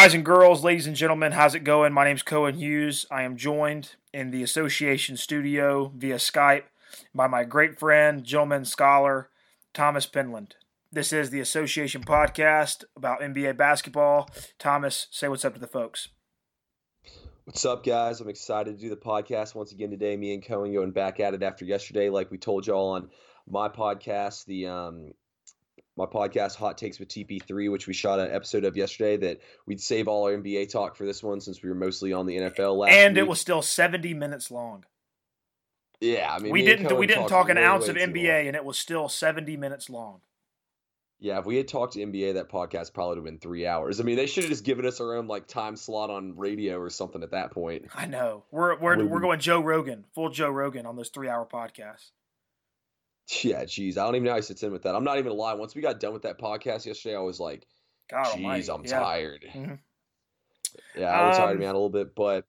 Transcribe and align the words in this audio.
Guys 0.00 0.14
and 0.14 0.24
girls, 0.24 0.62
ladies 0.62 0.86
and 0.86 0.94
gentlemen, 0.94 1.32
how's 1.32 1.56
it 1.56 1.64
going? 1.64 1.92
My 1.92 2.04
name's 2.04 2.22
Cohen 2.22 2.54
Hughes. 2.54 3.04
I 3.10 3.24
am 3.24 3.36
joined 3.36 3.96
in 4.14 4.30
the 4.30 4.44
association 4.44 5.16
studio 5.16 5.90
via 5.92 6.18
Skype 6.18 6.62
by 7.12 7.26
my 7.26 7.42
great 7.42 7.80
friend, 7.80 8.22
gentleman 8.22 8.64
scholar, 8.64 9.28
Thomas 9.74 10.06
Penland. 10.06 10.52
This 10.92 11.12
is 11.12 11.30
the 11.30 11.40
association 11.40 12.04
podcast 12.04 12.84
about 12.94 13.22
NBA 13.22 13.56
basketball. 13.56 14.30
Thomas, 14.56 15.08
say 15.10 15.26
what's 15.26 15.44
up 15.44 15.54
to 15.54 15.60
the 15.60 15.66
folks. 15.66 16.10
What's 17.42 17.64
up, 17.64 17.84
guys? 17.84 18.20
I'm 18.20 18.28
excited 18.28 18.76
to 18.76 18.80
do 18.80 18.90
the 18.90 18.96
podcast 18.96 19.56
once 19.56 19.72
again 19.72 19.90
today. 19.90 20.16
Me 20.16 20.32
and 20.32 20.46
Cohen 20.46 20.72
going 20.72 20.92
back 20.92 21.18
at 21.18 21.34
it 21.34 21.42
after 21.42 21.64
yesterday, 21.64 22.08
like 22.08 22.30
we 22.30 22.38
told 22.38 22.68
y'all 22.68 22.90
on 22.90 23.10
my 23.48 23.68
podcast, 23.68 24.44
the 24.44 24.68
um, 24.68 25.10
my 25.98 26.06
podcast 26.06 26.54
Hot 26.54 26.78
Takes 26.78 27.00
with 27.00 27.08
TP3, 27.08 27.70
which 27.70 27.88
we 27.88 27.92
shot 27.92 28.20
an 28.20 28.30
episode 28.30 28.64
of 28.64 28.76
yesterday. 28.76 29.16
That 29.16 29.40
we'd 29.66 29.80
save 29.80 30.06
all 30.06 30.24
our 30.24 30.32
NBA 30.32 30.70
talk 30.70 30.96
for 30.96 31.04
this 31.04 31.22
one 31.22 31.40
since 31.40 31.62
we 31.62 31.68
were 31.68 31.74
mostly 31.74 32.12
on 32.12 32.24
the 32.24 32.36
NFL 32.36 32.78
last. 32.78 32.92
And 32.92 33.16
week. 33.16 33.22
it 33.22 33.28
was 33.28 33.40
still 33.40 33.60
70 33.60 34.14
minutes 34.14 34.50
long. 34.50 34.84
Yeah, 36.00 36.32
I 36.32 36.38
mean, 36.38 36.52
we 36.52 36.62
didn't 36.64 36.96
we 36.96 37.08
didn't 37.08 37.26
talk 37.26 37.48
an 37.48 37.58
ounce 37.58 37.88
of. 37.88 37.96
NBA, 37.96 38.46
and 38.46 38.54
it 38.54 38.64
was 38.64 38.78
still 38.78 39.08
70 39.08 39.56
minutes 39.56 39.90
long. 39.90 40.20
Yeah, 41.20 41.40
if 41.40 41.46
we 41.46 41.56
had 41.56 41.66
talked 41.66 41.94
to 41.94 41.98
NBA, 42.06 42.34
that 42.34 42.48
podcast 42.48 42.94
probably 42.94 43.16
would 43.16 43.18
have 43.18 43.24
been 43.24 43.40
three 43.40 43.66
hours. 43.66 43.98
I 43.98 44.04
mean, 44.04 44.14
they 44.14 44.26
should 44.26 44.44
have 44.44 44.52
just 44.52 44.62
given 44.62 44.86
us 44.86 45.00
our 45.00 45.16
own 45.16 45.26
like 45.26 45.48
time 45.48 45.74
slot 45.74 46.10
on 46.10 46.36
radio 46.36 46.78
or 46.78 46.90
something 46.90 47.24
at 47.24 47.32
that 47.32 47.50
point. 47.50 47.86
I 47.92 48.06
know. 48.06 48.44
We're 48.52 48.78
we're 48.78 49.04
we're 49.04 49.16
we- 49.16 49.20
going 49.20 49.40
Joe 49.40 49.60
Rogan, 49.60 50.04
full 50.14 50.30
Joe 50.30 50.50
Rogan 50.50 50.86
on 50.86 50.94
those 50.94 51.08
three 51.08 51.28
hour 51.28 51.44
podcasts. 51.44 52.12
Yeah, 53.42 53.64
geez, 53.64 53.98
I 53.98 54.04
don't 54.04 54.14
even 54.14 54.24
know 54.24 54.30
how 54.30 54.36
he 54.36 54.42
sits 54.42 54.62
in 54.62 54.72
with 54.72 54.82
that. 54.82 54.94
I'm 54.94 55.04
not 55.04 55.18
even 55.18 55.36
gonna. 55.36 55.56
Once 55.56 55.74
we 55.74 55.82
got 55.82 56.00
done 56.00 56.12
with 56.12 56.22
that 56.22 56.38
podcast 56.38 56.86
yesterday, 56.86 57.16
I 57.16 57.20
was 57.20 57.38
like, 57.38 57.66
God 58.10 58.36
"Geez. 58.36 58.68
I'm 58.68 58.84
yeah. 58.84 58.98
tired." 59.00 59.44
Mhm. 59.52 59.78
Yeah, 60.94 61.30
it 61.30 61.36
tired 61.36 61.52
Um, 61.52 61.58
me 61.58 61.66
out 61.66 61.74
a 61.74 61.78
little 61.78 61.90
bit, 61.90 62.14
but 62.14 62.46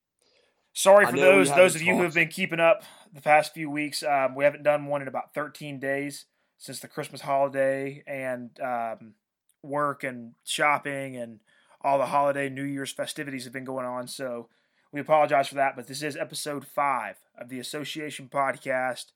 Sorry 0.74 1.06
for 1.06 1.18
those 1.18 1.54
those 1.54 1.76
of 1.76 1.82
you 1.82 1.96
who 1.98 2.04
have 2.04 2.14
been 2.14 2.30
keeping 2.30 2.60
up 2.60 2.84
the 3.12 3.22
past 3.22 3.54
few 3.54 3.70
weeks. 3.70 4.04
Um, 4.04 4.36
we 4.36 4.44
haven't 4.44 4.64
done 4.64 4.86
one 4.86 5.02
in 5.02 5.08
about 5.08 5.34
13 5.34 5.80
days 5.80 6.26
since 6.58 6.80
the 6.80 6.88
Christmas 6.88 7.22
holiday 7.22 8.04
and 8.08 8.58
um, 8.62 9.16
work 9.64 10.04
and 10.04 10.36
shopping 10.46 11.18
and 11.18 11.40
all 11.82 11.98
the 11.98 12.06
holiday 12.06 12.50
New 12.50 12.64
Year's 12.64 12.92
festivities 12.92 13.46
have 13.46 13.54
been 13.54 13.66
going 13.66 13.86
on. 13.86 14.08
So 14.08 14.48
we 14.92 15.00
apologize 15.02 15.48
for 15.48 15.56
that, 15.56 15.76
but 15.76 15.88
this 15.88 16.04
is 16.04 16.16
episode 16.16 16.66
five 16.66 17.18
of 17.38 17.50
the 17.50 17.60
Association 17.60 18.30
Podcast. 18.32 19.12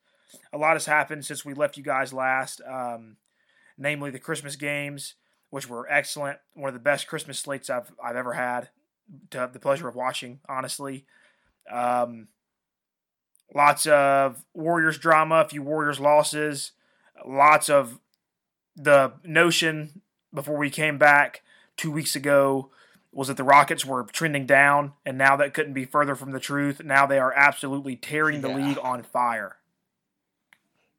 A 0.52 0.58
lot 0.58 0.74
has 0.74 0.86
happened 0.86 1.26
since 1.26 1.44
we 1.46 1.54
left 1.54 1.78
you 1.78 1.84
guys 1.84 2.14
last, 2.14 2.62
um, 2.68 3.18
namely 3.78 4.10
the 4.12 4.20
Christmas 4.20 4.56
games, 4.56 5.16
which 5.50 5.70
were 5.70 5.90
excellent. 5.90 6.40
One 6.54 6.68
of 6.68 6.74
the 6.74 6.80
best 6.80 7.08
Christmas 7.08 7.40
slates 7.40 7.70
I've 7.70 7.92
I've 8.04 8.16
ever 8.16 8.34
had. 8.34 8.70
To 9.32 9.38
have 9.40 9.52
the 9.54 9.60
pleasure 9.60 9.88
of 9.90 9.96
watching, 9.96 10.40
honestly. 10.48 11.06
Um, 11.70 12.30
lots 13.54 13.86
of 13.86 14.44
Warriors 14.54 14.98
drama, 14.98 15.36
a 15.36 15.48
few 15.50 15.62
Warriors 15.62 16.00
losses, 16.00 16.72
lots 17.26 17.70
of 17.70 18.00
the 18.76 19.14
notion 19.24 20.02
before 20.34 20.58
we 20.58 20.70
came 20.70 20.98
back 20.98 21.42
two 21.78 21.92
weeks 21.92 22.16
ago 22.16 22.72
was 23.12 23.28
that 23.28 23.38
the 23.38 23.44
Rockets 23.44 23.86
were 23.86 24.04
trending 24.06 24.46
down, 24.48 24.94
and 25.06 25.18
now 25.18 25.36
that 25.36 25.54
couldn't 25.54 25.74
be 25.74 25.86
further 25.86 26.16
from 26.16 26.32
the 26.32 26.40
truth. 26.40 26.82
Now 26.84 27.06
they 27.06 27.20
are 27.20 27.34
absolutely 27.34 27.96
tearing 27.96 28.42
the 28.42 28.50
Yeah. 28.50 28.56
league 28.56 28.80
on 28.82 29.04
fire. 29.04 29.58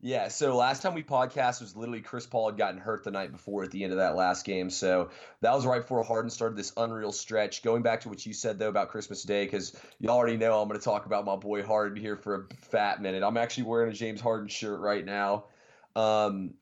Yeah. 0.05 0.28
So 0.28 0.55
last 0.55 0.83
time 0.83 0.92
we 0.92 1.02
podcast 1.02 1.62
was 1.62 1.74
literally 1.74 2.02
Chris 2.02 2.27
Paul 2.27 2.50
had 2.50 2.58
gotten 2.58 2.78
hurt 2.78 3.05
the 3.05 3.10
night 3.10 3.33
before 3.33 3.64
at 3.64 3.70
the 3.70 3.83
end 3.84 3.91
of 3.91 3.97
that 4.00 4.16
last 4.16 4.44
game. 4.44 4.69
So 4.69 5.08
that 5.41 5.55
was 5.55 5.64
right 5.64 5.80
before 5.80 6.05
Harden 6.05 6.28
started 6.28 6.58
this 6.58 6.74
unreal 6.77 7.11
stretch. 7.11 7.62
Going 7.62 7.80
back 7.80 8.02
to 8.02 8.11
what 8.11 8.27
you 8.27 8.34
said 8.34 8.58
though 8.58 8.69
about 8.69 8.91
Christmas 8.91 9.22
Day, 9.22 9.46
because 9.46 9.74
you 9.98 10.11
already 10.11 10.36
know 10.36 10.61
I'm 10.61 10.69
going 10.69 10.78
to 10.78 10.84
talk 10.84 11.06
about 11.06 11.24
my 11.24 11.36
boy 11.36 11.62
Harden 11.62 11.98
here 11.98 12.19
for 12.19 12.34
a 12.34 12.55
fat 12.66 13.00
minute. 13.00 13.22
I'm 13.22 13.38
actually 13.38 13.64
wearing 13.64 13.91
a 13.91 13.94
James 13.94 14.20
Harden 14.20 14.48
shirt 14.48 14.78
right 14.78 15.06
now. 15.06 15.45
Um, 15.96 16.52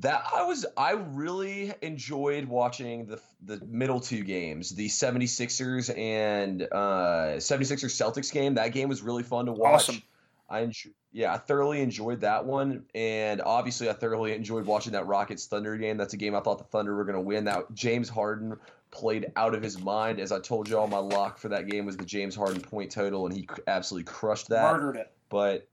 that 0.00 0.26
I 0.34 0.42
was 0.42 0.66
I 0.76 0.90
really 0.92 1.72
enjoyed 1.80 2.44
watching 2.44 3.06
the 3.06 3.22
the 3.42 3.64
middle 3.64 4.00
two 4.00 4.22
games, 4.22 4.68
the 4.68 4.88
76ers 4.88 5.96
and 5.96 6.60
uh 6.60 7.36
76ers 7.38 7.94
Celtics 7.94 8.30
game. 8.30 8.56
That 8.56 8.72
game 8.74 8.90
was 8.90 9.00
really 9.00 9.22
fun 9.22 9.46
to 9.46 9.52
watch. 9.52 9.88
Awesome. 9.88 10.02
I 10.50 10.60
enjoy, 10.60 10.90
yeah, 11.14 11.32
I 11.32 11.38
thoroughly 11.38 11.80
enjoyed 11.80 12.22
that 12.22 12.44
one, 12.44 12.86
and 12.92 13.40
obviously 13.40 13.88
I 13.88 13.92
thoroughly 13.92 14.34
enjoyed 14.34 14.66
watching 14.66 14.94
that 14.94 15.06
Rockets 15.06 15.46
Thunder 15.46 15.76
game. 15.76 15.96
That's 15.96 16.12
a 16.12 16.16
game 16.16 16.34
I 16.34 16.40
thought 16.40 16.58
the 16.58 16.64
Thunder 16.64 16.92
were 16.92 17.04
going 17.04 17.14
to 17.14 17.20
win. 17.20 17.44
That 17.44 17.72
James 17.72 18.08
Harden 18.08 18.56
played 18.90 19.30
out 19.36 19.54
of 19.54 19.62
his 19.62 19.80
mind. 19.80 20.18
As 20.18 20.32
I 20.32 20.40
told 20.40 20.68
y'all, 20.68 20.88
my 20.88 20.98
lock 20.98 21.38
for 21.38 21.50
that 21.50 21.68
game 21.68 21.86
was 21.86 21.96
the 21.96 22.04
James 22.04 22.34
Harden 22.34 22.60
point 22.60 22.90
total, 22.90 23.26
and 23.26 23.34
he 23.34 23.48
absolutely 23.68 24.12
crushed 24.12 24.48
that 24.48 24.72
Murdered 24.72 24.96
it. 24.96 25.12
but 25.28 25.68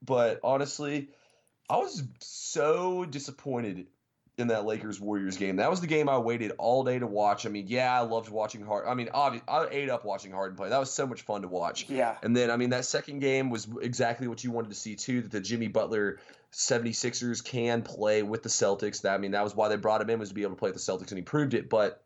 but 0.00 0.40
honestly, 0.42 1.10
I 1.68 1.76
was 1.76 2.02
so 2.20 3.04
disappointed 3.04 3.86
in 4.36 4.48
that 4.48 4.64
Lakers 4.64 5.00
Warriors 5.00 5.36
game. 5.36 5.56
That 5.56 5.70
was 5.70 5.80
the 5.80 5.86
game 5.86 6.08
I 6.08 6.18
waited 6.18 6.52
all 6.58 6.82
day 6.82 6.98
to 6.98 7.06
watch. 7.06 7.46
I 7.46 7.48
mean, 7.48 7.66
yeah, 7.68 7.96
I 7.96 8.02
loved 8.02 8.28
watching 8.30 8.64
Harden. 8.64 8.90
I 8.90 8.94
mean, 8.94 9.08
obviously, 9.14 9.48
I 9.48 9.66
ate 9.70 9.88
up 9.88 10.04
watching 10.04 10.32
Harden 10.32 10.56
play. 10.56 10.68
That 10.68 10.78
was 10.78 10.90
so 10.90 11.06
much 11.06 11.22
fun 11.22 11.42
to 11.42 11.48
watch. 11.48 11.88
Yeah. 11.88 12.16
And 12.22 12.36
then, 12.36 12.50
I 12.50 12.56
mean, 12.56 12.70
that 12.70 12.84
second 12.84 13.20
game 13.20 13.48
was 13.48 13.68
exactly 13.80 14.26
what 14.26 14.42
you 14.42 14.50
wanted 14.50 14.70
to 14.70 14.74
see 14.74 14.96
too. 14.96 15.22
That 15.22 15.30
the 15.30 15.40
Jimmy 15.40 15.68
Butler 15.68 16.18
76ers 16.52 17.44
can 17.44 17.82
play 17.82 18.22
with 18.22 18.42
the 18.42 18.48
Celtics. 18.48 19.02
That 19.02 19.14
I 19.14 19.18
mean, 19.18 19.32
that 19.32 19.44
was 19.44 19.54
why 19.54 19.68
they 19.68 19.76
brought 19.76 20.00
him 20.00 20.10
in 20.10 20.18
was 20.18 20.30
to 20.30 20.34
be 20.34 20.42
able 20.42 20.54
to 20.54 20.58
play 20.58 20.70
with 20.70 20.84
the 20.84 20.92
Celtics, 20.92 21.10
and 21.10 21.18
he 21.18 21.22
proved 21.22 21.54
it. 21.54 21.70
But 21.70 22.02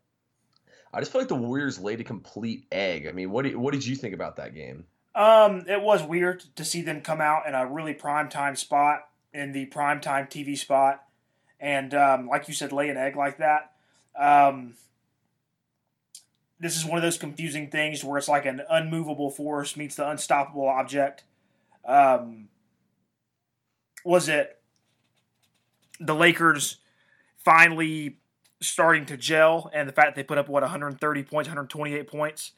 I 0.93 0.99
just 0.99 1.11
feel 1.11 1.21
like 1.21 1.29
the 1.29 1.35
Warriors 1.35 1.79
laid 1.79 1.99
a 1.99 2.03
complete 2.03 2.65
egg. 2.71 3.07
I 3.07 3.11
mean, 3.11 3.31
what 3.31 3.45
did, 3.45 3.55
what 3.55 3.73
did 3.73 3.85
you 3.85 3.95
think 3.95 4.13
about 4.13 4.35
that 4.35 4.53
game? 4.53 4.85
Um, 5.15 5.65
it 5.67 5.81
was 5.81 6.03
weird 6.03 6.43
to 6.55 6.63
see 6.63 6.81
them 6.81 7.01
come 7.01 7.21
out 7.21 7.47
in 7.47 7.55
a 7.55 7.65
really 7.65 7.93
prime 7.93 8.29
time 8.29 8.55
spot 8.55 9.01
in 9.33 9.51
the 9.51 9.65
prime 9.65 10.01
time 10.01 10.27
TV 10.27 10.57
spot, 10.57 11.03
and 11.59 11.93
um, 11.93 12.27
like 12.27 12.47
you 12.47 12.53
said, 12.53 12.71
lay 12.71 12.89
an 12.89 12.97
egg 12.97 13.15
like 13.15 13.37
that. 13.37 13.71
Um, 14.17 14.75
this 16.59 16.75
is 16.75 16.85
one 16.85 16.97
of 16.97 17.03
those 17.03 17.17
confusing 17.17 17.69
things 17.69 18.03
where 18.03 18.17
it's 18.17 18.27
like 18.27 18.45
an 18.45 18.61
unmovable 18.69 19.29
force 19.29 19.77
meets 19.77 19.95
the 19.95 20.09
unstoppable 20.09 20.67
object. 20.67 21.23
Um, 21.85 22.49
was 24.03 24.27
it 24.27 24.59
the 25.99 26.15
Lakers 26.15 26.77
finally 27.37 28.17
starting 28.61 29.05
to 29.05 29.17
gel, 29.17 29.69
and 29.73 29.87
the 29.87 29.93
fact 29.93 30.09
that 30.09 30.15
they 30.15 30.23
put 30.23 30.37
up 30.37 30.49
what 30.49 30.63
130 30.63 31.23
points, 31.23 31.47
128 31.47 32.07
points, 32.07 32.51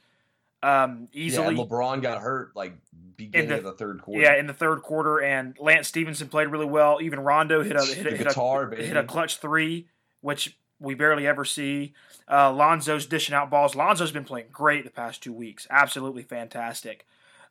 um, 0.63 1.07
easily. 1.13 1.55
Yeah, 1.55 1.63
LeBron 1.63 2.01
got 2.01 2.22
hurt 2.22 2.55
like 2.55 2.73
beginning 3.17 3.49
the- 3.49 3.57
of 3.57 3.63
the 3.63 3.73
third 3.73 4.01
quarter. 4.01 4.22
Yeah, 4.22 4.35
in 4.35 4.47
the 4.47 4.53
third 4.53 4.81
quarter, 4.81 5.19
and 5.19 5.57
Lance 5.59 5.88
Stephenson 5.88 6.27
played 6.27 6.47
really 6.47 6.66
well. 6.66 6.99
Even 7.01 7.19
Rondo 7.19 7.63
hit 7.63 7.75
a 7.75 7.83
hit 7.85 8.05
a, 8.07 8.09
hit 8.11 8.27
guitar, 8.27 8.71
a, 8.71 8.75
hit 8.75 8.97
a 8.97 9.03
clutch 9.03 9.38
three, 9.38 9.88
which 10.21 10.57
we 10.79 10.94
barely 10.94 11.27
ever 11.27 11.45
see. 11.45 11.94
Uh, 12.29 12.51
Lonzo's 12.51 13.05
dishing 13.05 13.35
out 13.35 13.50
balls. 13.50 13.75
Lonzo's 13.75 14.11
been 14.11 14.23
playing 14.23 14.47
great 14.51 14.83
the 14.83 14.89
past 14.89 15.21
two 15.21 15.33
weeks. 15.33 15.67
Absolutely 15.69 16.23
fantastic. 16.23 17.05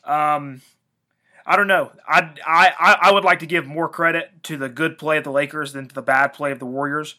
Um, 0.04 0.62
I 1.46 1.56
don't 1.56 1.66
know. 1.66 1.92
I 2.06 2.30
I 2.46 2.96
I 3.02 3.12
would 3.12 3.24
like 3.24 3.40
to 3.40 3.46
give 3.46 3.66
more 3.66 3.88
credit 3.88 4.42
to 4.44 4.56
the 4.56 4.68
good 4.68 4.98
play 4.98 5.18
of 5.18 5.24
the 5.24 5.32
Lakers 5.32 5.72
than 5.72 5.88
to 5.88 5.94
the 5.94 6.02
bad 6.02 6.28
play 6.32 6.52
of 6.52 6.58
the 6.58 6.66
Warriors. 6.66 7.16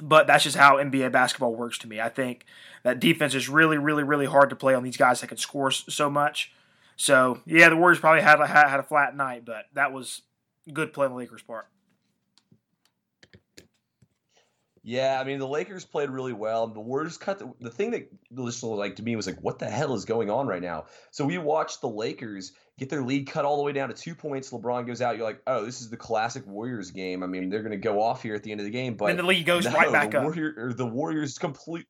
But 0.00 0.26
that's 0.26 0.44
just 0.44 0.56
how 0.56 0.76
NBA 0.76 1.10
basketball 1.12 1.54
works 1.54 1.78
to 1.78 1.88
me. 1.88 2.00
I 2.00 2.08
think 2.08 2.44
that 2.84 3.00
defense 3.00 3.34
is 3.34 3.48
really, 3.48 3.78
really, 3.78 4.02
really 4.02 4.26
hard 4.26 4.50
to 4.50 4.56
play 4.56 4.74
on 4.74 4.82
these 4.82 4.96
guys 4.96 5.20
that 5.20 5.26
can 5.26 5.36
score 5.36 5.70
so 5.70 6.08
much. 6.08 6.52
So 6.96 7.40
yeah, 7.46 7.68
the 7.68 7.76
Warriors 7.76 7.98
probably 7.98 8.22
had 8.22 8.40
a, 8.40 8.46
had 8.46 8.78
a 8.78 8.84
flat 8.84 9.16
night, 9.16 9.44
but 9.44 9.66
that 9.74 9.92
was 9.92 10.22
good 10.72 10.92
play 10.92 11.06
on 11.06 11.12
the 11.12 11.18
Lakers' 11.18 11.42
part. 11.42 11.66
Yeah, 14.82 15.20
I 15.20 15.24
mean 15.24 15.38
the 15.38 15.46
Lakers 15.46 15.84
played 15.84 16.08
really 16.08 16.32
well. 16.32 16.66
The 16.66 16.80
Warriors 16.80 17.18
cut 17.18 17.38
the, 17.38 17.52
the 17.60 17.70
thing 17.70 17.90
that 17.90 18.08
just 18.34 18.62
like 18.62 18.96
to 18.96 19.02
me 19.02 19.14
was 19.14 19.26
like, 19.26 19.38
what 19.42 19.58
the 19.58 19.68
hell 19.68 19.94
is 19.94 20.06
going 20.06 20.30
on 20.30 20.46
right 20.46 20.62
now? 20.62 20.86
So 21.10 21.26
we 21.26 21.36
watched 21.36 21.82
the 21.82 21.88
Lakers 21.88 22.52
get 22.78 22.88
their 22.88 23.02
lead 23.02 23.26
cut 23.26 23.44
all 23.44 23.58
the 23.58 23.62
way 23.62 23.72
down 23.72 23.90
to 23.90 23.94
two 23.94 24.14
points. 24.14 24.50
LeBron 24.50 24.86
goes 24.86 25.02
out. 25.02 25.16
You're 25.16 25.26
like, 25.26 25.42
oh, 25.46 25.66
this 25.66 25.82
is 25.82 25.90
the 25.90 25.98
classic 25.98 26.46
Warriors 26.46 26.90
game. 26.90 27.22
I 27.22 27.26
mean, 27.26 27.50
they're 27.50 27.62
going 27.62 27.72
to 27.72 27.76
go 27.76 28.00
off 28.00 28.22
here 28.22 28.34
at 28.34 28.42
the 28.42 28.50
end 28.50 28.60
of 28.60 28.64
the 28.64 28.70
game, 28.70 28.94
but 28.94 29.10
and 29.10 29.18
the 29.18 29.22
league 29.22 29.44
goes 29.44 29.66
no, 29.66 29.72
right 29.72 29.92
back 29.92 30.12
the 30.12 30.18
up. 30.18 30.24
Warrior, 30.24 30.54
or 30.56 30.72
the 30.72 30.86
Warriors 30.86 31.36
complete. 31.36 31.86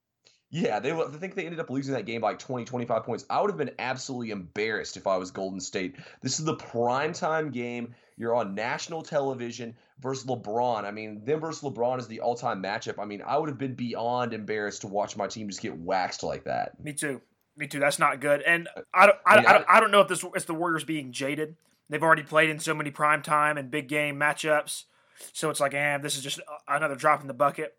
Yeah, 0.51 0.81
they. 0.81 0.91
I 0.91 1.07
think 1.13 1.37
they 1.37 1.45
ended 1.45 1.61
up 1.61 1.71
losing 1.71 1.95
that 1.95 2.07
game 2.07 2.23
by 2.23 2.31
like 2.31 2.41
20, 2.41 2.65
25 2.65 3.05
points. 3.05 3.25
I 3.31 3.41
would 3.41 3.51
have 3.51 3.57
been 3.57 3.71
absolutely 3.79 4.33
embarrassed 4.33 4.97
if 4.97 5.07
I 5.07 5.17
was 5.17 5.31
Golden 5.31 5.61
State. 5.61 5.95
This 6.23 6.41
is 6.41 6.45
the 6.45 6.57
prime 6.57 7.13
time 7.13 7.53
game. 7.53 7.95
You're 8.17 8.35
on 8.35 8.57
national 8.57 9.03
television 9.03 9.77
versus 10.01 10.27
LeBron. 10.27 10.85
I 10.85 10.91
mean, 10.91 11.25
them 11.25 11.41
versus 11.41 11.63
LeBron 11.63 11.99
is 11.99 12.07
the 12.07 12.21
all-time 12.21 12.63
matchup. 12.63 12.99
I 12.99 13.05
mean, 13.05 13.23
I 13.25 13.39
would 13.39 13.49
have 13.49 13.59
been 13.59 13.75
beyond 13.75 14.33
embarrassed 14.33 14.83
to 14.83 14.89
watch 14.89 15.17
my 15.17 15.27
team 15.27 15.49
just 15.49 15.63
get 15.63 15.77
waxed 15.77 16.23
like 16.23 16.45
that. 16.45 16.83
Me 16.83 16.93
too. 16.93 17.21
Me 17.57 17.67
too. 17.67 17.81
That's 17.81 17.99
not 17.99 18.21
good. 18.21 18.43
And 18.43 18.69
I 18.95 19.07
don't, 19.07 19.19
I, 19.27 19.35
I 19.35 19.37
mean, 19.37 19.47
I, 19.47 19.53
don't, 19.53 19.67
I 19.69 19.81
don't 19.81 19.91
know 19.91 20.01
if 20.01 20.09
this 20.09 20.25
is 20.35 20.45
the 20.47 20.55
Warriors 20.55 20.85
being 20.85 21.13
jaded. 21.13 21.57
They've 21.91 22.03
already 22.03 22.23
played 22.23 22.51
in 22.51 22.61
so 22.61 22.73
many 22.73 22.91
prime 22.91 23.21
time 23.21 23.59
and 23.59 23.71
big 23.71 23.89
game 23.89 24.17
matchups, 24.17 24.85
so 25.33 25.51
it's 25.51 25.59
like, 25.59 25.75
eh, 25.75 25.99
this 25.99 26.17
is 26.17 26.23
just 26.23 26.41
another 26.69 26.95
drop 26.95 27.21
in 27.21 27.27
the 27.27 27.35
bucket. 27.35 27.75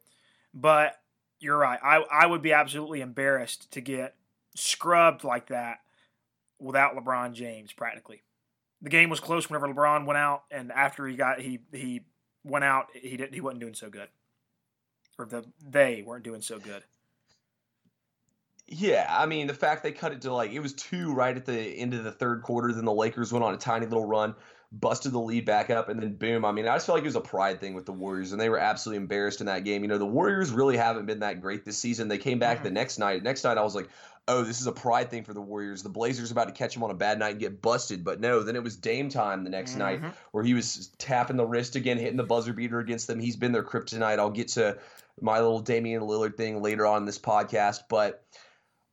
But 0.53 0.99
you're 1.39 1.57
right. 1.57 1.79
I 1.81 2.03
I 2.11 2.25
would 2.25 2.41
be 2.41 2.51
absolutely 2.51 2.99
embarrassed 2.99 3.71
to 3.71 3.79
get 3.79 4.15
scrubbed 4.53 5.23
like 5.23 5.47
that 5.47 5.79
without 6.59 6.95
LeBron 6.95 7.33
James. 7.33 7.71
Practically, 7.71 8.21
the 8.81 8.89
game 8.89 9.09
was 9.09 9.21
close 9.21 9.49
whenever 9.49 9.67
LeBron 9.69 10.05
went 10.05 10.17
out, 10.17 10.43
and 10.51 10.73
after 10.73 11.07
he 11.07 11.15
got 11.15 11.39
he 11.39 11.61
he 11.71 12.01
went 12.43 12.65
out, 12.65 12.87
he 12.93 13.17
didn't 13.17 13.33
he 13.33 13.41
wasn't 13.41 13.61
doing 13.61 13.73
so 13.73 13.89
good, 13.89 14.07
or 15.17 15.25
the 15.25 15.45
they 15.65 16.03
weren't 16.05 16.23
doing 16.23 16.41
so 16.41 16.59
good. 16.59 16.83
Yeah, 18.67 19.05
I 19.09 19.25
mean 19.25 19.47
the 19.47 19.53
fact 19.53 19.83
they 19.83 19.91
cut 19.91 20.13
it 20.13 20.21
to 20.21 20.33
like 20.33 20.51
it 20.51 20.59
was 20.59 20.73
two 20.73 21.13
right 21.13 21.35
at 21.35 21.45
the 21.45 21.59
end 21.59 21.93
of 21.93 22.03
the 22.03 22.11
third 22.11 22.43
quarter, 22.43 22.71
then 22.71 22.85
the 22.85 22.93
Lakers 22.93 23.31
went 23.31 23.43
on 23.43 23.53
a 23.53 23.57
tiny 23.57 23.85
little 23.85 24.05
run, 24.05 24.33
busted 24.71 25.11
the 25.11 25.19
lead 25.19 25.45
back 25.45 25.69
up, 25.69 25.89
and 25.89 26.01
then 26.01 26.15
boom. 26.15 26.45
I 26.45 26.51
mean, 26.53 26.67
I 26.67 26.75
just 26.75 26.85
felt 26.85 26.97
like 26.97 27.03
it 27.03 27.07
was 27.07 27.15
a 27.15 27.21
pride 27.21 27.59
thing 27.59 27.73
with 27.73 27.85
the 27.85 27.91
Warriors, 27.91 28.31
and 28.31 28.39
they 28.39 28.49
were 28.49 28.57
absolutely 28.57 29.01
embarrassed 29.01 29.41
in 29.41 29.47
that 29.47 29.65
game. 29.65 29.81
You 29.81 29.89
know, 29.89 29.97
the 29.97 30.05
Warriors 30.05 30.51
really 30.51 30.77
haven't 30.77 31.05
been 31.05 31.19
that 31.19 31.41
great 31.41 31.65
this 31.65 31.77
season. 31.77 32.07
They 32.07 32.17
came 32.17 32.39
back 32.39 32.57
mm-hmm. 32.57 32.65
the 32.65 32.71
next 32.71 32.97
night. 32.97 33.23
Next 33.23 33.43
night, 33.43 33.57
I 33.57 33.63
was 33.63 33.75
like, 33.75 33.89
oh, 34.27 34.43
this 34.43 34.61
is 34.61 34.67
a 34.67 34.71
pride 34.71 35.09
thing 35.09 35.23
for 35.23 35.33
the 35.33 35.41
Warriors. 35.41 35.83
The 35.83 35.89
Blazers 35.89 36.31
about 36.31 36.47
to 36.47 36.53
catch 36.53 36.75
him 36.75 36.83
on 36.83 36.91
a 36.91 36.95
bad 36.95 37.19
night 37.19 37.31
and 37.31 37.39
get 37.39 37.61
busted. 37.61 38.03
But 38.03 38.19
no, 38.19 38.43
then 38.43 38.55
it 38.55 38.63
was 38.63 38.77
Dame 38.77 39.09
time 39.09 39.43
the 39.43 39.49
next 39.49 39.71
mm-hmm. 39.71 40.03
night 40.03 40.13
where 40.31 40.43
he 40.43 40.53
was 40.53 40.91
tapping 40.97 41.37
the 41.37 41.45
wrist 41.45 41.75
again, 41.75 41.97
hitting 41.97 42.17
the 42.17 42.23
buzzer 42.23 42.53
beater 42.53 42.79
against 42.79 43.07
them. 43.07 43.19
He's 43.19 43.35
been 43.35 43.51
their 43.51 43.63
kryptonite. 43.63 44.19
I'll 44.19 44.29
get 44.29 44.49
to 44.49 44.77
my 45.19 45.39
little 45.39 45.59
Damian 45.59 46.03
Lillard 46.03 46.37
thing 46.37 46.61
later 46.61 46.85
on 46.85 47.01
in 47.01 47.05
this 47.05 47.19
podcast. 47.19 47.83
But 47.89 48.23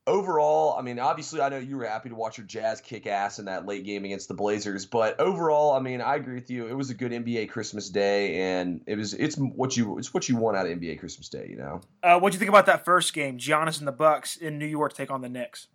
overall, 0.09 0.75
I 0.77 0.81
mean, 0.81 0.99
obviously, 0.99 1.39
I 1.39 1.49
know 1.49 1.59
you 1.59 1.77
were 1.77 1.85
happy 1.85 2.09
to 2.09 2.15
watch 2.15 2.37
your 2.37 2.47
Jazz 2.47 2.81
kick 2.81 3.07
ass 3.07 3.39
in 3.39 3.45
that 3.45 3.65
late 3.65 3.85
game 3.85 4.03
against 4.03 4.27
the 4.27 4.33
Blazers, 4.33 4.85
but 4.85 5.19
overall, 5.19 5.73
I 5.73 5.79
mean, 5.79 6.01
I 6.01 6.15
agree 6.15 6.35
with 6.35 6.49
you. 6.49 6.67
It 6.67 6.73
was 6.73 6.89
a 6.89 6.95
good 6.95 7.11
NBA 7.11 7.49
Christmas 7.49 7.89
Day, 7.89 8.41
and 8.41 8.81
it 8.87 8.97
was 8.97 9.13
it's 9.13 9.35
what 9.35 9.77
you 9.77 9.97
it's 9.97 10.13
what 10.13 10.27
you 10.27 10.35
want 10.35 10.57
out 10.57 10.65
of 10.65 10.77
NBA 10.77 10.99
Christmas 10.99 11.29
Day, 11.29 11.47
you 11.49 11.57
know. 11.57 11.81
Uh, 12.03 12.19
what 12.19 12.31
do 12.31 12.35
you 12.35 12.39
think 12.39 12.49
about 12.49 12.65
that 12.65 12.83
first 12.83 13.13
game, 13.13 13.37
Giannis 13.37 13.79
and 13.79 13.87
the 13.87 13.93
Bucks 13.93 14.35
in 14.35 14.57
New 14.57 14.65
York 14.65 14.93
take 14.93 15.11
on 15.11 15.21
the 15.21 15.29
Knicks? 15.29 15.67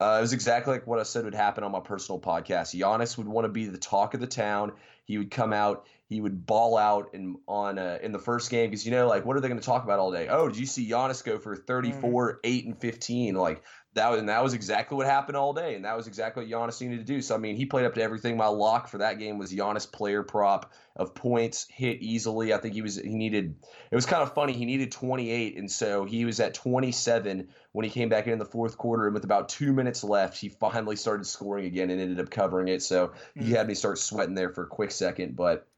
Uh, 0.00 0.16
it 0.18 0.22
was 0.22 0.32
exactly 0.32 0.72
like 0.72 0.86
what 0.86 0.98
I 0.98 1.02
said 1.04 1.24
would 1.24 1.34
happen 1.34 1.62
on 1.62 1.72
my 1.72 1.80
personal 1.80 2.18
podcast. 2.18 2.78
Giannis 2.78 3.16
would 3.18 3.28
want 3.28 3.44
to 3.44 3.50
be 3.50 3.66
the 3.66 3.78
talk 3.78 4.14
of 4.14 4.20
the 4.20 4.26
town. 4.26 4.72
He 5.04 5.18
would 5.18 5.30
come 5.30 5.52
out 5.52 5.86
he 6.10 6.20
would 6.20 6.44
ball 6.44 6.76
out 6.76 7.14
in 7.14 7.36
on 7.46 7.78
uh, 7.78 7.98
in 8.02 8.10
the 8.10 8.18
first 8.18 8.50
game 8.50 8.68
because 8.68 8.84
you 8.84 8.90
know 8.90 9.06
like 9.06 9.24
what 9.24 9.36
are 9.36 9.40
they 9.40 9.46
going 9.46 9.60
to 9.60 9.64
talk 9.64 9.84
about 9.84 10.00
all 10.00 10.10
day? 10.10 10.26
Oh, 10.28 10.48
did 10.48 10.58
you 10.58 10.66
see 10.66 10.90
Giannis 10.90 11.24
go 11.24 11.38
for 11.38 11.54
34, 11.54 12.34
mm. 12.34 12.38
8 12.42 12.66
and 12.66 12.80
15? 12.80 13.36
Like 13.36 13.62
that 13.94 14.10
was 14.10 14.18
and 14.18 14.28
that 14.28 14.42
was 14.42 14.52
exactly 14.52 14.96
what 14.96 15.06
happened 15.06 15.36
all 15.36 15.52
day 15.52 15.76
and 15.76 15.84
that 15.84 15.96
was 15.96 16.08
exactly 16.08 16.44
what 16.44 16.52
Giannis 16.52 16.80
needed 16.80 16.98
to 16.98 17.04
do. 17.04 17.22
So 17.22 17.36
I 17.36 17.38
mean, 17.38 17.54
he 17.54 17.64
played 17.64 17.86
up 17.86 17.94
to 17.94 18.02
everything. 18.02 18.36
My 18.36 18.48
lock 18.48 18.88
for 18.88 18.98
that 18.98 19.20
game 19.20 19.38
was 19.38 19.52
Giannis 19.52 19.90
player 19.90 20.24
prop 20.24 20.72
of 20.96 21.14
points 21.14 21.68
hit 21.70 22.02
easily. 22.02 22.52
I 22.52 22.58
think 22.58 22.74
he 22.74 22.82
was 22.82 22.96
he 22.96 23.14
needed 23.14 23.54
it 23.92 23.94
was 23.94 24.04
kind 24.04 24.24
of 24.24 24.34
funny. 24.34 24.52
He 24.52 24.64
needed 24.64 24.90
28 24.90 25.58
and 25.58 25.70
so 25.70 26.06
he 26.06 26.24
was 26.24 26.40
at 26.40 26.54
27 26.54 27.50
when 27.70 27.84
he 27.84 27.90
came 27.90 28.08
back 28.08 28.26
in, 28.26 28.32
in 28.32 28.40
the 28.40 28.44
fourth 28.44 28.76
quarter 28.76 29.06
and 29.06 29.14
with 29.14 29.22
about 29.22 29.48
2 29.48 29.72
minutes 29.72 30.02
left, 30.02 30.36
he 30.36 30.48
finally 30.48 30.96
started 30.96 31.24
scoring 31.24 31.66
again 31.66 31.88
and 31.88 32.00
ended 32.00 32.18
up 32.18 32.30
covering 32.30 32.66
it. 32.66 32.82
So 32.82 33.12
mm. 33.38 33.44
he 33.44 33.52
had 33.52 33.68
me 33.68 33.74
start 33.74 33.98
sweating 33.98 34.34
there 34.34 34.50
for 34.50 34.64
a 34.64 34.66
quick 34.66 34.90
second, 34.90 35.36
but 35.36 35.68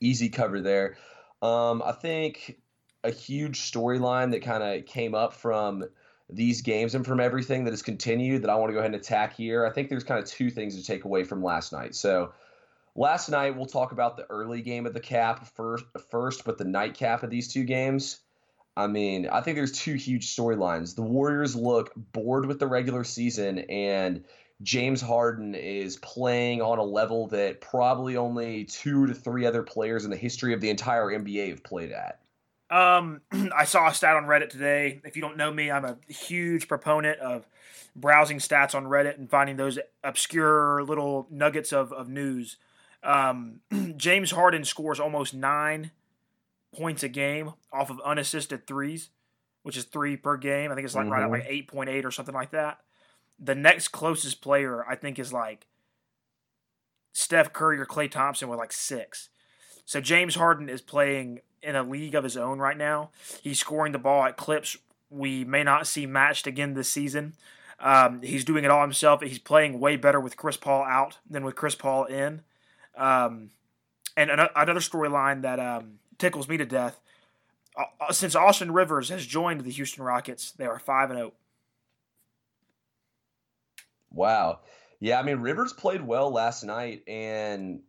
easy 0.00 0.28
cover 0.28 0.60
there. 0.60 0.96
Um, 1.42 1.82
I 1.84 1.92
think 1.92 2.58
a 3.02 3.10
huge 3.10 3.60
storyline 3.60 4.32
that 4.32 4.42
kind 4.42 4.62
of 4.62 4.86
came 4.86 5.14
up 5.14 5.34
from 5.34 5.84
these 6.28 6.62
games 6.62 6.94
and 6.94 7.04
from 7.04 7.20
everything 7.20 7.64
that 7.64 7.72
has 7.72 7.82
continued 7.82 8.42
that 8.42 8.50
I 8.50 8.54
want 8.56 8.70
to 8.70 8.74
go 8.74 8.78
ahead 8.78 8.92
and 8.92 9.00
attack 9.00 9.36
here. 9.36 9.66
I 9.66 9.70
think 9.70 9.88
there's 9.88 10.04
kind 10.04 10.22
of 10.22 10.28
two 10.28 10.50
things 10.50 10.76
to 10.76 10.84
take 10.84 11.04
away 11.04 11.24
from 11.24 11.42
last 11.42 11.72
night. 11.72 11.94
So 11.94 12.32
last 12.94 13.28
night 13.28 13.56
we'll 13.56 13.66
talk 13.66 13.92
about 13.92 14.16
the 14.16 14.26
early 14.30 14.62
game 14.62 14.86
of 14.86 14.94
the 14.94 15.00
cap 15.00 15.46
first, 15.56 15.84
first 16.10 16.44
but 16.44 16.58
the 16.58 16.64
nightcap 16.64 17.22
of 17.22 17.30
these 17.30 17.52
two 17.52 17.64
games. 17.64 18.20
I 18.76 18.86
mean, 18.86 19.28
I 19.28 19.40
think 19.40 19.56
there's 19.56 19.72
two 19.72 19.94
huge 19.94 20.34
storylines. 20.34 20.94
The 20.94 21.02
Warriors 21.02 21.56
look 21.56 21.92
bored 21.96 22.46
with 22.46 22.60
the 22.60 22.68
regular 22.68 23.04
season 23.04 23.58
and 23.58 24.24
James 24.62 25.00
Harden 25.00 25.54
is 25.54 25.96
playing 25.96 26.60
on 26.60 26.78
a 26.78 26.82
level 26.82 27.26
that 27.28 27.60
probably 27.60 28.16
only 28.16 28.64
two 28.64 29.06
to 29.06 29.14
three 29.14 29.46
other 29.46 29.62
players 29.62 30.04
in 30.04 30.10
the 30.10 30.16
history 30.16 30.52
of 30.52 30.60
the 30.60 30.68
entire 30.68 31.06
NBA 31.06 31.50
have 31.50 31.64
played 31.64 31.92
at. 31.92 32.20
Um, 32.68 33.22
I 33.56 33.64
saw 33.64 33.88
a 33.88 33.94
stat 33.94 34.16
on 34.16 34.24
Reddit 34.24 34.50
today. 34.50 35.00
If 35.04 35.16
you 35.16 35.22
don't 35.22 35.38
know 35.38 35.50
me, 35.50 35.70
I'm 35.70 35.84
a 35.84 35.96
huge 36.08 36.68
proponent 36.68 37.18
of 37.20 37.46
browsing 37.96 38.38
stats 38.38 38.74
on 38.74 38.84
Reddit 38.84 39.18
and 39.18 39.30
finding 39.30 39.56
those 39.56 39.78
obscure 40.04 40.84
little 40.84 41.26
nuggets 41.30 41.72
of, 41.72 41.92
of 41.92 42.08
news. 42.08 42.58
Um, 43.02 43.60
James 43.96 44.30
Harden 44.32 44.64
scores 44.64 45.00
almost 45.00 45.32
nine 45.32 45.90
points 46.76 47.02
a 47.02 47.08
game 47.08 47.54
off 47.72 47.90
of 47.90 47.98
unassisted 48.04 48.66
threes, 48.66 49.08
which 49.62 49.78
is 49.78 49.84
three 49.84 50.18
per 50.18 50.36
game. 50.36 50.70
I 50.70 50.74
think 50.74 50.84
it's 50.84 50.94
like 50.94 51.06
mm-hmm. 51.06 51.12
right 51.12 51.22
at 51.22 51.30
like 51.30 51.48
8.8 51.48 52.04
or 52.04 52.10
something 52.10 52.34
like 52.34 52.50
that 52.50 52.78
the 53.40 53.54
next 53.54 53.88
closest 53.88 54.40
player 54.40 54.84
I 54.86 54.94
think 54.94 55.18
is 55.18 55.32
like 55.32 55.66
Steph 57.12 57.52
Curry 57.52 57.80
or 57.80 57.86
Klay 57.86 58.10
Thompson 58.10 58.48
with 58.48 58.58
like 58.58 58.72
six. 58.72 59.30
So 59.84 60.00
James 60.00 60.36
Harden 60.36 60.68
is 60.68 60.80
playing 60.80 61.40
in 61.62 61.74
a 61.74 61.82
league 61.82 62.14
of 62.14 62.24
his 62.24 62.36
own 62.36 62.58
right 62.58 62.76
now. 62.76 63.10
He's 63.42 63.58
scoring 63.58 63.92
the 63.92 63.98
ball 63.98 64.24
at 64.24 64.36
clips 64.36 64.76
we 65.10 65.44
may 65.44 65.64
not 65.64 65.86
see 65.86 66.06
matched 66.06 66.46
again 66.46 66.74
this 66.74 66.88
season. 66.88 67.34
Um, 67.80 68.22
he's 68.22 68.44
doing 68.44 68.64
it 68.64 68.70
all 68.70 68.82
himself. 68.82 69.22
He's 69.22 69.38
playing 69.38 69.80
way 69.80 69.96
better 69.96 70.20
with 70.20 70.36
Chris 70.36 70.56
Paul 70.56 70.84
out 70.84 71.18
than 71.28 71.44
with 71.44 71.56
Chris 71.56 71.74
Paul 71.74 72.04
in. 72.04 72.42
Um, 72.96 73.50
and 74.16 74.30
another 74.30 74.80
storyline 74.80 75.42
that 75.42 75.58
um, 75.58 75.98
tickles 76.18 76.48
me 76.48 76.56
to 76.58 76.66
death. 76.66 77.00
Uh, 77.76 78.12
since 78.12 78.34
Austin 78.34 78.72
Rivers 78.72 79.08
has 79.08 79.26
joined 79.26 79.62
the 79.62 79.70
Houston 79.70 80.04
Rockets, 80.04 80.52
they 80.52 80.66
are 80.66 80.78
five 80.78 81.10
and 81.10 81.18
zero. 81.18 81.32
Wow. 84.12 84.60
Yeah, 84.98 85.18
I 85.18 85.22
mean 85.22 85.38
Rivers 85.38 85.72
played 85.72 86.02
well 86.02 86.30
last 86.30 86.62
night, 86.62 87.02
and 87.08 87.80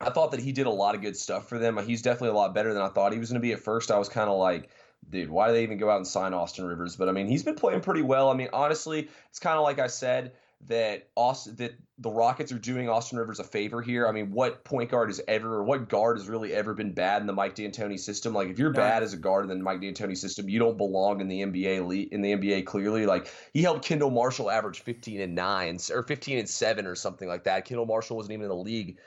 I 0.00 0.10
thought 0.10 0.30
that 0.30 0.40
he 0.40 0.52
did 0.52 0.66
a 0.66 0.70
lot 0.70 0.94
of 0.94 1.02
good 1.02 1.16
stuff 1.16 1.48
for 1.48 1.58
them. 1.58 1.78
He's 1.78 2.02
definitely 2.02 2.30
a 2.30 2.34
lot 2.40 2.54
better 2.54 2.72
than 2.72 2.82
I 2.82 2.88
thought 2.88 3.12
he 3.12 3.18
was 3.18 3.28
going 3.28 3.40
to 3.40 3.46
be 3.46 3.52
at 3.52 3.60
first. 3.60 3.90
I 3.90 3.98
was 3.98 4.08
kind 4.08 4.30
of 4.30 4.38
like, 4.38 4.70
dude, 5.08 5.28
why 5.28 5.48
do 5.48 5.54
they 5.54 5.62
even 5.62 5.76
go 5.76 5.90
out 5.90 5.96
and 5.96 6.06
sign 6.06 6.32
Austin 6.32 6.64
Rivers? 6.64 6.96
But 6.96 7.08
I 7.10 7.12
mean, 7.12 7.26
he's 7.26 7.42
been 7.42 7.56
playing 7.56 7.82
pretty 7.82 8.02
well. 8.02 8.30
I 8.30 8.34
mean, 8.34 8.48
honestly, 8.52 9.08
it's 9.28 9.38
kind 9.38 9.58
of 9.58 9.64
like 9.64 9.78
I 9.78 9.88
said 9.88 10.32
that 10.66 11.08
Austin 11.16 11.56
that 11.56 11.74
the 11.98 12.10
Rockets 12.10 12.52
are 12.52 12.58
doing 12.58 12.88
Austin 12.88 13.18
Rivers 13.18 13.40
a 13.40 13.44
favor 13.44 13.80
here. 13.80 14.06
I 14.06 14.12
mean, 14.12 14.30
what 14.30 14.62
point 14.64 14.90
guard 14.90 15.08
has 15.08 15.20
ever 15.26 15.54
or 15.54 15.64
what 15.64 15.88
guard 15.88 16.18
has 16.18 16.28
really 16.28 16.52
ever 16.52 16.74
been 16.74 16.92
bad 16.92 17.20
in 17.20 17.26
the 17.26 17.32
Mike 17.32 17.54
D'Antoni 17.54 17.98
system? 17.98 18.34
Like 18.34 18.48
if 18.48 18.58
you're 18.58 18.72
no. 18.72 18.78
bad 18.78 19.02
as 19.02 19.12
a 19.12 19.16
guard 19.16 19.50
in 19.50 19.58
the 19.58 19.64
Mike 19.64 19.80
D'Antoni 19.80 20.16
system, 20.16 20.48
you 20.48 20.58
don't 20.58 20.76
belong 20.76 21.20
in 21.20 21.28
the 21.28 21.42
NBA 21.42 22.08
in 22.10 22.20
the 22.20 22.32
NBA 22.32 22.66
clearly. 22.66 23.06
Like 23.06 23.32
he 23.54 23.62
helped 23.62 23.84
Kendall 23.84 24.10
Marshall 24.10 24.50
average 24.50 24.80
15 24.80 25.20
and 25.20 25.34
9 25.34 25.78
or 25.92 26.02
15 26.02 26.38
and 26.38 26.48
7 26.48 26.86
or 26.86 26.94
something 26.94 27.28
like 27.28 27.44
that. 27.44 27.64
Kendall 27.64 27.86
Marshall 27.86 28.16
wasn't 28.16 28.32
even 28.32 28.44
in 28.44 28.50
the 28.50 28.54
league 28.56 28.98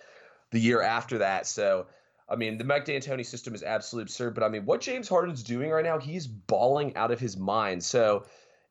the 0.51 0.60
year 0.60 0.82
after 0.82 1.20
that. 1.20 1.46
So 1.46 1.86
I 2.27 2.36
mean, 2.36 2.58
the 2.58 2.63
Mike 2.63 2.86
D'Antoni 2.86 3.25
system 3.25 3.54
is 3.54 3.63
absolutely 3.63 4.06
absurd, 4.06 4.34
but 4.34 4.44
I 4.44 4.50
mean, 4.50 4.66
what 4.66 4.82
James 4.82 5.08
Harden's 5.08 5.44
doing 5.44 5.70
right 5.70 5.84
now, 5.84 6.00
he's 6.00 6.25
balling 6.25 6.96
out 6.96 7.12
of 7.12 7.20
his 7.20 7.38
mind. 7.38 7.84
So 7.84 8.25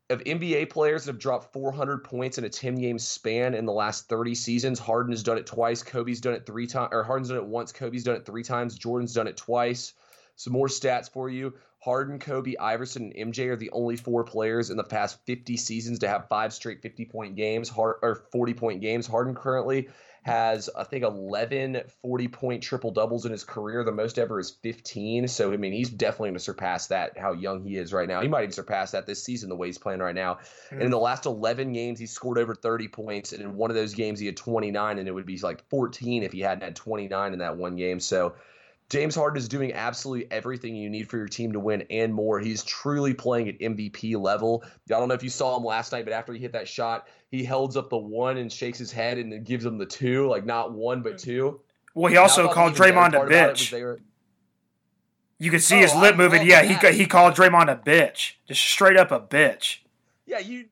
of 0.09 0.23
NBA 0.23 0.69
players 0.69 1.05
that 1.05 1.13
have 1.13 1.19
dropped 1.19 1.53
400 1.53 2.03
points 2.03 2.37
in 2.37 2.43
a 2.43 2.49
10 2.49 2.75
game 2.75 2.99
span 2.99 3.53
in 3.53 3.65
the 3.65 3.71
last 3.71 4.09
30 4.09 4.35
seasons. 4.35 4.79
Harden 4.79 5.11
has 5.11 5.23
done 5.23 5.37
it 5.37 5.45
twice. 5.45 5.81
Kobe's 5.81 6.21
done 6.21 6.33
it 6.33 6.45
three 6.45 6.67
times, 6.67 6.89
or 6.91 7.03
Harden's 7.03 7.29
done 7.29 7.37
it 7.37 7.45
once. 7.45 7.71
Kobe's 7.71 8.03
done 8.03 8.15
it 8.15 8.25
three 8.25 8.43
times. 8.43 8.77
Jordan's 8.77 9.13
done 9.13 9.27
it 9.27 9.37
twice. 9.37 9.93
Some 10.35 10.53
more 10.53 10.67
stats 10.67 11.09
for 11.09 11.29
you. 11.29 11.53
Harden, 11.79 12.17
Kobe, 12.17 12.55
Iverson, 12.57 13.11
and 13.15 13.33
MJ 13.33 13.47
are 13.47 13.55
the 13.55 13.71
only 13.71 13.97
four 13.97 14.23
players 14.23 14.69
in 14.69 14.77
the 14.77 14.83
past 14.83 15.19
50 15.25 15.57
seasons 15.57 15.99
to 15.99 16.07
have 16.07 16.29
five 16.29 16.53
straight 16.53 16.81
50 16.81 17.05
point 17.05 17.35
games, 17.35 17.71
or 17.75 18.23
40 18.31 18.53
point 18.53 18.81
games. 18.81 19.05
Harden 19.05 19.35
currently 19.35 19.89
has 20.23 20.69
I 20.75 20.83
think 20.85 21.03
11 21.03 21.81
40 22.01 22.27
point 22.29 22.63
triple 22.63 22.91
doubles 22.91 23.25
in 23.25 23.31
his 23.31 23.43
career. 23.43 23.83
The 23.83 23.91
most 23.91 24.17
ever 24.17 24.39
is 24.39 24.51
15. 24.51 25.27
So 25.27 25.51
I 25.51 25.57
mean, 25.57 25.73
he's 25.73 25.89
definitely 25.89 26.29
going 26.29 26.35
to 26.35 26.39
surpass 26.39 26.87
that. 26.87 27.17
How 27.17 27.33
young 27.33 27.63
he 27.63 27.77
is 27.77 27.93
right 27.93 28.07
now, 28.07 28.21
he 28.21 28.27
might 28.27 28.43
even 28.43 28.51
surpass 28.51 28.91
that 28.91 29.05
this 29.05 29.23
season. 29.23 29.49
The 29.49 29.55
way 29.55 29.67
he's 29.67 29.77
playing 29.77 29.99
right 29.99 30.15
now. 30.15 30.35
Mm-hmm. 30.35 30.75
And 30.75 30.83
in 30.83 30.91
the 30.91 30.99
last 30.99 31.25
11 31.25 31.73
games, 31.73 31.99
he 31.99 32.05
scored 32.05 32.37
over 32.37 32.55
30 32.55 32.87
points, 32.87 33.33
and 33.33 33.41
in 33.41 33.55
one 33.55 33.69
of 33.69 33.75
those 33.75 33.93
games, 33.93 34.19
he 34.19 34.25
had 34.25 34.37
29, 34.37 34.97
and 34.97 35.07
it 35.07 35.11
would 35.11 35.25
be 35.25 35.37
like 35.39 35.67
14 35.69 36.23
if 36.23 36.31
he 36.31 36.39
hadn't 36.39 36.63
had 36.63 36.75
29 36.75 37.33
in 37.33 37.39
that 37.39 37.57
one 37.57 37.75
game. 37.75 37.99
So 37.99 38.35
James 38.89 39.15
Harden 39.15 39.37
is 39.37 39.47
doing 39.47 39.73
absolutely 39.73 40.31
everything 40.31 40.75
you 40.75 40.89
need 40.89 41.09
for 41.09 41.17
your 41.17 41.27
team 41.27 41.53
to 41.53 41.59
win 41.59 41.83
and 41.89 42.13
more. 42.13 42.39
He's 42.39 42.63
truly 42.63 43.13
playing 43.13 43.49
at 43.49 43.59
MVP 43.59 44.19
level. 44.19 44.63
I 44.65 44.99
don't 44.99 45.07
know 45.07 45.15
if 45.15 45.23
you 45.23 45.29
saw 45.29 45.57
him 45.57 45.63
last 45.63 45.91
night, 45.91 46.05
but 46.05 46.13
after 46.13 46.33
he 46.33 46.39
hit 46.39 46.51
that 46.53 46.67
shot, 46.67 47.07
he 47.31 47.43
holds 47.43 47.75
up 47.75 47.89
the 47.89 47.97
one 47.97 48.37
and 48.37 48.51
shakes 48.51 48.77
his 48.77 48.91
head 48.91 49.17
and 49.17 49.31
then 49.31 49.43
gives 49.43 49.65
him 49.65 49.77
the 49.77 49.85
two, 49.85 50.27
like 50.27 50.45
not 50.45 50.73
one 50.73 51.01
but 51.01 51.13
hmm. 51.13 51.17
two. 51.17 51.61
Well, 51.95 52.11
he 52.11 52.17
also 52.17 52.51
called 52.51 52.73
Draymond 52.73 53.13
a 53.13 53.29
bitch. 53.29 53.71
Were, 53.71 53.99
you 55.37 55.51
could 55.51 55.61
see 55.61 55.77
oh, 55.77 55.81
his 55.81 55.95
lip 55.95 56.15
moving. 56.15 56.45
Yeah, 56.45 56.63
he 56.63 56.75
he 56.93 57.05
called 57.05 57.35
Draymond 57.35 57.71
a 57.71 57.75
bitch, 57.75 58.33
just 58.47 58.61
straight 58.61 58.97
up 58.97 59.11
a 59.11 59.19
bitch. 59.19 59.79
Yeah, 60.25 60.39
you 60.39 60.65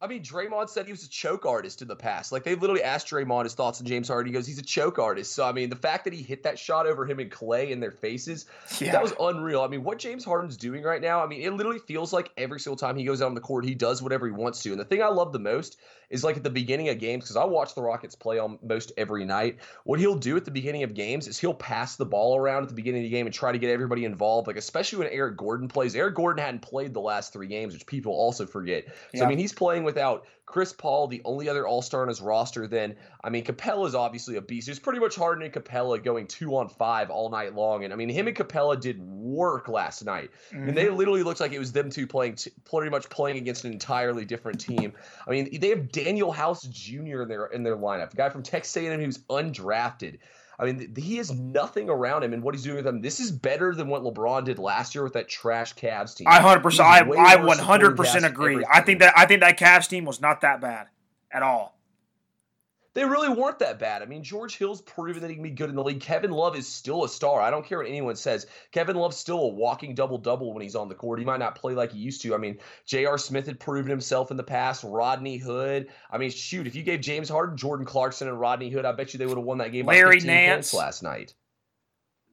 I 0.00 0.06
mean, 0.06 0.22
Draymond 0.22 0.68
said 0.68 0.86
he 0.86 0.92
was 0.92 1.02
a 1.02 1.08
choke 1.08 1.44
artist 1.44 1.82
in 1.82 1.88
the 1.88 1.96
past. 1.96 2.30
Like 2.30 2.44
they 2.44 2.54
literally 2.54 2.84
asked 2.84 3.08
Draymond 3.08 3.44
his 3.44 3.54
thoughts 3.54 3.80
on 3.80 3.86
James 3.86 4.06
Harden. 4.06 4.32
He 4.32 4.32
goes, 4.32 4.46
"He's 4.46 4.58
a 4.58 4.62
choke 4.62 4.98
artist." 4.98 5.32
So 5.32 5.44
I 5.44 5.50
mean, 5.50 5.70
the 5.70 5.76
fact 5.76 6.04
that 6.04 6.12
he 6.12 6.22
hit 6.22 6.44
that 6.44 6.56
shot 6.56 6.86
over 6.86 7.04
him 7.04 7.18
and 7.18 7.30
Klay 7.30 7.70
in 7.70 7.80
their 7.80 7.90
faces, 7.90 8.46
yeah. 8.78 8.92
that 8.92 9.02
was 9.02 9.12
unreal. 9.18 9.62
I 9.62 9.66
mean, 9.66 9.82
what 9.82 9.98
James 9.98 10.24
Harden's 10.24 10.56
doing 10.56 10.84
right 10.84 11.02
now, 11.02 11.22
I 11.22 11.26
mean, 11.26 11.42
it 11.42 11.52
literally 11.52 11.80
feels 11.80 12.12
like 12.12 12.30
every 12.36 12.60
single 12.60 12.76
time 12.76 12.96
he 12.96 13.04
goes 13.04 13.20
out 13.20 13.26
on 13.26 13.34
the 13.34 13.40
court, 13.40 13.64
he 13.64 13.74
does 13.74 14.00
whatever 14.00 14.26
he 14.26 14.32
wants 14.32 14.62
to. 14.62 14.70
And 14.70 14.80
the 14.80 14.84
thing 14.84 15.02
I 15.02 15.08
love 15.08 15.32
the 15.32 15.40
most 15.40 15.78
is 16.10 16.24
like 16.24 16.36
at 16.36 16.42
the 16.42 16.50
beginning 16.50 16.88
of 16.88 16.98
games 16.98 17.24
because 17.24 17.36
I 17.36 17.44
watch 17.44 17.74
the 17.74 17.82
Rockets 17.82 18.14
play 18.14 18.38
almost 18.38 18.92
every 18.96 19.24
night. 19.24 19.58
What 19.84 20.00
he'll 20.00 20.16
do 20.16 20.36
at 20.36 20.44
the 20.44 20.50
beginning 20.50 20.82
of 20.82 20.94
games 20.94 21.28
is 21.28 21.38
he'll 21.38 21.54
pass 21.54 21.96
the 21.96 22.06
ball 22.06 22.36
around 22.36 22.62
at 22.62 22.68
the 22.68 22.74
beginning 22.74 23.02
of 23.02 23.04
the 23.04 23.10
game 23.10 23.26
and 23.26 23.34
try 23.34 23.52
to 23.52 23.58
get 23.58 23.70
everybody 23.70 24.04
involved. 24.04 24.46
Like 24.46 24.56
especially 24.56 24.98
when 24.98 25.08
Eric 25.08 25.36
Gordon 25.36 25.68
plays. 25.68 25.94
Eric 25.94 26.14
Gordon 26.14 26.44
hadn't 26.44 26.62
played 26.62 26.94
the 26.94 27.00
last 27.00 27.32
three 27.32 27.46
games, 27.46 27.74
which 27.74 27.86
people 27.86 28.12
also 28.12 28.46
forget. 28.46 28.86
So 28.86 28.92
yeah. 29.14 29.24
I 29.24 29.28
mean, 29.28 29.38
he's 29.38 29.52
playing 29.52 29.84
without 29.84 30.26
Chris 30.48 30.72
Paul, 30.72 31.08
the 31.08 31.20
only 31.26 31.46
other 31.46 31.66
All 31.66 31.82
Star 31.82 32.00
on 32.00 32.08
his 32.08 32.22
roster. 32.22 32.66
Then 32.66 32.96
I 33.22 33.28
mean, 33.28 33.44
Capela 33.44 33.86
is 33.86 33.94
obviously 33.94 34.36
a 34.36 34.40
beast. 34.40 34.66
It's 34.66 34.78
pretty 34.78 34.98
much 34.98 35.14
Harden 35.14 35.44
and 35.44 35.52
Capela 35.52 36.02
going 36.02 36.26
two 36.26 36.56
on 36.56 36.70
five 36.70 37.10
all 37.10 37.28
night 37.28 37.54
long. 37.54 37.84
And 37.84 37.92
I 37.92 37.96
mean, 37.96 38.08
him 38.08 38.28
and 38.28 38.34
Capela 38.34 38.80
did 38.80 38.98
work 38.98 39.68
last 39.68 40.06
night, 40.06 40.30
mm-hmm. 40.50 40.68
and 40.68 40.76
they 40.76 40.88
literally 40.88 41.22
looked 41.22 41.40
like 41.40 41.52
it 41.52 41.58
was 41.58 41.72
them 41.72 41.90
two 41.90 42.06
playing, 42.06 42.36
t- 42.36 42.50
pretty 42.64 42.88
much 42.88 43.10
playing 43.10 43.36
against 43.36 43.66
an 43.66 43.72
entirely 43.72 44.24
different 44.24 44.58
team. 44.58 44.94
I 45.26 45.30
mean, 45.30 45.60
they 45.60 45.68
have 45.68 45.92
Daniel 45.92 46.32
House 46.32 46.62
Jr. 46.62 47.20
in 47.20 47.28
their 47.28 47.46
in 47.48 47.62
their 47.62 47.76
lineup, 47.76 48.14
a 48.14 48.16
guy 48.16 48.30
from 48.30 48.42
Texas 48.42 48.74
A&M 48.78 48.98
who's 48.98 49.18
undrafted. 49.28 50.18
I 50.58 50.64
mean, 50.64 50.94
he 50.96 51.18
has 51.18 51.30
nothing 51.30 51.88
around 51.88 52.24
him, 52.24 52.32
and 52.32 52.42
what 52.42 52.54
he's 52.54 52.64
doing 52.64 52.76
with 52.76 52.84
them. 52.84 53.00
This 53.00 53.20
is 53.20 53.30
better 53.30 53.74
than 53.74 53.86
what 53.88 54.02
LeBron 54.02 54.44
did 54.44 54.58
last 54.58 54.94
year 54.94 55.04
with 55.04 55.12
that 55.12 55.28
trash 55.28 55.74
Cavs 55.74 56.16
team. 56.16 56.26
I 56.28 56.40
hundred 56.40 56.62
percent, 56.62 56.88
I 56.88 56.98
I 57.00 57.36
one 57.36 57.58
hundred 57.58 57.96
percent 57.96 58.24
agree. 58.24 58.64
I 58.70 58.80
think 58.80 58.98
that 59.00 59.14
I 59.16 59.26
think 59.26 59.42
that 59.42 59.58
Cavs 59.58 59.88
team 59.88 60.04
was 60.04 60.20
not 60.20 60.40
that 60.40 60.60
bad 60.60 60.88
at 61.30 61.42
all 61.42 61.77
they 62.98 63.04
really 63.04 63.28
weren't 63.28 63.60
that 63.60 63.78
bad. 63.78 64.02
I 64.02 64.06
mean, 64.06 64.24
George 64.24 64.58
Hill's 64.58 64.82
proven 64.82 65.22
that 65.22 65.28
he 65.28 65.34
can 65.34 65.44
be 65.44 65.50
good 65.50 65.70
in 65.70 65.76
the 65.76 65.84
league. 65.84 66.00
Kevin 66.00 66.32
Love 66.32 66.56
is 66.56 66.66
still 66.66 67.04
a 67.04 67.08
star. 67.08 67.40
I 67.40 67.48
don't 67.48 67.64
care 67.64 67.78
what 67.78 67.86
anyone 67.86 68.16
says. 68.16 68.48
Kevin 68.72 68.96
Love's 68.96 69.16
still 69.16 69.38
a 69.38 69.48
walking 69.48 69.94
double 69.94 70.18
double 70.18 70.52
when 70.52 70.62
he's 70.62 70.74
on 70.74 70.88
the 70.88 70.96
court. 70.96 71.20
He 71.20 71.24
might 71.24 71.38
not 71.38 71.54
play 71.54 71.74
like 71.74 71.92
he 71.92 72.00
used 72.00 72.22
to. 72.22 72.34
I 72.34 72.38
mean, 72.38 72.58
J.R. 72.86 73.16
Smith 73.16 73.46
had 73.46 73.60
proven 73.60 73.88
himself 73.88 74.32
in 74.32 74.36
the 74.36 74.42
past. 74.42 74.82
Rodney 74.82 75.36
Hood. 75.36 75.86
I 76.10 76.18
mean, 76.18 76.30
shoot, 76.30 76.66
if 76.66 76.74
you 76.74 76.82
gave 76.82 77.00
James 77.00 77.28
Harden, 77.28 77.56
Jordan 77.56 77.86
Clarkson, 77.86 78.26
and 78.26 78.40
Rodney 78.40 78.68
Hood, 78.68 78.84
I 78.84 78.90
bet 78.90 79.14
you 79.14 79.18
they 79.18 79.26
would 79.26 79.38
have 79.38 79.46
won 79.46 79.58
that 79.58 79.70
game 79.70 79.86
Larry 79.86 80.16
by 80.16 80.20
15 80.20 80.26
Nance. 80.26 80.72
points 80.72 80.74
last 80.74 81.02
night. 81.04 81.34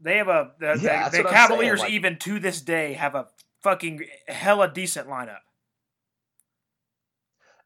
They 0.01 0.17
have 0.17 0.29
a 0.29 0.51
the, 0.59 0.79
yeah, 0.81 1.09
the, 1.09 1.21
the 1.21 1.29
Cavaliers 1.29 1.81
like, 1.81 1.91
even 1.91 2.17
to 2.17 2.39
this 2.39 2.61
day 2.61 2.93
have 2.93 3.13
a 3.13 3.27
fucking 3.61 4.03
hella 4.27 4.71
decent 4.73 5.07
lineup. 5.07 5.37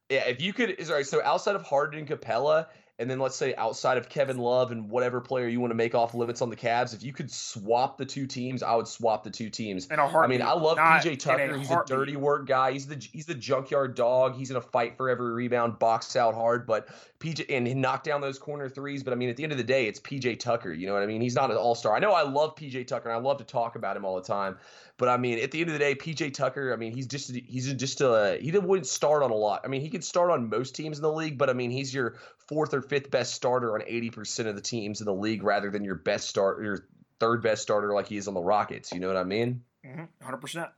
Yeah, 0.10 0.26
if 0.28 0.42
you 0.42 0.54
could, 0.54 0.76
sorry. 0.86 1.04
So 1.04 1.22
outside 1.24 1.56
of 1.56 1.62
Harden 1.62 2.00
and 2.00 2.08
Capela, 2.08 2.66
and 3.00 3.10
then 3.10 3.18
let's 3.18 3.36
say 3.36 3.56
outside 3.56 3.98
of 3.98 4.10
Kevin 4.10 4.38
Love 4.38 4.72
and 4.72 4.90
whatever 4.90 5.22
player 5.22 5.48
you 5.48 5.62
want 5.62 5.72
to 5.72 5.76
make 5.76 5.96
off 5.96 6.14
limits 6.14 6.42
on 6.42 6.50
the 6.50 6.56
Cavs, 6.56 6.94
if 6.94 7.02
you 7.02 7.14
could 7.14 7.32
swap 7.32 7.98
the 7.98 8.06
two 8.06 8.28
teams, 8.28 8.62
I 8.62 8.76
would 8.76 8.90
swap 8.90 9.24
the 9.24 9.30
two 9.30 9.50
teams. 9.50 9.88
In 9.88 10.00
a 10.00 10.08
heartbeat, 10.08 10.42
I 10.42 10.46
mean, 10.46 10.48
I 10.48 10.54
love 10.54 10.78
PJ 10.78 11.18
Tucker. 11.18 11.56
A 11.56 11.58
he's 11.58 11.72
a 11.72 11.82
dirty 11.88 12.18
work 12.18 12.46
guy. 12.46 12.74
He's 12.74 12.88
the 12.88 12.98
he's 13.12 13.26
the 13.26 13.36
junkyard 13.36 13.96
dog. 13.96 14.36
He's 14.36 14.50
gonna 14.50 14.60
fight 14.60 14.98
for 14.98 15.10
every 15.10 15.32
rebound, 15.32 15.80
box 15.80 16.18
out 16.18 16.36
hard, 16.36 16.68
but 16.68 16.90
PJ 17.20 17.46
and 17.50 17.68
knock 17.82 18.04
down 18.04 18.22
those 18.22 18.40
corner 18.40 18.70
threes. 18.70 19.04
But 19.04 19.12
I 19.14 19.16
mean, 19.16 19.30
at 19.30 19.36
the 19.36 19.44
end 19.44 19.52
of 19.52 19.58
the 19.58 19.64
day, 19.64 19.88
it's 19.88 20.00
PJ 20.00 20.40
Tucker. 20.40 20.72
You 20.72 20.88
know 20.88 20.94
what 20.94 21.04
I 21.04 21.06
mean? 21.06 21.22
He's 21.22 21.36
not 21.36 21.52
an 21.52 21.58
all 21.58 21.76
star. 21.76 21.96
I 21.96 22.00
know 22.00 22.14
I 22.14 22.24
love 22.24 22.56
PJ 22.56 22.88
Tucker 22.88 23.10
and 23.10 23.18
I 23.18 23.22
love 23.22 23.38
to 23.40 23.44
talk 23.44 23.76
about 23.76 23.98
him 23.98 24.06
all 24.06 24.16
the 24.16 24.22
time. 24.22 24.58
But 24.98 25.10
I 25.10 25.18
mean, 25.18 25.40
at 25.40 25.52
the 25.52 25.60
end 25.60 25.70
of 25.70 25.74
the 25.74 25.80
day, 25.80 25.96
PJ 25.96 26.34
Tucker. 26.34 26.74
I 26.74 26.78
mean, 26.78 26.94
he's 26.94 27.08
just 27.08 27.32
he's 27.32 27.74
just 27.74 28.02
a 28.02 28.38
he 28.42 28.52
wouldn't 28.52 28.88
start 28.88 29.24
on 29.24 29.32
a 29.32 29.36
lot. 29.36 29.62
I 29.66 29.68
mean, 29.68 29.82
he 29.82 29.90
could 29.90 30.04
start 30.04 30.32
on 30.32 30.50
most 30.50 30.76
teams 30.76 30.98
in 30.98 31.02
the 31.02 31.12
league, 31.12 31.38
but 31.38 31.50
I 31.50 31.54
mean, 31.54 31.72
he's 31.72 31.94
your 31.94 32.16
fourth 32.48 32.74
or 32.74 32.82
fifth 32.82 33.12
best 33.12 33.34
starter 33.34 33.74
on 33.74 33.84
eighty 33.86 34.10
percent 34.10 34.48
of 34.48 34.56
the 34.56 34.62
teams 34.62 35.02
in 35.02 35.06
the 35.06 35.14
league, 35.14 35.44
rather 35.44 35.70
than 35.70 35.84
your 35.84 35.96
best 35.96 36.28
start, 36.30 36.62
your 36.62 36.86
third 37.20 37.44
best 37.44 37.62
starter 37.62 37.94
like 37.94 38.08
he 38.08 38.18
is 38.18 38.28
on 38.28 38.34
the 38.34 38.42
Rockets. 38.42 38.92
You 38.94 39.00
know 39.00 39.08
what 39.08 39.18
I 39.18 39.24
mean? 39.24 39.64
100 39.84 40.10
mm-hmm. 40.22 40.40
percent. 40.40 40.70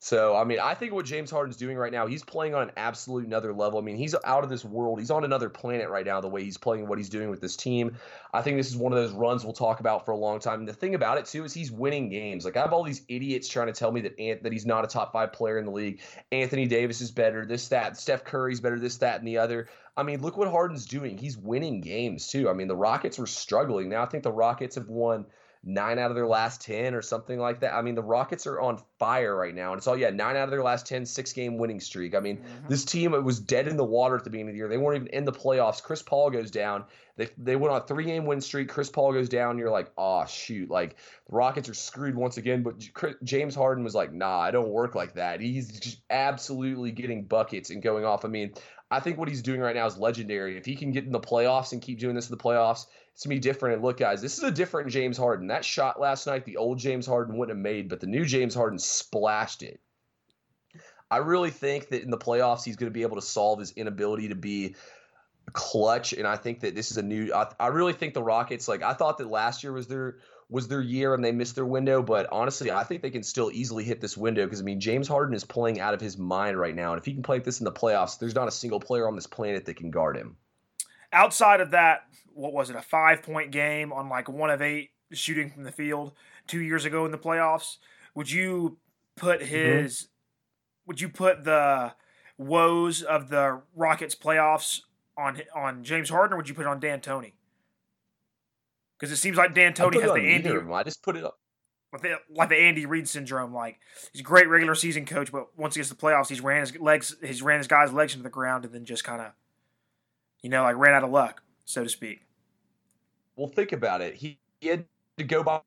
So, 0.00 0.36
I 0.36 0.44
mean, 0.44 0.60
I 0.60 0.74
think 0.74 0.92
what 0.92 1.06
James 1.06 1.28
Harden's 1.28 1.56
doing 1.56 1.76
right 1.76 1.90
now, 1.90 2.06
he's 2.06 2.22
playing 2.22 2.54
on 2.54 2.62
an 2.62 2.70
absolute 2.76 3.26
another 3.26 3.52
level. 3.52 3.80
I 3.80 3.82
mean, 3.82 3.96
he's 3.96 4.14
out 4.24 4.44
of 4.44 4.48
this 4.48 4.64
world. 4.64 5.00
He's 5.00 5.10
on 5.10 5.24
another 5.24 5.48
planet 5.48 5.88
right 5.88 6.06
now, 6.06 6.20
the 6.20 6.28
way 6.28 6.44
he's 6.44 6.56
playing, 6.56 6.86
what 6.86 6.98
he's 6.98 7.08
doing 7.08 7.30
with 7.30 7.40
this 7.40 7.56
team. 7.56 7.96
I 8.32 8.42
think 8.42 8.58
this 8.58 8.68
is 8.68 8.76
one 8.76 8.92
of 8.92 8.98
those 8.98 9.10
runs 9.10 9.42
we'll 9.42 9.54
talk 9.54 9.80
about 9.80 10.04
for 10.04 10.12
a 10.12 10.16
long 10.16 10.38
time. 10.38 10.60
And 10.60 10.68
the 10.68 10.72
thing 10.72 10.94
about 10.94 11.18
it, 11.18 11.26
too, 11.26 11.42
is 11.42 11.52
he's 11.52 11.72
winning 11.72 12.10
games. 12.10 12.44
Like, 12.44 12.56
I 12.56 12.60
have 12.60 12.72
all 12.72 12.84
these 12.84 13.02
idiots 13.08 13.48
trying 13.48 13.66
to 13.66 13.72
tell 13.72 13.90
me 13.90 14.02
that 14.02 14.20
Ant- 14.20 14.44
that 14.44 14.52
he's 14.52 14.66
not 14.66 14.84
a 14.84 14.86
top 14.86 15.12
five 15.12 15.32
player 15.32 15.58
in 15.58 15.64
the 15.64 15.72
league. 15.72 16.00
Anthony 16.30 16.66
Davis 16.66 17.00
is 17.00 17.10
better, 17.10 17.44
this, 17.44 17.66
that. 17.68 17.96
Steph 17.96 18.22
Curry's 18.22 18.60
better, 18.60 18.78
this, 18.78 18.98
that, 18.98 19.18
and 19.18 19.26
the 19.26 19.38
other. 19.38 19.68
I 19.96 20.04
mean, 20.04 20.22
look 20.22 20.36
what 20.36 20.46
Harden's 20.46 20.86
doing. 20.86 21.18
He's 21.18 21.36
winning 21.36 21.80
games, 21.80 22.28
too. 22.28 22.48
I 22.48 22.52
mean, 22.52 22.68
the 22.68 22.76
Rockets 22.76 23.18
were 23.18 23.26
struggling. 23.26 23.88
Now 23.88 24.04
I 24.04 24.06
think 24.06 24.22
the 24.22 24.30
Rockets 24.30 24.76
have 24.76 24.88
won– 24.88 25.26
nine 25.64 25.98
out 25.98 26.10
of 26.10 26.14
their 26.14 26.26
last 26.26 26.60
10 26.62 26.94
or 26.94 27.02
something 27.02 27.38
like 27.38 27.60
that. 27.60 27.74
I 27.74 27.82
mean, 27.82 27.94
the 27.94 28.02
Rockets 28.02 28.46
are 28.46 28.60
on 28.60 28.80
fire 28.98 29.34
right 29.34 29.54
now. 29.54 29.72
And 29.72 29.78
it's 29.78 29.86
all, 29.86 29.96
yeah, 29.96 30.10
nine 30.10 30.36
out 30.36 30.44
of 30.44 30.50
their 30.50 30.62
last 30.62 30.86
10, 30.86 31.04
six 31.04 31.32
game 31.32 31.58
winning 31.58 31.80
streak. 31.80 32.14
I 32.14 32.20
mean, 32.20 32.38
mm-hmm. 32.38 32.68
this 32.68 32.84
team 32.84 33.14
it 33.14 33.24
was 33.24 33.40
dead 33.40 33.68
in 33.68 33.76
the 33.76 33.84
water 33.84 34.16
at 34.16 34.24
the 34.24 34.30
beginning 34.30 34.50
of 34.50 34.54
the 34.54 34.58
year. 34.58 34.68
They 34.68 34.78
weren't 34.78 35.02
even 35.02 35.08
in 35.08 35.24
the 35.24 35.32
playoffs. 35.32 35.82
Chris 35.82 36.02
Paul 36.02 36.30
goes 36.30 36.50
down. 36.50 36.84
They, 37.16 37.28
they 37.36 37.56
went 37.56 37.74
on 37.74 37.82
a 37.82 37.84
three 37.84 38.04
game 38.04 38.26
win 38.26 38.40
streak. 38.40 38.68
Chris 38.68 38.88
Paul 38.88 39.12
goes 39.12 39.28
down. 39.28 39.58
You're 39.58 39.70
like, 39.70 39.90
oh, 39.98 40.24
shoot. 40.26 40.70
Like, 40.70 40.96
the 41.28 41.36
Rockets 41.36 41.68
are 41.68 41.74
screwed 41.74 42.14
once 42.14 42.36
again. 42.36 42.62
But 42.62 42.76
James 43.24 43.54
Harden 43.54 43.82
was 43.82 43.94
like, 43.94 44.12
nah, 44.12 44.38
I 44.38 44.52
don't 44.52 44.68
work 44.68 44.94
like 44.94 45.14
that. 45.14 45.40
He's 45.40 45.80
just 45.80 46.00
absolutely 46.08 46.92
getting 46.92 47.24
buckets 47.24 47.70
and 47.70 47.82
going 47.82 48.04
off. 48.04 48.24
I 48.24 48.28
mean, 48.28 48.54
I 48.90 49.00
think 49.00 49.18
what 49.18 49.28
he's 49.28 49.42
doing 49.42 49.60
right 49.60 49.74
now 49.74 49.86
is 49.86 49.98
legendary. 49.98 50.56
If 50.56 50.64
he 50.64 50.76
can 50.76 50.92
get 50.92 51.04
in 51.04 51.12
the 51.12 51.20
playoffs 51.20 51.72
and 51.72 51.82
keep 51.82 51.98
doing 51.98 52.14
this 52.14 52.30
in 52.30 52.36
the 52.36 52.42
playoffs, 52.42 52.86
gonna 53.24 53.34
be 53.34 53.40
different. 53.40 53.74
And 53.74 53.84
look, 53.84 53.98
guys, 53.98 54.22
this 54.22 54.38
is 54.38 54.44
a 54.44 54.50
different 54.50 54.90
James 54.90 55.16
Harden. 55.16 55.48
That 55.48 55.64
shot 55.64 56.00
last 56.00 56.26
night, 56.26 56.44
the 56.44 56.56
old 56.56 56.78
James 56.78 57.06
Harden 57.06 57.36
wouldn't 57.36 57.56
have 57.56 57.62
made, 57.62 57.88
but 57.88 58.00
the 58.00 58.06
new 58.06 58.24
James 58.24 58.54
Harden 58.54 58.78
splashed 58.78 59.62
it. 59.62 59.80
I 61.10 61.18
really 61.18 61.50
think 61.50 61.88
that 61.88 62.02
in 62.02 62.10
the 62.10 62.18
playoffs, 62.18 62.64
he's 62.64 62.76
going 62.76 62.90
to 62.90 62.94
be 62.94 63.02
able 63.02 63.16
to 63.16 63.22
solve 63.22 63.60
his 63.60 63.72
inability 63.72 64.28
to 64.28 64.34
be 64.34 64.76
clutch. 65.52 66.12
And 66.12 66.26
I 66.26 66.36
think 66.36 66.60
that 66.60 66.74
this 66.74 66.90
is 66.90 66.98
a 66.98 67.02
new. 67.02 67.32
I, 67.32 67.48
I 67.58 67.68
really 67.68 67.92
think 67.92 68.14
the 68.14 68.22
Rockets, 68.22 68.68
like 68.68 68.82
I 68.82 68.92
thought 68.92 69.18
that 69.18 69.28
last 69.28 69.62
year 69.62 69.72
was 69.72 69.86
their 69.86 70.18
was 70.50 70.68
their 70.68 70.80
year 70.80 71.14
and 71.14 71.22
they 71.22 71.32
missed 71.32 71.54
their 71.54 71.66
window. 71.66 72.02
But 72.02 72.28
honestly, 72.32 72.70
I 72.70 72.84
think 72.84 73.02
they 73.02 73.10
can 73.10 73.22
still 73.22 73.50
easily 73.52 73.84
hit 73.84 74.00
this 74.00 74.16
window 74.16 74.44
because 74.44 74.60
I 74.60 74.64
mean 74.64 74.80
James 74.80 75.08
Harden 75.08 75.34
is 75.34 75.44
playing 75.44 75.80
out 75.80 75.94
of 75.94 76.00
his 76.00 76.18
mind 76.18 76.58
right 76.58 76.74
now, 76.74 76.92
and 76.92 76.98
if 76.98 77.04
he 77.04 77.14
can 77.14 77.22
play 77.22 77.38
this 77.38 77.60
in 77.60 77.64
the 77.64 77.72
playoffs, 77.72 78.18
there's 78.18 78.34
not 78.34 78.48
a 78.48 78.52
single 78.52 78.80
player 78.80 79.08
on 79.08 79.14
this 79.14 79.26
planet 79.26 79.66
that 79.66 79.76
can 79.76 79.90
guard 79.90 80.16
him. 80.16 80.36
Outside 81.12 81.60
of 81.60 81.70
that, 81.70 82.02
what 82.32 82.52
was 82.52 82.70
it, 82.70 82.76
a 82.76 82.82
five 82.82 83.22
point 83.22 83.50
game 83.50 83.92
on 83.92 84.08
like 84.08 84.28
one 84.28 84.50
of 84.50 84.62
eight 84.62 84.90
shooting 85.12 85.50
from 85.50 85.64
the 85.64 85.72
field 85.72 86.12
two 86.46 86.60
years 86.60 86.84
ago 86.84 87.04
in 87.04 87.10
the 87.10 87.18
playoffs? 87.18 87.76
Would 88.14 88.30
you 88.30 88.78
put 89.16 89.40
mm-hmm. 89.40 89.54
his, 89.54 90.02
mm-hmm. 90.02 90.08
would 90.86 91.00
you 91.00 91.08
put 91.08 91.44
the 91.44 91.94
woes 92.36 93.02
of 93.02 93.28
the 93.28 93.62
Rockets 93.74 94.14
playoffs 94.14 94.80
on 95.16 95.40
on 95.54 95.82
James 95.82 96.10
Harden, 96.10 96.34
or 96.34 96.36
would 96.36 96.48
you 96.48 96.54
put 96.54 96.62
it 96.62 96.68
on 96.68 96.80
D'Antoni? 96.80 97.32
Because 98.98 99.12
it 99.12 99.16
seems 99.16 99.36
like 99.36 99.54
D'Antoni 99.54 100.00
has 100.00 100.12
the 100.12 100.20
Andy. 100.20 100.50
I 100.72 100.82
just 100.82 101.02
put 101.02 101.16
it 101.16 101.24
up. 101.24 101.38
Like 101.92 102.02
the, 102.02 102.16
like 102.30 102.48
the 102.50 102.56
Andy 102.56 102.84
Reid 102.84 103.08
syndrome, 103.08 103.54
like 103.54 103.78
he's 104.12 104.20
a 104.20 104.24
great 104.24 104.48
regular 104.48 104.74
season 104.74 105.06
coach, 105.06 105.32
but 105.32 105.56
once 105.56 105.74
he 105.74 105.78
gets 105.78 105.88
to 105.88 105.94
the 105.94 106.00
playoffs, 106.00 106.28
he's 106.28 106.42
ran 106.42 106.60
his 106.60 106.78
legs, 106.78 107.16
he's 107.24 107.40
ran 107.40 107.58
his 107.58 107.66
guys' 107.66 107.92
legs 107.92 108.12
into 108.12 108.22
the 108.22 108.28
ground, 108.28 108.66
and 108.66 108.74
then 108.74 108.84
just 108.84 109.04
kind 109.04 109.22
of, 109.22 109.32
you 110.42 110.50
know, 110.50 110.62
like 110.62 110.76
ran 110.76 110.94
out 110.94 111.04
of 111.04 111.10
luck, 111.10 111.42
so 111.64 111.82
to 111.82 111.88
speak. 111.88 112.22
Well, 113.36 113.48
think 113.48 113.72
about 113.72 114.00
it. 114.00 114.14
He, 114.14 114.38
he 114.60 114.68
had 114.68 114.84
to 115.18 115.24
go 115.24 115.42
by 115.42 115.60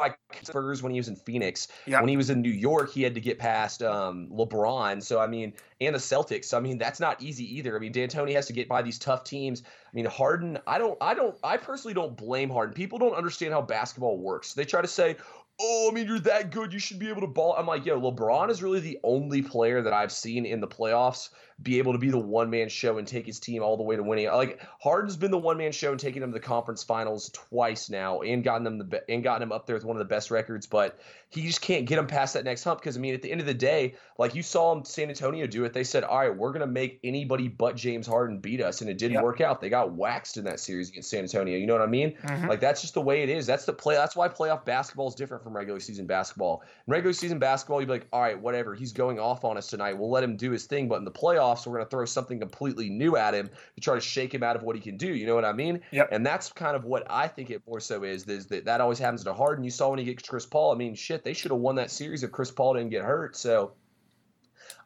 like 0.00 0.18
Spurs 0.42 0.82
when 0.82 0.92
he 0.92 0.98
was 0.98 1.08
in 1.08 1.16
Phoenix. 1.16 1.68
Yep. 1.86 2.00
When 2.00 2.08
he 2.08 2.16
was 2.16 2.30
in 2.30 2.40
New 2.40 2.50
York, 2.50 2.90
he 2.90 3.02
had 3.02 3.14
to 3.14 3.20
get 3.20 3.38
past 3.38 3.82
um, 3.82 4.28
LeBron. 4.32 5.02
So 5.02 5.20
I 5.20 5.26
mean, 5.26 5.52
and 5.80 5.94
the 5.94 5.98
Celtics. 5.98 6.46
So, 6.46 6.56
I 6.56 6.60
mean, 6.60 6.78
that's 6.78 7.00
not 7.00 7.22
easy 7.22 7.58
either. 7.58 7.76
I 7.76 7.78
mean, 7.78 7.92
D'Antoni 7.92 8.34
has 8.34 8.46
to 8.46 8.52
get 8.52 8.68
by 8.68 8.82
these 8.82 8.98
tough 8.98 9.24
teams. 9.24 9.62
I 9.64 9.94
mean, 9.94 10.06
Harden. 10.06 10.58
I 10.66 10.78
don't. 10.78 10.96
I 11.00 11.14
don't. 11.14 11.36
I 11.44 11.58
personally 11.58 11.94
don't 11.94 12.16
blame 12.16 12.50
Harden. 12.50 12.74
People 12.74 12.98
don't 12.98 13.14
understand 13.14 13.52
how 13.52 13.62
basketball 13.62 14.18
works. 14.18 14.54
They 14.54 14.64
try 14.64 14.80
to 14.80 14.88
say, 14.88 15.16
oh, 15.60 15.88
I 15.90 15.94
mean, 15.94 16.06
you're 16.06 16.18
that 16.20 16.50
good. 16.50 16.72
You 16.72 16.78
should 16.78 16.98
be 16.98 17.08
able 17.08 17.20
to 17.20 17.26
ball. 17.26 17.54
I'm 17.56 17.66
like, 17.66 17.84
yo, 17.84 18.00
LeBron 18.00 18.50
is 18.50 18.62
really 18.62 18.80
the 18.80 18.98
only 19.04 19.42
player 19.42 19.82
that 19.82 19.92
I've 19.92 20.12
seen 20.12 20.46
in 20.46 20.60
the 20.60 20.68
playoffs 20.68 21.30
be 21.62 21.78
able 21.78 21.92
to 21.92 21.98
be 21.98 22.10
the 22.10 22.18
one 22.18 22.48
man 22.48 22.68
show 22.68 22.98
and 22.98 23.06
take 23.06 23.26
his 23.26 23.38
team 23.38 23.62
all 23.62 23.76
the 23.76 23.82
way 23.82 23.94
to 23.96 24.02
winning. 24.02 24.26
Like 24.28 24.60
Harden's 24.80 25.16
been 25.16 25.30
the 25.30 25.38
one 25.38 25.58
man 25.58 25.72
show 25.72 25.90
and 25.90 26.00
taking 26.00 26.22
them 26.22 26.30
to 26.30 26.34
the 26.34 26.40
conference 26.40 26.82
finals 26.82 27.30
twice 27.30 27.90
now, 27.90 28.20
and 28.20 28.42
gotten 28.42 28.64
them 28.64 28.78
the 28.78 29.02
and 29.10 29.22
gotten 29.22 29.42
him 29.42 29.52
up 29.52 29.66
there 29.66 29.76
with 29.76 29.84
one 29.84 29.96
of 29.96 29.98
the 29.98 30.06
best 30.06 30.30
records. 30.30 30.66
But 30.66 30.98
he 31.28 31.42
just 31.42 31.60
can't 31.60 31.86
get 31.86 31.98
him 31.98 32.06
past 32.06 32.34
that 32.34 32.44
next 32.44 32.64
hump 32.64 32.80
because 32.80 32.96
I 32.96 33.00
mean, 33.00 33.14
at 33.14 33.22
the 33.22 33.30
end 33.30 33.40
of 33.40 33.46
the 33.46 33.54
day, 33.54 33.94
like 34.18 34.34
you 34.34 34.42
saw 34.42 34.72
him 34.72 34.84
San 34.84 35.08
Antonio 35.08 35.46
do 35.46 35.64
it. 35.64 35.72
They 35.72 35.84
said, 35.84 36.04
all 36.04 36.18
right, 36.18 36.34
we're 36.34 36.52
gonna 36.52 36.66
make 36.66 36.98
anybody 37.04 37.48
but 37.48 37.76
James 37.76 38.06
Harden 38.06 38.38
beat 38.38 38.62
us, 38.62 38.80
and 38.80 38.88
it 38.88 38.96
didn't 38.96 39.14
yep. 39.14 39.24
work 39.24 39.40
out. 39.40 39.60
They 39.60 39.68
got 39.68 39.92
waxed 39.92 40.38
in 40.38 40.44
that 40.44 40.60
series 40.60 40.88
against 40.88 41.10
San 41.10 41.20
Antonio. 41.20 41.58
You 41.58 41.66
know 41.66 41.74
what 41.74 41.82
I 41.82 41.86
mean? 41.86 42.16
Mm-hmm. 42.22 42.48
Like 42.48 42.60
that's 42.60 42.80
just 42.80 42.94
the 42.94 43.02
way 43.02 43.22
it 43.22 43.28
is. 43.28 43.46
That's 43.46 43.66
the 43.66 43.72
play. 43.74 43.96
That's 43.96 44.16
why 44.16 44.28
playoff 44.28 44.64
basketball 44.64 45.08
is 45.08 45.14
different 45.14 45.44
from 45.44 45.49
from 45.50 45.56
regular 45.56 45.80
season 45.80 46.06
basketball. 46.06 46.62
In 46.86 46.92
regular 46.92 47.12
season 47.12 47.38
basketball, 47.38 47.80
you'd 47.80 47.86
be 47.86 47.94
like, 47.94 48.06
all 48.12 48.20
right, 48.20 48.40
whatever. 48.40 48.74
He's 48.74 48.92
going 48.92 49.18
off 49.18 49.44
on 49.44 49.56
us 49.56 49.66
tonight. 49.66 49.98
We'll 49.98 50.10
let 50.10 50.22
him 50.22 50.36
do 50.36 50.50
his 50.52 50.66
thing. 50.66 50.88
But 50.88 50.96
in 50.96 51.04
the 51.04 51.10
playoffs, 51.10 51.66
we're 51.66 51.74
going 51.74 51.84
to 51.84 51.90
throw 51.90 52.04
something 52.04 52.38
completely 52.38 52.88
new 52.88 53.16
at 53.16 53.34
him 53.34 53.50
to 53.74 53.80
try 53.80 53.94
to 53.94 54.00
shake 54.00 54.32
him 54.32 54.42
out 54.42 54.56
of 54.56 54.62
what 54.62 54.76
he 54.76 54.82
can 54.82 54.96
do. 54.96 55.12
You 55.12 55.26
know 55.26 55.34
what 55.34 55.44
I 55.44 55.52
mean? 55.52 55.80
Yep. 55.90 56.10
And 56.12 56.24
that's 56.24 56.52
kind 56.52 56.76
of 56.76 56.84
what 56.84 57.04
I 57.10 57.26
think 57.26 57.50
it 57.50 57.62
more 57.66 57.80
so 57.80 58.04
is. 58.04 58.26
Is 58.28 58.46
that 58.46 58.64
that 58.64 58.80
always 58.80 58.98
happens 58.98 59.24
to 59.24 59.32
Harden. 59.32 59.64
You 59.64 59.70
saw 59.70 59.90
when 59.90 59.98
he 59.98 60.04
gets 60.04 60.28
Chris 60.28 60.46
Paul. 60.46 60.72
I 60.72 60.76
mean, 60.76 60.94
shit, 60.94 61.24
they 61.24 61.32
should 61.32 61.50
have 61.50 61.60
won 61.60 61.74
that 61.76 61.90
series 61.90 62.22
if 62.22 62.30
Chris 62.30 62.50
Paul 62.50 62.74
didn't 62.74 62.90
get 62.90 63.04
hurt. 63.04 63.36
So 63.36 63.72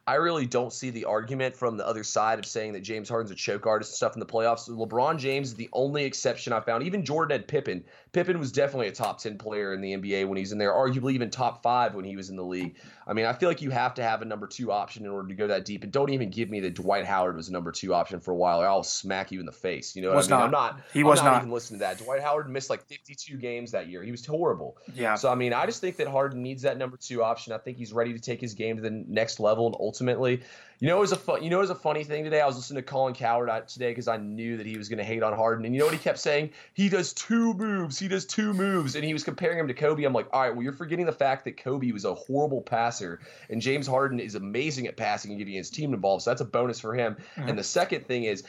I 0.07 0.15
really 0.15 0.45
don't 0.45 0.71
see 0.71 0.91
the 0.91 1.05
argument 1.05 1.55
from 1.55 1.77
the 1.77 1.87
other 1.87 2.03
side 2.03 2.37
of 2.37 2.45
saying 2.45 2.73
that 2.73 2.81
James 2.81 3.09
Harden's 3.09 3.31
a 3.31 3.35
choke 3.35 3.65
artist 3.65 3.91
and 3.91 3.95
stuff 3.95 4.13
in 4.13 4.19
the 4.19 4.25
playoffs. 4.25 4.69
LeBron 4.69 5.17
James 5.17 5.47
is 5.47 5.55
the 5.55 5.69
only 5.73 6.03
exception 6.03 6.53
I 6.53 6.59
found. 6.59 6.83
Even 6.83 7.03
Jordan 7.03 7.39
had 7.39 7.47
Pippen. 7.47 7.83
Pippen 8.11 8.37
was 8.37 8.51
definitely 8.51 8.87
a 8.87 8.91
top 8.91 9.19
10 9.19 9.39
player 9.39 9.73
in 9.73 9.81
the 9.81 9.97
NBA 9.97 10.27
when 10.27 10.37
he's 10.37 10.51
in 10.51 10.59
there, 10.59 10.71
arguably 10.71 11.13
even 11.13 11.31
top 11.31 11.63
five 11.63 11.95
when 11.95 12.05
he 12.05 12.15
was 12.15 12.29
in 12.29 12.35
the 12.35 12.43
league. 12.43 12.75
I 13.07 13.13
mean, 13.13 13.25
I 13.25 13.33
feel 13.33 13.49
like 13.49 13.61
you 13.61 13.69
have 13.69 13.93
to 13.95 14.03
have 14.03 14.21
a 14.21 14.25
number 14.25 14.47
two 14.47 14.71
option 14.71 15.05
in 15.05 15.11
order 15.11 15.27
to 15.27 15.35
go 15.35 15.47
that 15.47 15.63
deep. 15.65 15.83
And 15.83 15.91
don't 15.91 16.09
even 16.09 16.29
give 16.29 16.49
me 16.49 16.59
that 16.61 16.73
Dwight 16.73 17.05
Howard 17.05 17.35
was 17.35 17.49
a 17.49 17.51
number 17.51 17.71
two 17.71 17.93
option 17.93 18.19
for 18.19 18.31
a 18.31 18.35
while, 18.35 18.61
or 18.61 18.67
I'll 18.67 18.83
smack 18.83 19.31
you 19.31 19.39
in 19.39 19.45
the 19.45 19.51
face. 19.51 19.95
You 19.95 20.01
know 20.01 20.09
what 20.09 20.17
Was 20.17 20.31
I 20.31 20.41
mean? 20.41 20.51
not. 20.51 20.73
I'm 20.73 20.75
not. 20.77 20.81
He 20.91 21.01
I'm 21.01 21.05
was 21.05 21.21
not, 21.21 21.31
not. 21.31 21.41
even 21.41 21.51
listening 21.51 21.79
to 21.79 21.85
that. 21.85 21.99
Dwight 21.99 22.21
Howard 22.21 22.49
missed 22.49 22.69
like 22.69 22.81
52 22.83 23.37
games 23.37 23.71
that 23.71 23.87
year. 23.87 24.01
He 24.01 24.11
was 24.11 24.25
horrible. 24.25 24.77
Yeah. 24.95 25.15
So 25.15 25.31
I 25.31 25.35
mean, 25.35 25.53
I 25.53 25.65
just 25.65 25.81
think 25.81 25.97
that 25.97 26.07
Harden 26.07 26.41
needs 26.41 26.63
that 26.63 26.77
number 26.77 26.97
two 26.97 27.21
option. 27.23 27.53
I 27.53 27.57
think 27.59 27.77
he's 27.77 27.93
ready 27.93 28.13
to 28.13 28.19
take 28.19 28.41
his 28.41 28.53
game 28.53 28.75
to 28.77 28.81
the 28.81 28.91
next 28.91 29.39
level, 29.39 29.67
and 29.67 29.75
ultimately, 29.79 30.41
you 30.79 30.87
know, 30.87 30.97
it 30.97 31.01
was 31.01 31.11
a 31.11 31.15
fun, 31.15 31.43
you 31.43 31.49
know, 31.49 31.57
it 31.57 31.61
was 31.61 31.69
a 31.69 31.75
funny 31.75 32.03
thing 32.03 32.23
today. 32.23 32.41
I 32.41 32.45
was 32.45 32.55
listening 32.55 32.83
to 32.83 32.87
Colin 32.87 33.13
Cowherd 33.13 33.67
today 33.67 33.91
because 33.91 34.07
I 34.07 34.17
knew 34.17 34.57
that 34.57 34.65
he 34.65 34.77
was 34.77 34.89
going 34.89 34.97
to 34.97 35.03
hate 35.03 35.23
on 35.23 35.33
Harden, 35.33 35.65
and 35.65 35.73
you 35.73 35.79
know 35.79 35.85
what 35.85 35.93
he 35.93 35.99
kept 35.99 36.19
saying? 36.19 36.51
He 36.73 36.89
does 36.89 37.13
two 37.13 37.53
moves. 37.53 37.97
He 37.97 38.07
does 38.07 38.25
two 38.25 38.53
moves, 38.53 38.95
and 38.95 39.05
he 39.05 39.13
was 39.13 39.23
comparing 39.23 39.57
him 39.57 39.67
to 39.67 39.73
Kobe. 39.73 40.03
I'm 40.03 40.13
like, 40.13 40.27
all 40.33 40.41
right, 40.41 40.53
well, 40.53 40.63
you're 40.63 40.73
forgetting 40.73 41.05
the 41.05 41.11
fact 41.11 41.45
that 41.45 41.57
Kobe 41.57 41.91
was 41.91 42.05
a 42.05 42.13
horrible 42.13 42.61
passer, 42.61 43.19
and 43.49 43.61
James 43.61 43.87
Harden 43.87 44.19
is 44.19 44.35
amazing 44.35 44.87
at 44.87 44.97
passing 44.97 45.31
and 45.31 45.37
getting 45.37 45.53
his 45.53 45.69
team 45.69 45.93
involved. 45.93 46.23
So 46.23 46.31
that's 46.31 46.41
a 46.41 46.45
bonus 46.45 46.79
for 46.79 46.93
him. 46.93 47.17
Mhm. 47.37 47.49
And 47.49 47.57
the 47.57 47.63
second 47.63 48.05
thing 48.05 48.25
is, 48.25 48.43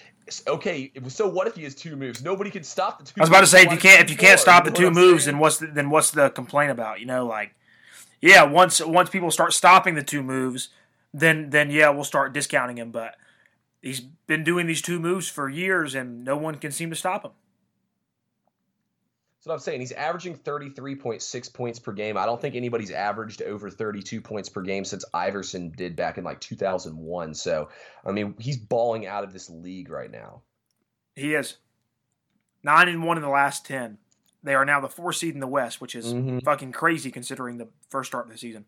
okay, 0.46 0.92
so 1.08 1.28
what 1.28 1.46
if 1.46 1.54
he 1.54 1.64
has 1.64 1.74
two 1.74 1.96
moves? 1.96 2.22
Nobody 2.22 2.50
can 2.50 2.64
stop 2.64 2.98
the 2.98 3.04
two. 3.04 3.20
I 3.20 3.22
was 3.22 3.28
about 3.28 3.40
to 3.40 3.46
say 3.46 3.62
if 3.62 3.72
you 3.72 3.78
can't 3.78 4.02
if 4.02 4.10
you 4.10 4.16
can't 4.16 4.40
stop 4.40 4.64
the 4.64 4.70
two 4.70 4.90
moves, 4.90 5.26
then 5.26 5.38
what's 5.38 5.58
the, 5.58 5.68
then 5.68 5.90
what's 5.90 6.10
the 6.10 6.30
complaint 6.30 6.70
about? 6.70 7.00
You 7.00 7.06
know, 7.06 7.26
like 7.26 7.54
yeah, 8.20 8.42
once 8.42 8.80
once 8.80 9.10
people 9.10 9.30
start 9.30 9.52
stopping 9.52 9.94
the 9.94 10.02
two 10.02 10.22
moves, 10.22 10.70
then 11.12 11.50
then 11.50 11.70
yeah, 11.70 11.90
we'll 11.90 12.04
start 12.04 12.32
discounting 12.32 12.78
him. 12.78 12.90
But 12.90 13.16
he's 13.82 14.00
been 14.00 14.44
doing 14.44 14.66
these 14.66 14.82
two 14.82 14.98
moves 14.98 15.28
for 15.28 15.48
years, 15.48 15.94
and 15.94 16.24
no 16.24 16.36
one 16.36 16.56
can 16.56 16.72
seem 16.72 16.90
to 16.90 16.96
stop 16.96 17.24
him. 17.24 17.32
That's 19.38 19.46
what 19.46 19.54
I'm 19.54 19.60
saying. 19.60 19.80
He's 19.80 19.92
averaging 19.92 20.36
33.6 20.38 21.54
points 21.54 21.78
per 21.78 21.92
game. 21.92 22.16
I 22.16 22.26
don't 22.26 22.40
think 22.40 22.56
anybody's 22.56 22.90
averaged 22.90 23.42
over 23.42 23.70
32 23.70 24.20
points 24.20 24.48
per 24.48 24.60
game 24.60 24.84
since 24.84 25.04
Iverson 25.14 25.70
did 25.70 25.94
back 25.94 26.18
in 26.18 26.24
like 26.24 26.40
2001. 26.40 27.32
So, 27.34 27.68
I 28.04 28.10
mean, 28.10 28.34
he's 28.40 28.56
balling 28.56 29.06
out 29.06 29.22
of 29.22 29.32
this 29.32 29.48
league 29.48 29.88
right 29.88 30.10
now. 30.10 30.42
He 31.14 31.34
is 31.34 31.58
nine 32.64 32.88
and 32.88 33.04
one 33.04 33.18
in 33.18 33.22
the 33.22 33.28
last 33.28 33.64
ten. 33.64 33.98
They 34.42 34.54
are 34.54 34.64
now 34.64 34.80
the 34.80 34.88
four 34.88 35.12
seed 35.12 35.34
in 35.34 35.40
the 35.40 35.46
West, 35.46 35.80
which 35.80 35.94
is 35.94 36.12
Mhm. 36.12 36.42
fucking 36.44 36.72
crazy 36.72 37.10
considering 37.12 37.58
the 37.58 37.68
first 37.88 38.08
start 38.10 38.26
of 38.26 38.32
the 38.32 38.38
season. 38.38 38.64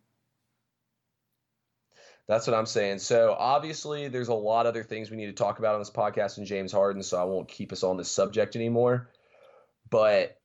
That's 2.28 2.46
what 2.46 2.54
I'm 2.54 2.66
saying. 2.66 2.98
So, 2.98 3.34
obviously, 3.38 4.08
there's 4.08 4.28
a 4.28 4.34
lot 4.34 4.66
other 4.66 4.84
things 4.84 5.10
we 5.10 5.16
need 5.16 5.26
to 5.26 5.32
talk 5.32 5.58
about 5.58 5.74
on 5.74 5.80
this 5.80 5.90
podcast 5.90 6.38
and 6.38 6.46
James 6.46 6.70
Harden, 6.70 7.02
so 7.02 7.20
I 7.20 7.24
won't 7.24 7.48
keep 7.48 7.72
us 7.72 7.82
on 7.82 7.96
this 7.96 8.10
subject 8.10 8.54
anymore. 8.54 9.08
But 9.88 10.38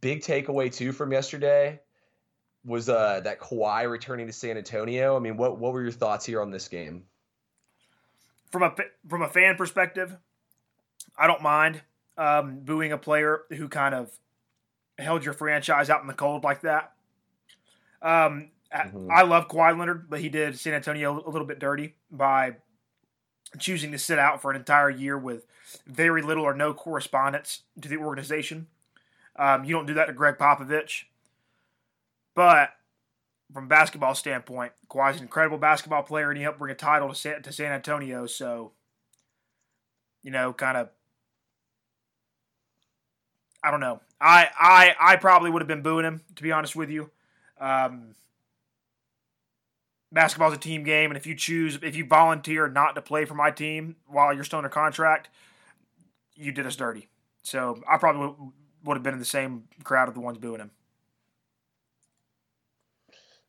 big 0.00 0.20
takeaway 0.20 0.72
too 0.72 0.92
from 0.92 1.10
yesterday 1.10 1.80
was 2.64 2.88
uh, 2.88 3.20
that 3.24 3.40
Kawhi 3.40 3.90
returning 3.90 4.26
to 4.26 4.32
San 4.32 4.56
Antonio. 4.58 5.16
I 5.16 5.18
mean, 5.18 5.36
what 5.38 5.58
what 5.58 5.72
were 5.72 5.82
your 5.82 5.92
thoughts 5.92 6.26
here 6.26 6.42
on 6.42 6.50
this 6.50 6.68
game? 6.68 7.04
from 8.52 8.62
a 8.62 8.74
from 9.08 9.22
a 9.22 9.28
fan 9.28 9.56
perspective, 9.56 10.16
I 11.16 11.26
don't 11.26 11.42
mind 11.42 11.80
um, 12.16 12.60
booing 12.60 12.92
a 12.92 12.98
player 12.98 13.42
who 13.48 13.68
kind 13.68 13.94
of 13.94 14.12
held 14.98 15.24
your 15.24 15.34
franchise 15.34 15.90
out 15.90 16.02
in 16.02 16.06
the 16.06 16.12
cold 16.12 16.44
like 16.44 16.60
that. 16.60 16.92
Um, 18.02 18.50
I- 18.72 18.86
Mhm. 18.86 19.10
I 19.10 19.22
love 19.22 19.48
Kawhi 19.48 19.78
Leonard, 19.78 20.08
but 20.08 20.20
he 20.20 20.28
did 20.28 20.58
San 20.58 20.74
Antonio 20.74 21.26
a 21.26 21.30
little 21.30 21.46
bit 21.46 21.58
dirty 21.58 21.96
by 22.10 22.56
choosing 23.58 23.92
to 23.92 23.98
sit 23.98 24.18
out 24.18 24.40
for 24.40 24.50
an 24.50 24.56
entire 24.56 24.88
year 24.90 25.18
with 25.18 25.46
very 25.86 26.22
little 26.22 26.44
or 26.44 26.54
no 26.54 26.72
correspondence 26.72 27.62
to 27.80 27.88
the 27.88 27.96
organization. 27.98 28.68
Um, 29.36 29.64
you 29.64 29.74
don't 29.74 29.86
do 29.86 29.94
that 29.94 30.06
to 30.06 30.12
Gregg 30.12 30.36
Popovich. 30.38 31.04
But 32.34 32.74
from 33.52 33.64
a 33.64 33.68
basketball 33.68 34.14
standpoint, 34.14 34.72
Kawhi's 34.88 35.16
an 35.18 35.22
incredible 35.24 35.58
basketball 35.58 36.02
player, 36.02 36.30
and 36.30 36.38
he 36.38 36.42
helped 36.42 36.58
bring 36.58 36.72
a 36.72 36.74
title 36.74 37.08
to 37.10 37.14
San, 37.14 37.42
to 37.42 37.52
San 37.52 37.72
Antonio. 37.72 38.26
So, 38.26 38.72
you 40.22 40.30
know, 40.30 40.52
kind 40.54 40.78
of, 40.78 40.88
I 43.62 43.70
don't 43.70 43.80
know. 43.80 44.00
I 44.20 44.48
I 44.58 44.96
I 45.12 45.16
probably 45.16 45.50
would 45.50 45.62
have 45.62 45.68
been 45.68 45.82
booing 45.82 46.04
him 46.04 46.22
to 46.36 46.42
be 46.42 46.52
honest 46.52 46.74
with 46.74 46.90
you. 46.90 47.10
Um, 47.60 48.14
basketball's 50.12 50.54
a 50.54 50.58
team 50.58 50.84
game, 50.84 51.10
and 51.10 51.16
if 51.16 51.26
you 51.26 51.34
choose, 51.34 51.78
if 51.82 51.96
you 51.96 52.06
volunteer 52.06 52.68
not 52.68 52.94
to 52.94 53.02
play 53.02 53.24
for 53.24 53.34
my 53.34 53.50
team 53.50 53.96
while 54.06 54.32
you're 54.32 54.44
still 54.44 54.58
under 54.58 54.68
contract, 54.68 55.28
you 56.34 56.52
did 56.52 56.66
us 56.66 56.76
dirty. 56.76 57.08
So 57.42 57.82
I 57.88 57.96
probably 57.96 58.26
would, 58.26 58.52
would 58.84 58.96
have 58.96 59.02
been 59.02 59.14
in 59.14 59.18
the 59.18 59.24
same 59.24 59.64
crowd 59.84 60.08
of 60.08 60.14
the 60.14 60.20
ones 60.20 60.38
booing 60.38 60.60
him. 60.60 60.70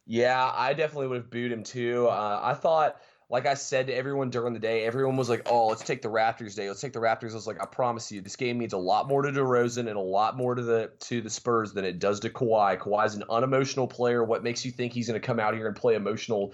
Yeah, 0.06 0.52
I 0.54 0.74
definitely 0.74 1.08
would 1.08 1.18
have 1.18 1.30
booed 1.30 1.52
him 1.52 1.64
too. 1.64 2.08
Uh, 2.08 2.40
I 2.44 2.54
thought, 2.54 3.00
like 3.30 3.46
I 3.46 3.54
said 3.54 3.88
to 3.88 3.94
everyone 3.94 4.30
during 4.30 4.54
the 4.54 4.60
day, 4.60 4.86
everyone 4.86 5.16
was 5.16 5.30
like, 5.30 5.42
"Oh, 5.50 5.68
let's 5.68 5.84
take 5.84 6.02
the 6.02 6.10
Raptors 6.10 6.56
day. 6.56 6.68
Let's 6.68 6.82
take 6.82 6.94
the 6.94 7.00
Raptors." 7.00 7.32
I 7.32 7.36
was 7.36 7.48
like, 7.48 7.62
"I 7.62 7.66
promise 7.66 8.12
you, 8.12 8.22
this 8.22 8.36
game 8.36 8.58
means 8.58 8.74
a 8.74 8.78
lot 8.78 9.08
more 9.08 9.22
to 9.22 9.32
DeRozan 9.32 9.88
and 9.88 9.98
a 9.98 10.00
lot 10.00 10.38
more 10.38 10.56
to 10.56 10.62
the 10.62 10.92
to 11.02 11.22
the 11.22 11.30
Spurs 11.30 11.74
than 11.74 11.86
it 11.86 12.00
does 12.00 12.20
to 12.22 12.30
Kawhi. 12.30 12.78
Kawhi's 12.78 13.16
an 13.16 13.24
unemotional 13.30 13.88
player. 13.88 14.24
What 14.24 14.44
makes 14.44 14.66
you 14.66 14.72
think 14.72 14.94
he's 14.94 15.08
going 15.08 15.20
to 15.20 15.26
come 15.26 15.40
out 15.40 15.54
here 15.54 15.68
and 15.68 15.76
play 15.76 15.96
emotional? 15.96 16.54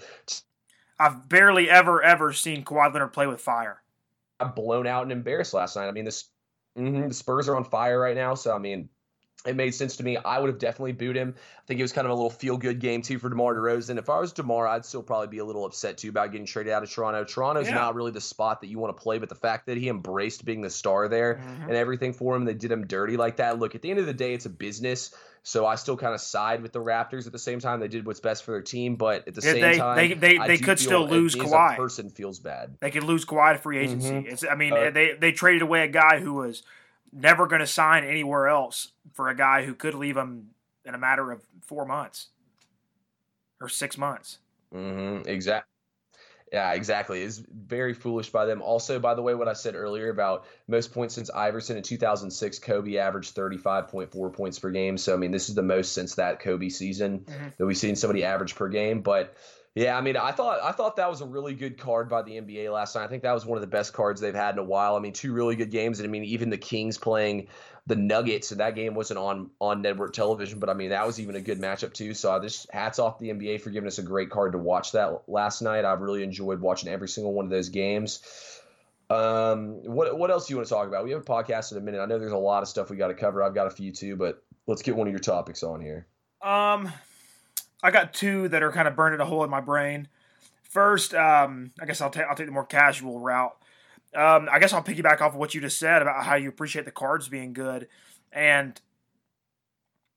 I've 0.98 1.28
barely 1.28 1.68
ever 1.70 2.02
ever 2.02 2.32
seen 2.32 2.64
Kawhi 2.64 2.92
Leonard 2.92 3.12
play 3.12 3.26
with 3.26 3.40
fire. 3.40 3.82
I'm 4.38 4.52
blown 4.52 4.86
out 4.86 5.02
and 5.02 5.12
embarrassed 5.12 5.54
last 5.54 5.76
night. 5.76 5.88
I 5.88 5.92
mean, 5.92 6.04
this 6.04 6.30
mhm, 6.76 7.08
the 7.08 7.14
Spurs 7.14 7.48
are 7.48 7.56
on 7.56 7.64
fire 7.64 7.98
right 7.98 8.16
now, 8.16 8.34
so 8.34 8.54
I 8.54 8.58
mean, 8.58 8.88
it 9.46 9.56
made 9.56 9.74
sense 9.74 9.96
to 9.96 10.02
me. 10.02 10.16
I 10.18 10.38
would 10.38 10.48
have 10.50 10.58
definitely 10.58 10.92
booed 10.92 11.16
him. 11.16 11.34
I 11.36 11.60
think 11.66 11.80
it 11.80 11.82
was 11.82 11.92
kind 11.92 12.06
of 12.06 12.10
a 12.10 12.14
little 12.14 12.28
feel 12.30 12.58
good 12.58 12.78
game 12.78 13.00
too 13.00 13.18
for 13.18 13.28
DeMar 13.30 13.54
DeRozan. 13.54 13.98
If 13.98 14.10
I 14.10 14.18
was 14.20 14.32
DeMar, 14.32 14.66
I'd 14.66 14.84
still 14.84 15.02
probably 15.02 15.28
be 15.28 15.38
a 15.38 15.44
little 15.44 15.64
upset 15.64 15.96
too 15.96 16.10
about 16.10 16.30
getting 16.32 16.46
traded 16.46 16.72
out 16.72 16.82
of 16.82 16.90
Toronto. 16.90 17.24
Toronto's 17.24 17.68
Yeah. 17.68 17.74
not 17.76 17.94
really 17.94 18.10
the 18.10 18.20
spot 18.20 18.60
that 18.60 18.66
you 18.66 18.78
want 18.78 18.94
to 18.96 19.02
play, 19.02 19.18
but 19.18 19.28
the 19.30 19.34
fact 19.34 19.66
that 19.66 19.78
he 19.78 19.88
embraced 19.88 20.44
being 20.44 20.60
the 20.60 20.68
star 20.70 21.08
there 21.08 21.36
Mhm. 21.36 21.68
and 21.68 21.72
everything 21.76 22.12
for 22.12 22.36
him, 22.36 22.44
they 22.44 22.54
did 22.54 22.70
him 22.70 22.86
dirty 22.86 23.16
like 23.16 23.36
that. 23.36 23.58
Look, 23.58 23.74
at 23.74 23.80
the 23.82 23.90
end 23.90 23.98
of 23.98 24.06
the 24.06 24.12
day, 24.12 24.34
it's 24.34 24.44
a 24.46 24.50
business. 24.50 25.14
So 25.42 25.64
I 25.64 25.76
still 25.76 25.96
kind 25.96 26.12
of 26.14 26.20
side 26.20 26.60
with 26.60 26.72
the 26.72 26.80
Raptors 26.82 27.26
at 27.26 27.32
the 27.32 27.38
same 27.38 27.60
time. 27.60 27.80
They 27.80 27.88
did 27.88 28.04
what's 28.06 28.20
best 28.20 28.44
for 28.44 28.50
their 28.50 28.60
team, 28.60 28.96
but 28.96 29.26
at 29.26 29.34
the 29.34 29.40
Yeah, 29.42 29.52
same 29.52 29.60
they- 29.62 29.78
time, 29.78 29.96
they- 29.96 30.12
they- 30.12 30.38
they 30.46 30.58
could 30.58 30.78
still 30.78 31.08
lose 31.08 31.34
Kawhi. 31.34 31.76
person 31.76 32.10
feels 32.10 32.38
bad. 32.38 32.76
They 32.80 32.90
could 32.90 33.04
lose 33.04 33.24
Kawhi 33.24 33.54
to 33.54 33.58
free 33.58 33.78
agency. 33.78 34.10
Mhm. 34.10 34.26
It's 34.30 34.44
I 34.44 34.54
mean 34.54 34.74
Uh, 34.74 34.90
they 34.90 35.14
they 35.18 35.32
traded 35.32 35.62
away 35.62 35.82
a 35.84 35.88
guy 35.88 36.20
who 36.20 36.34
was 36.34 36.62
never 37.12 37.46
going 37.46 37.60
to 37.60 37.66
sign 37.66 38.04
anywhere 38.04 38.48
else 38.48 38.92
for 39.12 39.28
a 39.28 39.34
guy 39.36 39.64
who 39.64 39.74
could 39.74 39.94
leave 39.94 40.16
him 40.16 40.50
in 40.84 40.94
a 40.94 40.98
matter 40.98 41.30
of 41.30 41.42
four 41.62 41.84
months 41.84 42.28
or 43.60 43.68
six 43.68 43.98
months. 43.98 44.38
Mm-hmm. 44.74 45.28
Exactly. 45.28 45.66
Yeah, 46.52 46.72
exactly. 46.72 47.22
It's 47.22 47.38
very 47.38 47.94
foolish 47.94 48.30
by 48.30 48.44
them. 48.44 48.60
Also, 48.60 48.98
by 48.98 49.14
the 49.14 49.22
way, 49.22 49.34
what 49.34 49.46
I 49.46 49.52
said 49.52 49.76
earlier 49.76 50.10
about 50.10 50.46
most 50.66 50.92
points 50.92 51.14
since 51.14 51.30
Iverson 51.30 51.76
in 51.76 51.84
2006, 51.84 52.58
Kobe 52.58 52.96
averaged 52.96 53.36
35.4 53.36 54.32
points 54.32 54.58
per 54.58 54.70
game. 54.70 54.98
So, 54.98 55.14
I 55.14 55.16
mean, 55.16 55.30
this 55.30 55.48
is 55.48 55.54
the 55.54 55.62
most 55.62 55.92
since 55.92 56.16
that 56.16 56.40
Kobe 56.40 56.68
season 56.68 57.20
Mhm. 57.20 57.56
that 57.56 57.66
we've 57.66 57.76
seen 57.76 57.94
somebody 57.94 58.24
average 58.24 58.56
per 58.56 58.68
game. 58.68 59.00
But 59.00 59.32
yeah, 59.76 59.96
I 59.96 60.00
mean, 60.00 60.16
I 60.16 60.32
thought 60.32 60.60
I 60.62 60.72
thought 60.72 60.96
that 60.96 61.08
was 61.08 61.20
a 61.20 61.26
really 61.26 61.54
good 61.54 61.78
card 61.78 62.08
by 62.08 62.22
the 62.22 62.32
NBA 62.32 62.72
last 62.72 62.96
night. 62.96 63.04
I 63.04 63.06
think 63.06 63.22
that 63.22 63.32
was 63.32 63.46
one 63.46 63.56
of 63.56 63.62
the 63.62 63.68
best 63.68 63.92
cards 63.92 64.20
they've 64.20 64.34
had 64.34 64.56
in 64.56 64.58
a 64.58 64.64
while. 64.64 64.96
I 64.96 64.98
mean, 64.98 65.12
two 65.12 65.32
really 65.32 65.54
good 65.54 65.70
games, 65.70 66.00
and 66.00 66.08
I 66.08 66.10
mean, 66.10 66.24
even 66.24 66.50
the 66.50 66.58
Kings 66.58 66.98
playing 66.98 67.46
the 67.86 67.94
Nuggets, 67.94 68.50
and 68.50 68.58
that 68.58 68.74
game 68.74 68.94
wasn't 68.94 69.18
on 69.18 69.50
on 69.60 69.80
network 69.80 70.12
television, 70.12 70.58
but 70.58 70.68
I 70.68 70.74
mean, 70.74 70.90
that 70.90 71.06
was 71.06 71.20
even 71.20 71.36
a 71.36 71.40
good 71.40 71.60
matchup 71.60 71.92
too. 71.92 72.14
So 72.14 72.36
just 72.40 72.68
hats 72.72 72.98
off 72.98 73.20
the 73.20 73.30
NBA 73.30 73.60
for 73.60 73.70
giving 73.70 73.86
us 73.86 73.98
a 73.98 74.02
great 74.02 74.30
card 74.30 74.52
to 74.52 74.58
watch 74.58 74.90
that 74.92 75.22
last 75.28 75.62
night. 75.62 75.84
I 75.84 75.92
really 75.92 76.24
enjoyed 76.24 76.60
watching 76.60 76.88
every 76.88 77.08
single 77.08 77.32
one 77.32 77.44
of 77.44 77.50
those 77.52 77.68
games. 77.68 78.20
Um, 79.08 79.82
what 79.84 80.18
what 80.18 80.32
else 80.32 80.48
do 80.48 80.52
you 80.52 80.56
want 80.56 80.68
to 80.68 80.74
talk 80.74 80.88
about? 80.88 81.04
We 81.04 81.12
have 81.12 81.20
a 81.20 81.24
podcast 81.24 81.70
in 81.70 81.78
a 81.78 81.80
minute. 81.80 82.00
I 82.00 82.06
know 82.06 82.18
there's 82.18 82.32
a 82.32 82.36
lot 82.36 82.64
of 82.64 82.68
stuff 82.68 82.90
we 82.90 82.96
got 82.96 83.08
to 83.08 83.14
cover. 83.14 83.40
I've 83.40 83.54
got 83.54 83.68
a 83.68 83.70
few 83.70 83.92
too, 83.92 84.16
but 84.16 84.42
let's 84.66 84.82
get 84.82 84.96
one 84.96 85.06
of 85.06 85.12
your 85.12 85.20
topics 85.20 85.62
on 85.62 85.80
here. 85.80 86.08
Um, 86.42 86.92
I 87.82 87.90
got 87.90 88.12
two 88.12 88.48
that 88.48 88.62
are 88.62 88.72
kind 88.72 88.88
of 88.88 88.96
burning 88.96 89.20
a 89.20 89.24
hole 89.24 89.44
in 89.44 89.50
my 89.50 89.60
brain. 89.60 90.08
First, 90.62 91.14
um, 91.14 91.72
I 91.80 91.86
guess 91.86 92.00
I'll 92.00 92.10
take 92.10 92.24
I'll 92.24 92.36
take 92.36 92.46
the 92.46 92.52
more 92.52 92.66
casual 92.66 93.18
route. 93.18 93.56
Um, 94.14 94.48
I 94.50 94.58
guess 94.58 94.72
I'll 94.72 94.82
piggyback 94.82 95.20
off 95.20 95.32
of 95.32 95.36
what 95.36 95.54
you 95.54 95.60
just 95.60 95.78
said 95.78 96.02
about 96.02 96.24
how 96.24 96.34
you 96.34 96.48
appreciate 96.48 96.84
the 96.84 96.90
cards 96.90 97.28
being 97.28 97.52
good, 97.52 97.88
and 98.32 98.80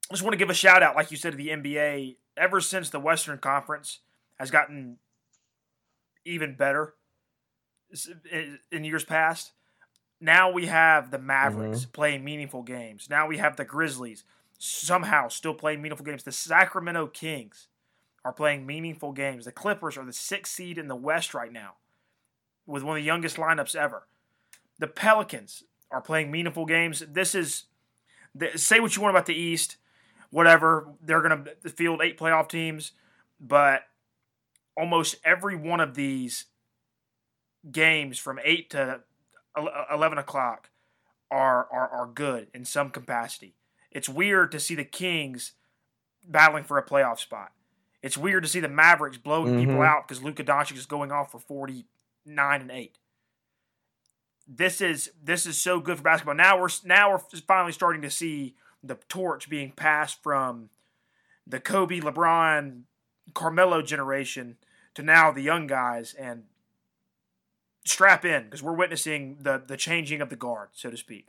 I 0.10 0.13
just 0.13 0.23
want 0.23 0.34
to 0.34 0.38
give 0.38 0.49
a 0.49 0.54
shout 0.54 0.84
out, 0.84 0.95
like 0.95 1.12
you 1.12 1.17
said, 1.17 1.32
to 1.32 1.38
the 1.38 1.49
NBA. 1.49 2.17
Ever 2.36 2.62
since 2.62 2.89
the 2.89 2.99
Western 2.99 3.38
Conference 3.38 3.99
has 4.39 4.49
gotten 4.49 4.97
even 6.26 6.56
better 6.56 6.95
in 8.71 8.84
years 8.84 9.04
past, 9.04 9.52
now 10.19 10.52
we 10.52 10.65
have 10.65 11.12
the 11.12 11.19
Mavericks 11.19 11.82
mm-hmm. 11.82 11.91
playing 11.91 12.23
meaningful 12.23 12.63
games. 12.63 13.08
Now 13.10 13.28
we 13.28 13.38
have 13.38 13.56
the 13.56 13.65
Grizzlies 13.65 14.23
somehow 14.63 15.28
still 15.28 15.54
playing 15.54 15.82
meaningful 15.82 16.06
games. 16.06 16.23
The 16.23 16.32
Sacramento 16.32 17.08
Kings 17.08 17.67
are 18.23 18.32
playing 18.32 18.65
meaningful 18.65 19.12
games. 19.12 19.43
The 19.43 19.52
Clippers 19.52 19.97
are 19.97 20.06
the 20.06 20.13
sixth 20.13 20.54
seed 20.54 20.78
in 20.78 20.88
the 20.88 20.95
West 20.95 21.34
right 21.34 21.52
now 21.52 21.73
with 22.65 22.82
one 22.82 22.97
of 22.97 23.02
the 23.02 23.06
youngest 23.06 23.36
lineups 23.36 23.76
ever. 23.76 24.08
The 24.80 24.88
Pelicans 24.88 25.63
are 25.91 26.02
playing 26.02 26.32
meaningful 26.32 26.65
games. 26.65 27.04
This 27.12 27.36
is 27.36 27.65
say 28.56 28.80
what 28.80 28.95
you 28.95 29.02
want 29.02 29.13
about 29.13 29.26
the 29.26 29.36
East, 29.36 29.76
whatever. 30.30 30.88
They're 31.02 31.21
going 31.21 31.45
to 31.63 31.69
field 31.69 32.02
eight 32.02 32.17
playoff 32.17 32.47
teams, 32.47 32.93
but 33.41 33.84
almost 34.78 35.17
every 35.26 35.58
one 35.58 35.82
of 35.82 35.93
these 35.93 36.45
games 37.69 38.17
from 38.17 38.39
eight 38.43 38.69
to 38.69 39.02
eleven 39.91 40.17
o'clock 40.17 40.69
are 41.30 41.67
are, 41.69 41.89
are 41.89 42.08
good 42.08 42.47
in 42.54 42.63
some 42.63 42.89
capacity. 42.89 43.56
It's 43.93 44.10
weird 44.10 44.51
to 44.51 44.60
see 44.60 44.75
the 44.75 44.84
Kings 44.84 45.53
battling 46.27 46.63
for 46.63 46.77
a 46.77 46.86
playoff 46.86 47.19
spot. 47.19 47.51
It's 48.01 48.17
weird 48.17 48.43
to 48.43 48.49
see 48.49 48.60
the 48.60 48.67
Mavericks 48.67 49.17
blowing 49.17 49.53
mm-hmm. 49.53 49.60
people 49.60 49.82
out 49.82 50.08
because 50.08 50.21
Luka 50.21 50.43
Doncic 50.43 50.75
is 50.75 50.86
going 50.86 51.12
off 51.12 51.32
for 51.32 51.39
forty 51.39 51.86
nine 52.25 52.62
and 52.62 52.71
eight. 52.71 52.97
This 54.47 54.82
is 54.82 55.12
this 55.23 55.45
is 55.45 55.62
so 55.62 55.79
good 55.79 55.97
for 55.97 56.03
basketball. 56.03 56.36
Now 56.36 56.60
we're 56.60 56.69
now 56.84 57.12
we're 57.12 57.39
finally 57.47 57.71
starting 57.71 58.01
to 58.01 58.10
see 58.10 58.56
the 58.84 58.95
torch 59.08 59.49
being 59.49 59.71
passed 59.71 60.21
from 60.21 60.69
the 61.47 61.60
Kobe, 61.60 61.99
LeBron, 61.99 62.82
Carmelo 63.34 63.82
generation 63.82 64.58
to 64.95 65.01
now 65.01 65.32
the 65.32 65.41
young 65.41 65.67
guys 65.67 66.13
and 66.13 66.43
strap 67.86 68.25
in 68.25 68.43
because 68.43 68.62
we're 68.62 68.73
witnessing 68.73 69.38
the 69.39 69.62
the 69.65 69.77
changing 69.77 70.19
of 70.19 70.29
the 70.29 70.36
guard, 70.36 70.69
so 70.73 70.89
to 70.89 70.97
speak. 70.97 71.27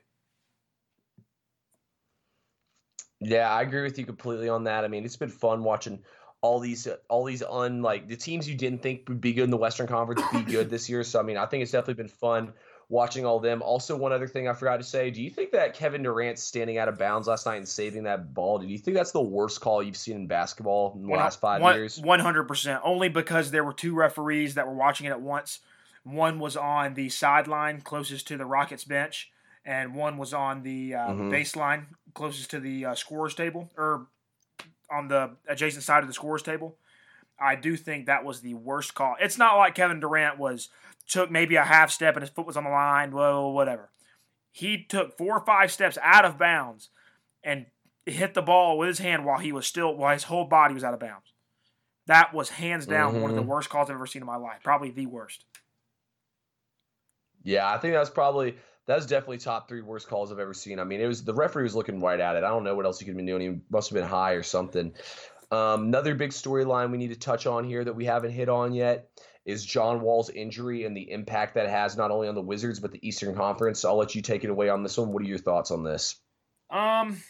Yeah, 3.20 3.50
I 3.50 3.62
agree 3.62 3.82
with 3.82 3.98
you 3.98 4.04
completely 4.04 4.48
on 4.48 4.64
that. 4.64 4.84
I 4.84 4.88
mean, 4.88 5.04
it's 5.04 5.16
been 5.16 5.30
fun 5.30 5.62
watching 5.64 6.00
all 6.44 6.60
these 6.60 6.86
all 7.08 7.24
these 7.24 7.42
unlike 7.50 8.06
the 8.06 8.16
teams 8.16 8.46
you 8.46 8.54
didn't 8.54 8.82
think 8.82 9.08
would 9.08 9.20
be 9.20 9.32
good 9.32 9.44
in 9.44 9.50
the 9.50 9.56
Western 9.56 9.86
Conference 9.86 10.20
be 10.30 10.42
good 10.52 10.68
this 10.68 10.90
year. 10.90 11.02
So 11.02 11.18
I 11.18 11.22
mean, 11.22 11.38
I 11.38 11.46
think 11.46 11.62
it's 11.62 11.72
definitely 11.72 11.94
been 11.94 12.08
fun 12.08 12.52
watching 12.90 13.24
all 13.24 13.40
them. 13.40 13.62
Also, 13.62 13.96
one 13.96 14.12
other 14.12 14.26
thing 14.26 14.46
I 14.46 14.52
forgot 14.52 14.76
to 14.76 14.84
say: 14.84 15.10
Do 15.10 15.22
you 15.22 15.30
think 15.30 15.52
that 15.52 15.72
Kevin 15.72 16.02
Durant 16.02 16.38
standing 16.38 16.76
out 16.76 16.88
of 16.88 16.98
bounds 16.98 17.28
last 17.28 17.46
night 17.46 17.56
and 17.56 17.68
saving 17.68 18.02
that 18.04 18.34
ball? 18.34 18.58
Do 18.58 18.66
you 18.66 18.76
think 18.76 18.94
that's 18.94 19.12
the 19.12 19.22
worst 19.22 19.62
call 19.62 19.82
you've 19.82 19.96
seen 19.96 20.16
in 20.16 20.26
basketball 20.26 20.92
in 20.94 21.02
the 21.02 21.08
one, 21.08 21.18
last 21.18 21.40
five 21.40 21.62
one, 21.62 21.76
years? 21.76 21.98
One 21.98 22.20
hundred 22.20 22.44
percent. 22.44 22.82
Only 22.84 23.08
because 23.08 23.50
there 23.50 23.64
were 23.64 23.72
two 23.72 23.94
referees 23.94 24.54
that 24.54 24.66
were 24.66 24.74
watching 24.74 25.06
it 25.06 25.10
at 25.10 25.22
once. 25.22 25.60
One 26.02 26.38
was 26.38 26.58
on 26.58 26.92
the 26.92 27.08
sideline 27.08 27.80
closest 27.80 28.28
to 28.28 28.36
the 28.36 28.44
Rockets 28.44 28.84
bench, 28.84 29.32
and 29.64 29.94
one 29.94 30.18
was 30.18 30.34
on 30.34 30.62
the 30.62 30.94
uh, 30.94 31.08
mm-hmm. 31.08 31.30
baseline 31.30 31.86
closest 32.14 32.50
to 32.50 32.60
the 32.60 32.86
uh, 32.86 32.94
scorers 32.94 33.34
table 33.34 33.70
or 33.76 34.06
on 34.90 35.08
the 35.08 35.30
adjacent 35.48 35.84
side 35.84 36.02
of 36.02 36.08
the 36.08 36.14
scorers 36.14 36.42
table. 36.42 36.76
I 37.38 37.56
do 37.56 37.76
think 37.76 38.06
that 38.06 38.24
was 38.24 38.40
the 38.40 38.54
worst 38.54 38.94
call. 38.94 39.16
It's 39.20 39.38
not 39.38 39.56
like 39.56 39.74
Kevin 39.74 40.00
Durant 40.00 40.38
was 40.38 40.68
took 41.08 41.30
maybe 41.30 41.56
a 41.56 41.64
half 41.64 41.90
step 41.90 42.14
and 42.14 42.22
his 42.22 42.30
foot 42.30 42.46
was 42.46 42.56
on 42.56 42.64
the 42.64 42.70
line, 42.70 43.10
well, 43.10 43.52
whatever. 43.52 43.90
He 44.52 44.84
took 44.84 45.18
four 45.18 45.36
or 45.36 45.44
five 45.44 45.72
steps 45.72 45.98
out 46.00 46.24
of 46.24 46.38
bounds 46.38 46.90
and 47.42 47.66
hit 48.06 48.34
the 48.34 48.42
ball 48.42 48.78
with 48.78 48.88
his 48.88 48.98
hand 48.98 49.24
while 49.24 49.38
he 49.38 49.52
was 49.52 49.66
still 49.66 49.94
while 49.96 50.12
his 50.12 50.24
whole 50.24 50.44
body 50.44 50.74
was 50.74 50.84
out 50.84 50.94
of 50.94 51.00
bounds. 51.00 51.32
That 52.06 52.34
was 52.34 52.50
hands 52.50 52.86
down 52.86 53.12
mm-hmm. 53.12 53.22
one 53.22 53.30
of 53.30 53.36
the 53.36 53.42
mm-hmm. 53.42 53.50
worst 53.50 53.70
calls 53.70 53.88
I've 53.88 53.96
ever 53.96 54.06
seen 54.06 54.22
in 54.22 54.26
my 54.26 54.36
life. 54.36 54.60
Probably 54.62 54.90
the 54.90 55.06
worst. 55.06 55.44
Yeah, 57.42 57.70
I 57.70 57.78
think 57.78 57.94
that's 57.94 58.10
probably 58.10 58.56
that 58.86 58.96
was 58.96 59.06
definitely 59.06 59.38
top 59.38 59.68
three 59.68 59.80
worst 59.80 60.08
calls 60.08 60.30
I've 60.30 60.38
ever 60.38 60.54
seen. 60.54 60.78
I 60.78 60.84
mean, 60.84 61.00
it 61.00 61.06
was 61.06 61.24
the 61.24 61.34
referee 61.34 61.62
was 61.62 61.74
looking 61.74 62.00
right 62.00 62.20
at 62.20 62.36
it. 62.36 62.44
I 62.44 62.48
don't 62.48 62.64
know 62.64 62.74
what 62.74 62.84
else 62.84 62.98
he 62.98 63.04
could 63.04 63.12
have 63.12 63.16
been 63.16 63.26
doing. 63.26 63.40
He 63.40 63.60
must 63.70 63.90
have 63.90 63.94
been 63.94 64.08
high 64.08 64.32
or 64.32 64.42
something. 64.42 64.92
Um, 65.50 65.84
another 65.84 66.14
big 66.14 66.30
storyline 66.30 66.90
we 66.90 66.98
need 66.98 67.08
to 67.08 67.18
touch 67.18 67.46
on 67.46 67.64
here 67.64 67.84
that 67.84 67.94
we 67.94 68.04
haven't 68.04 68.32
hit 68.32 68.48
on 68.48 68.72
yet 68.72 69.08
is 69.46 69.64
John 69.64 70.00
Wall's 70.00 70.30
injury 70.30 70.84
and 70.84 70.96
the 70.96 71.10
impact 71.10 71.54
that 71.54 71.68
has 71.68 71.96
not 71.96 72.10
only 72.10 72.28
on 72.28 72.34
the 72.34 72.42
Wizards 72.42 72.80
but 72.80 72.92
the 72.92 73.06
Eastern 73.06 73.34
Conference. 73.34 73.80
So 73.80 73.90
I'll 73.90 73.96
let 73.96 74.14
you 74.14 74.22
take 74.22 74.44
it 74.44 74.50
away 74.50 74.68
on 74.68 74.82
this 74.82 74.98
one. 74.98 75.12
What 75.12 75.22
are 75.22 75.26
your 75.26 75.38
thoughts 75.38 75.70
on 75.70 75.84
this? 75.84 76.16
Um, 76.70 77.22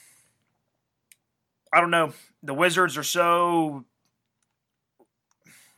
I 1.73 1.81
don't 1.81 1.91
know. 1.91 2.13
The 2.43 2.55
Wizards 2.55 2.97
are 2.97 3.03
so 3.03 3.85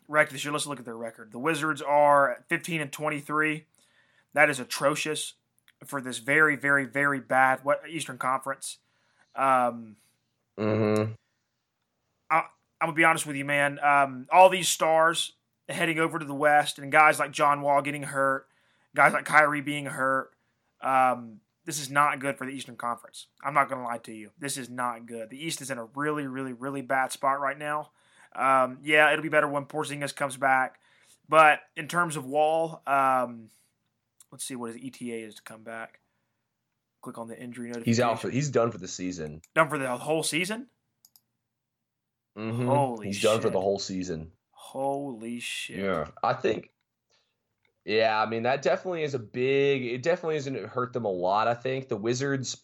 wrecked 0.09 0.33
this 0.33 0.45
year. 0.45 0.53
Let's 0.53 0.67
look 0.67 0.79
at 0.79 0.85
their 0.85 0.97
record. 0.97 1.33
The 1.33 1.39
Wizards 1.39 1.83
are 1.83 2.45
15 2.49 2.81
and 2.81 2.93
23. 2.93 3.65
That 4.35 4.51
is 4.51 4.61
atrocious 4.61 5.35
for 5.85 6.01
this 6.01 6.19
very, 6.19 6.57
very, 6.57 6.87
very 6.87 7.21
bad 7.21 7.61
what 7.63 7.83
Eastern 7.89 8.19
Conference. 8.19 8.79
Um, 9.35 9.97
mm-hmm. 10.59 11.13
I, 12.31 12.37
I'm 12.81 12.89
gonna 12.89 12.93
be 12.93 13.05
honest 13.05 13.27
with 13.27 13.37
you, 13.37 13.45
man. 13.45 13.79
Um, 13.83 14.27
all 14.33 14.49
these 14.49 14.69
stars 14.69 15.33
heading 15.69 15.99
over 15.99 16.19
to 16.19 16.25
the 16.25 16.35
West, 16.35 16.79
and 16.79 16.91
guys 16.91 17.19
like 17.19 17.33
John 17.33 17.61
Wall 17.61 17.83
getting 17.83 18.05
hurt, 18.05 18.47
guys 18.95 19.13
like 19.13 19.25
Kyrie 19.25 19.61
being 19.61 19.87
hurt. 19.87 20.31
Um, 20.81 21.41
this 21.65 21.81
is 21.81 21.91
not 21.91 22.21
good 22.21 22.39
for 22.39 22.47
the 22.47 22.53
Eastern 22.53 22.77
Conference. 22.77 23.27
I'm 23.43 23.55
not 23.55 23.69
gonna 23.69 23.85
lie 23.85 23.99
to 23.99 24.13
you. 24.13 24.31
This 24.39 24.57
is 24.57 24.71
not 24.71 25.07
good. 25.07 25.31
The 25.31 25.45
East 25.45 25.61
is 25.61 25.71
in 25.71 25.79
a 25.79 25.85
really, 25.95 26.27
really, 26.27 26.53
really 26.53 26.83
bad 26.83 27.13
spot 27.13 27.41
right 27.41 27.59
now. 27.59 27.91
Um, 28.35 28.79
yeah, 28.83 29.11
it'll 29.13 29.23
be 29.23 29.29
better 29.29 29.49
when 29.49 29.65
Porzingis 29.65 30.15
comes 30.15 30.37
back, 30.37 30.79
but 31.29 31.61
in 31.77 31.89
terms 31.89 32.17
of 32.17 32.27
Wall, 32.27 32.83
um, 32.87 33.49
let's 34.37 34.45
see 34.45 34.55
what 34.55 34.75
his 34.75 34.85
ETA 34.85 35.25
is 35.25 35.37
to 35.37 35.43
come 35.43 35.63
back. 35.63 36.01
Click 37.01 37.17
on 37.17 37.27
the 37.27 37.41
injury 37.41 37.69
notification. 37.69 37.91
He's 37.91 38.01
out 38.01 38.21
for. 38.21 38.29
He's 38.29 38.51
done 38.51 38.71
for 38.71 38.77
the 38.77 38.87
season. 38.87 39.41
Done 39.55 39.71
for 39.71 39.79
the 39.79 39.97
whole 39.97 40.23
season. 40.23 40.67
Mm-hmm. 42.37 42.67
Holy 42.67 43.07
He's 43.07 43.17
shit. 43.17 43.31
done 43.31 43.41
for 43.41 43.49
the 43.49 43.61
whole 43.61 43.79
season. 43.79 44.33
Holy 44.51 45.41
shit. 45.41 45.79
Yeah. 45.79 46.09
I 46.23 46.35
think 46.35 46.69
yeah, 47.87 48.21
I 48.21 48.29
mean 48.29 48.43
that 48.43 48.61
definitely 48.61 49.05
is 49.05 49.15
a 49.15 49.19
big 49.19 49.87
it 49.87 50.03
definitely 50.03 50.37
isn't 50.37 50.67
hurt 50.67 50.93
them 50.93 51.07
a 51.07 51.11
lot, 51.11 51.49
I 51.49 51.55
think. 51.55 51.89
The 51.89 51.97
Wizards 51.97 52.59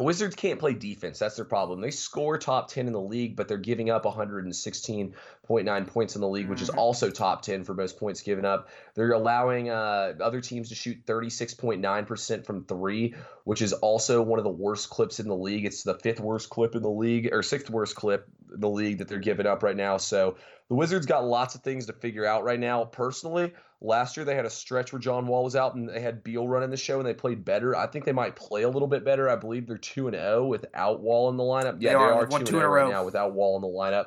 Wizards 0.00 0.34
can't 0.34 0.58
play 0.58 0.74
defense. 0.74 1.18
That's 1.18 1.36
their 1.36 1.44
problem. 1.44 1.80
They 1.80 1.90
score 1.90 2.38
top 2.38 2.68
10 2.70 2.86
in 2.86 2.92
the 2.92 3.00
league, 3.00 3.36
but 3.36 3.48
they're 3.48 3.58
giving 3.58 3.90
up 3.90 4.04
116.9 4.04 5.86
points 5.86 6.14
in 6.14 6.20
the 6.20 6.28
league, 6.28 6.48
which 6.48 6.60
is 6.60 6.70
mm-hmm. 6.70 6.78
also 6.78 7.10
top 7.10 7.42
10 7.42 7.64
for 7.64 7.74
most 7.74 7.98
points 7.98 8.22
given 8.22 8.44
up. 8.44 8.68
They're 8.94 9.12
allowing 9.12 9.70
uh, 9.70 10.14
other 10.20 10.40
teams 10.40 10.68
to 10.70 10.74
shoot 10.74 11.04
36.9% 11.06 12.44
from 12.44 12.64
three, 12.64 13.14
which 13.44 13.62
is 13.62 13.72
also 13.72 14.22
one 14.22 14.38
of 14.38 14.44
the 14.44 14.50
worst 14.50 14.90
clips 14.90 15.20
in 15.20 15.28
the 15.28 15.36
league. 15.36 15.64
It's 15.64 15.82
the 15.82 15.94
fifth 15.94 16.20
worst 16.20 16.50
clip 16.50 16.74
in 16.74 16.82
the 16.82 16.90
league, 16.90 17.32
or 17.32 17.42
sixth 17.42 17.70
worst 17.70 17.94
clip 17.94 18.28
in 18.52 18.60
the 18.60 18.68
league 18.68 18.98
that 18.98 19.08
they're 19.08 19.18
giving 19.18 19.46
up 19.46 19.62
right 19.62 19.76
now. 19.76 19.96
So 19.96 20.36
the 20.68 20.74
Wizards 20.74 21.06
got 21.06 21.24
lots 21.24 21.54
of 21.54 21.62
things 21.62 21.86
to 21.86 21.92
figure 21.92 22.26
out 22.26 22.44
right 22.44 22.60
now. 22.60 22.84
Personally, 22.84 23.52
last 23.80 24.16
year 24.16 24.24
they 24.24 24.34
had 24.34 24.46
a 24.46 24.50
stretch 24.50 24.92
where 24.92 25.00
John 25.00 25.26
Wall 25.26 25.44
was 25.44 25.56
out 25.56 25.74
and 25.74 25.88
they 25.88 26.00
had 26.00 26.24
Beal 26.24 26.48
running 26.48 26.70
the 26.70 26.76
show 26.76 26.98
and 26.98 27.06
they 27.06 27.14
played 27.14 27.44
better. 27.44 27.76
I 27.76 27.86
think 27.86 28.04
they 28.04 28.12
might 28.12 28.36
play 28.36 28.62
a 28.62 28.68
little 28.68 28.88
bit 28.88 29.04
better. 29.04 29.28
I 29.28 29.36
believe 29.36 29.66
they're 29.66 29.78
two 29.78 30.08
and 30.08 30.16
zero 30.16 30.44
oh 30.44 30.46
without 30.46 31.00
Wall 31.00 31.28
in 31.30 31.36
the 31.36 31.44
lineup. 31.44 31.76
Yeah, 31.80 31.92
they, 31.92 31.98
they 31.98 32.04
are, 32.04 32.12
are 32.12 32.26
two 32.26 32.36
and 32.36 32.46
zero 32.46 32.64
oh 32.64 32.68
right 32.68 32.90
now 32.90 33.04
without 33.04 33.32
Wall 33.32 33.56
in 33.56 33.62
the 33.62 33.68
lineup. 33.68 34.06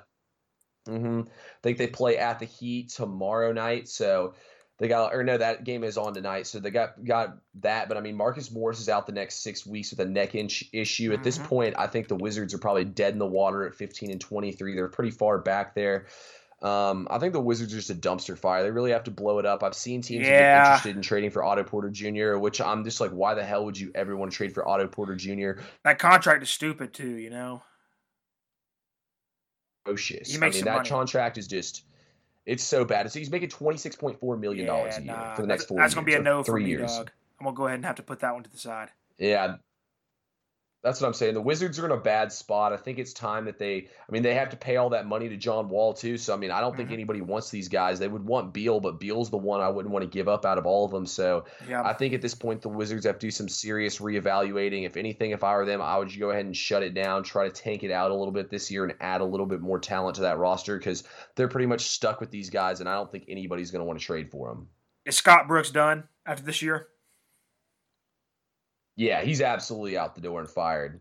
Mm-hmm. 0.87 1.21
I 1.27 1.61
think 1.61 1.77
they 1.77 1.87
play 1.87 2.17
at 2.17 2.39
the 2.39 2.45
Heat 2.45 2.89
tomorrow 2.89 3.51
night, 3.51 3.87
so 3.87 4.33
they 4.79 4.87
got 4.87 5.13
or 5.13 5.23
no, 5.23 5.37
that 5.37 5.65
game 5.65 5.83
is 5.83 5.97
on 5.97 6.13
tonight, 6.13 6.47
so 6.47 6.59
they 6.59 6.71
got 6.71 7.03
got 7.03 7.37
that. 7.55 7.89
But 7.89 7.97
I 7.97 8.01
mean, 8.01 8.15
Marcus 8.15 8.49
Morris 8.49 8.79
is 8.79 8.89
out 8.89 9.05
the 9.05 9.11
next 9.11 9.43
six 9.43 9.65
weeks 9.65 9.91
with 9.91 9.99
a 9.99 10.05
neck 10.05 10.35
inch 10.35 10.63
issue. 10.71 11.11
At 11.11 11.17
mm-hmm. 11.17 11.23
this 11.23 11.37
point, 11.37 11.75
I 11.77 11.87
think 11.87 12.07
the 12.07 12.15
Wizards 12.15 12.53
are 12.53 12.59
probably 12.59 12.85
dead 12.85 13.13
in 13.13 13.19
the 13.19 13.27
water 13.27 13.67
at 13.67 13.75
15 13.75 14.09
and 14.09 14.21
23. 14.21 14.75
They're 14.75 14.87
pretty 14.87 15.11
far 15.11 15.37
back 15.37 15.75
there. 15.75 16.07
Um, 16.61 17.07
I 17.09 17.19
think 17.19 17.31
the 17.31 17.39
Wizards 17.39 17.73
are 17.73 17.77
just 17.77 17.89
a 17.89 17.95
dumpster 17.95 18.37
fire. 18.37 18.63
They 18.63 18.71
really 18.71 18.91
have 18.91 19.05
to 19.05 19.11
blow 19.11 19.39
it 19.39 19.45
up. 19.45 19.63
I've 19.63 19.73
seen 19.73 20.01
teams 20.01 20.27
yeah. 20.27 20.39
get 20.39 20.59
interested 20.59 20.95
in 20.97 21.01
trading 21.01 21.31
for 21.31 21.43
Otto 21.43 21.63
Porter 21.63 21.89
Jr., 21.89 22.37
which 22.37 22.59
I'm 22.59 22.83
just 22.83 22.99
like, 22.99 23.11
why 23.11 23.33
the 23.33 23.43
hell 23.43 23.63
would 23.63 23.79
you 23.79 23.91
ever 23.95 24.15
want 24.17 24.31
to 24.31 24.35
trade 24.35 24.53
for 24.53 24.67
Otto 24.67 24.87
Porter 24.87 25.15
Jr.? 25.15 25.61
That 25.83 25.99
contract 25.99 26.43
is 26.43 26.49
stupid 26.49 26.93
too, 26.93 27.15
you 27.15 27.29
know. 27.29 27.61
Atrocious. 29.85 30.35
I 30.35 30.39
mean, 30.39 30.51
that 30.65 30.65
money. 30.65 30.89
contract 30.89 31.37
is 31.37 31.47
just. 31.47 31.83
It's 32.45 32.63
so 32.63 32.83
bad. 32.83 33.09
So 33.11 33.19
he's 33.19 33.29
making 33.29 33.49
twenty 33.49 33.77
six 33.77 33.95
point 33.95 34.19
four 34.19 34.35
million 34.35 34.65
dollars 34.65 34.95
yeah, 34.95 34.99
a 34.99 35.03
year 35.03 35.13
nah, 35.13 35.35
for 35.35 35.43
the 35.43 35.47
next 35.47 35.65
four. 35.65 35.77
That's 35.77 35.93
gonna 35.93 36.05
be 36.05 36.15
a 36.15 36.21
no 36.21 36.43
for 36.43 36.57
me, 36.59 36.65
years. 36.65 36.97
dog. 36.97 37.11
I'm 37.39 37.45
gonna 37.45 37.55
go 37.55 37.67
ahead 37.67 37.75
and 37.75 37.85
have 37.85 37.95
to 37.97 38.03
put 38.03 38.19
that 38.21 38.33
one 38.33 38.43
to 38.43 38.49
the 38.49 38.57
side. 38.57 38.89
Yeah, 39.17 39.57
That's 40.81 41.01
what 41.01 41.07
I'm 41.07 41.13
saying. 41.13 41.33
The 41.33 41.41
Wizards 41.41 41.77
are 41.77 41.85
in 41.85 41.91
a 41.91 41.97
bad 41.97 42.31
spot. 42.31 42.71
I 42.71 42.77
think 42.77 42.99
it's 42.99 43.11
time 43.11 43.45
that 43.45 43.59
they. 43.59 43.75
I 43.77 44.11
mean, 44.11 44.23
they 44.23 44.33
have 44.35 44.49
to 44.51 44.57
pay 44.57 44.77
all 44.77 44.91
that 44.91 45.05
money 45.05 45.27
to 45.27 45.35
John 45.35 45.67
Wall 45.67 45.93
too. 45.93 46.17
So 46.17 46.33
I 46.33 46.37
mean, 46.37 46.51
I 46.51 46.61
don't 46.61 46.71
mm-hmm. 46.71 46.77
think 46.77 46.91
anybody 46.91 47.19
wants 47.19 47.49
these 47.49 47.67
guys. 47.67 47.99
They 47.99 48.07
would 48.07 48.25
want 48.25 48.53
Beal, 48.53 48.79
but 48.79 48.97
Beal's 48.97 49.29
the 49.29 49.37
one 49.37 49.59
I 49.59 49.67
wouldn't 49.67 49.93
want 49.93 50.03
to 50.03 50.09
give 50.09 50.29
up 50.29 50.45
out 50.45 50.57
of 50.57 50.65
all 50.65 50.85
of 50.85 50.91
them. 50.91 51.05
So 51.05 51.43
yeah. 51.67 51.83
I 51.83 51.91
think 51.91 52.13
at 52.13 52.21
this 52.21 52.33
point 52.33 52.61
the 52.61 52.69
Wizards 52.69 53.05
have 53.05 53.19
to 53.19 53.27
do 53.27 53.31
some 53.31 53.49
serious 53.49 53.99
reevaluating. 53.99 54.85
If 54.85 54.95
anything, 54.95 55.31
if 55.31 55.43
I 55.43 55.55
were 55.57 55.65
them, 55.65 55.81
I 55.81 55.97
would 55.97 56.17
go 56.17 56.29
ahead 56.31 56.45
and 56.45 56.55
shut 56.55 56.81
it 56.81 56.93
down, 56.93 57.23
try 57.23 57.49
to 57.49 57.53
tank 57.53 57.83
it 57.83 57.91
out 57.91 58.11
a 58.11 58.15
little 58.15 58.33
bit 58.33 58.49
this 58.49 58.71
year, 58.71 58.85
and 58.85 58.93
add 59.01 59.19
a 59.19 59.25
little 59.25 59.47
bit 59.47 59.59
more 59.59 59.79
talent 59.79 60.15
to 60.15 60.21
that 60.21 60.37
roster 60.37 60.77
because 60.77 61.03
they're 61.35 61.49
pretty 61.49 61.67
much 61.67 61.87
stuck 61.89 62.21
with 62.21 62.31
these 62.31 62.49
guys, 62.49 62.79
and 62.79 62.87
I 62.87 62.93
don't 62.93 63.11
think 63.11 63.25
anybody's 63.27 63.71
going 63.71 63.81
to 63.81 63.85
want 63.85 63.99
to 63.99 64.05
trade 64.05 64.31
for 64.31 64.47
them. 64.47 64.69
Is 65.05 65.17
Scott 65.17 65.47
Brooks 65.47 65.71
done 65.71 66.05
after 66.25 66.43
this 66.43 66.61
year? 66.61 66.87
Yeah, 68.99 69.21
he's 69.21 69.39
absolutely 69.39 69.97
out 69.97 70.15
the 70.15 70.19
door 70.19 70.41
and 70.41 70.49
fired. 70.49 70.99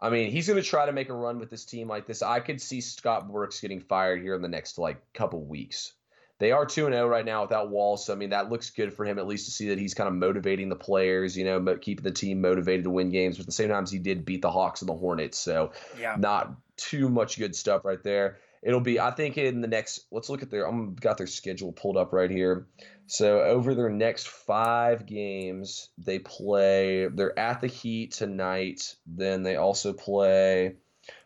I 0.00 0.08
mean, 0.08 0.30
he's 0.30 0.46
going 0.46 0.62
to 0.62 0.68
try 0.68 0.86
to 0.86 0.92
make 0.92 1.08
a 1.08 1.14
run 1.14 1.40
with 1.40 1.50
this 1.50 1.64
team 1.64 1.88
like 1.88 2.06
this. 2.06 2.22
I 2.22 2.38
could 2.38 2.60
see 2.60 2.80
Scott 2.80 3.28
Brooks 3.28 3.60
getting 3.60 3.80
fired 3.80 4.22
here 4.22 4.36
in 4.36 4.42
the 4.42 4.46
next 4.46 4.78
like 4.78 5.02
couple 5.14 5.44
weeks. 5.44 5.94
They 6.38 6.52
are 6.52 6.64
2 6.64 6.86
0 6.86 7.08
right 7.08 7.24
now 7.24 7.42
without 7.42 7.70
Wall, 7.70 7.96
So, 7.96 8.12
I 8.12 8.16
mean, 8.16 8.30
that 8.30 8.50
looks 8.50 8.70
good 8.70 8.94
for 8.94 9.04
him 9.04 9.18
at 9.18 9.26
least 9.26 9.46
to 9.46 9.50
see 9.50 9.70
that 9.70 9.80
he's 9.80 9.94
kind 9.94 10.06
of 10.06 10.14
motivating 10.14 10.68
the 10.68 10.76
players, 10.76 11.36
you 11.36 11.44
know, 11.44 11.76
keeping 11.76 12.04
the 12.04 12.12
team 12.12 12.40
motivated 12.40 12.84
to 12.84 12.90
win 12.90 13.10
games. 13.10 13.36
But 13.36 13.42
at 13.42 13.46
the 13.46 13.52
same 13.52 13.68
time, 13.68 13.84
he 13.84 13.98
did 13.98 14.24
beat 14.24 14.42
the 14.42 14.50
Hawks 14.52 14.82
and 14.82 14.88
the 14.88 14.94
Hornets. 14.94 15.36
So, 15.36 15.72
yeah. 15.98 16.14
not 16.16 16.54
too 16.76 17.08
much 17.08 17.36
good 17.36 17.56
stuff 17.56 17.84
right 17.84 18.02
there. 18.04 18.38
It'll 18.62 18.80
be, 18.80 19.00
I 19.00 19.10
think, 19.10 19.38
in 19.38 19.60
the 19.60 19.68
next, 19.68 20.06
let's 20.12 20.30
look 20.30 20.42
at 20.42 20.50
their, 20.50 20.68
I'm 20.68 20.94
got 20.94 21.18
their 21.18 21.26
schedule 21.26 21.72
pulled 21.72 21.96
up 21.96 22.12
right 22.12 22.30
here. 22.30 22.68
So 23.06 23.40
over 23.42 23.74
their 23.74 23.90
next 23.90 24.28
five 24.28 25.06
games, 25.06 25.90
they 25.98 26.18
play. 26.18 27.06
They're 27.08 27.38
at 27.38 27.60
the 27.60 27.66
Heat 27.66 28.12
tonight. 28.12 28.96
Then 29.06 29.42
they 29.42 29.56
also 29.56 29.92
play 29.92 30.76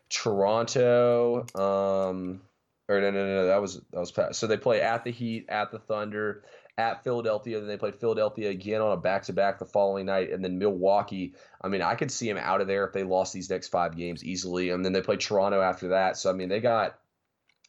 Toronto. 0.09 1.45
Um, 1.55 2.41
or 2.89 2.99
no, 3.01 3.11
no, 3.11 3.25
no, 3.25 3.45
that 3.47 3.61
was 3.61 3.75
that 3.91 3.99
was 3.99 4.11
past. 4.11 4.39
So 4.39 4.47
they 4.47 4.57
play 4.57 4.81
at 4.81 5.03
the 5.03 5.11
Heat, 5.11 5.45
at 5.49 5.71
the 5.71 5.79
Thunder, 5.79 6.43
at 6.77 7.03
Philadelphia. 7.03 7.59
Then 7.59 7.67
they 7.67 7.77
play 7.77 7.91
Philadelphia 7.91 8.49
again 8.49 8.81
on 8.81 8.91
a 8.91 8.97
back 8.97 9.23
to 9.23 9.33
back 9.33 9.59
the 9.59 9.65
following 9.65 10.07
night, 10.07 10.31
and 10.31 10.43
then 10.43 10.59
Milwaukee. 10.59 11.35
I 11.61 11.67
mean, 11.67 11.81
I 11.81 11.95
could 11.95 12.11
see 12.11 12.27
them 12.27 12.37
out 12.37 12.61
of 12.61 12.67
there 12.67 12.85
if 12.85 12.93
they 12.93 13.03
lost 13.03 13.31
these 13.31 13.49
next 13.49 13.67
five 13.67 13.95
games 13.95 14.23
easily, 14.23 14.71
and 14.71 14.83
then 14.83 14.91
they 14.91 15.01
play 15.01 15.17
Toronto 15.17 15.61
after 15.61 15.89
that. 15.89 16.17
So 16.17 16.29
I 16.29 16.33
mean, 16.33 16.49
they 16.49 16.59
got 16.59 16.99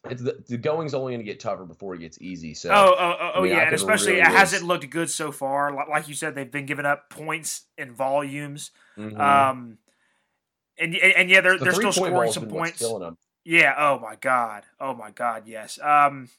the, 0.05 0.43
the 0.49 0.57
going's 0.57 0.95
only 0.95 1.13
going 1.13 1.25
to 1.25 1.31
get 1.31 1.41
tougher 1.41 1.65
before 1.65 1.95
it 1.95 1.99
gets 1.99 2.21
easy. 2.21 2.55
So 2.55 2.71
oh 2.71 2.95
oh, 2.99 3.17
oh, 3.21 3.31
oh 3.35 3.43
mean, 3.43 3.53
yeah, 3.53 3.67
and 3.67 3.75
especially 3.75 4.13
really 4.13 4.23
it 4.23 4.29
hasn't 4.29 4.65
looked 4.65 4.89
good 4.89 5.11
so 5.11 5.31
far. 5.31 5.75
Like 5.89 6.09
you 6.09 6.15
said, 6.15 6.35
they've 6.35 6.51
been 6.51 6.67
giving 6.67 6.87
up 6.87 7.11
points 7.11 7.67
and 7.77 7.93
volumes. 7.93 8.71
Mm-hmm. 8.97 9.21
Um, 9.21 9.79
and, 10.79 10.95
and, 10.95 11.13
and 11.13 11.31
yeah, 11.31 11.43
they're 11.43 11.59
the 11.59 11.65
they're 11.65 11.75
still 11.75 11.93
scoring 11.93 12.33
some 12.33 12.49
points. 12.49 12.83
Yeah. 13.45 13.75
Oh 13.77 13.99
my 13.99 14.17
god. 14.17 14.65
Oh 14.81 14.95
my 14.95 15.11
god. 15.11 15.43
Yes. 15.47 15.79
Um, 15.83 16.31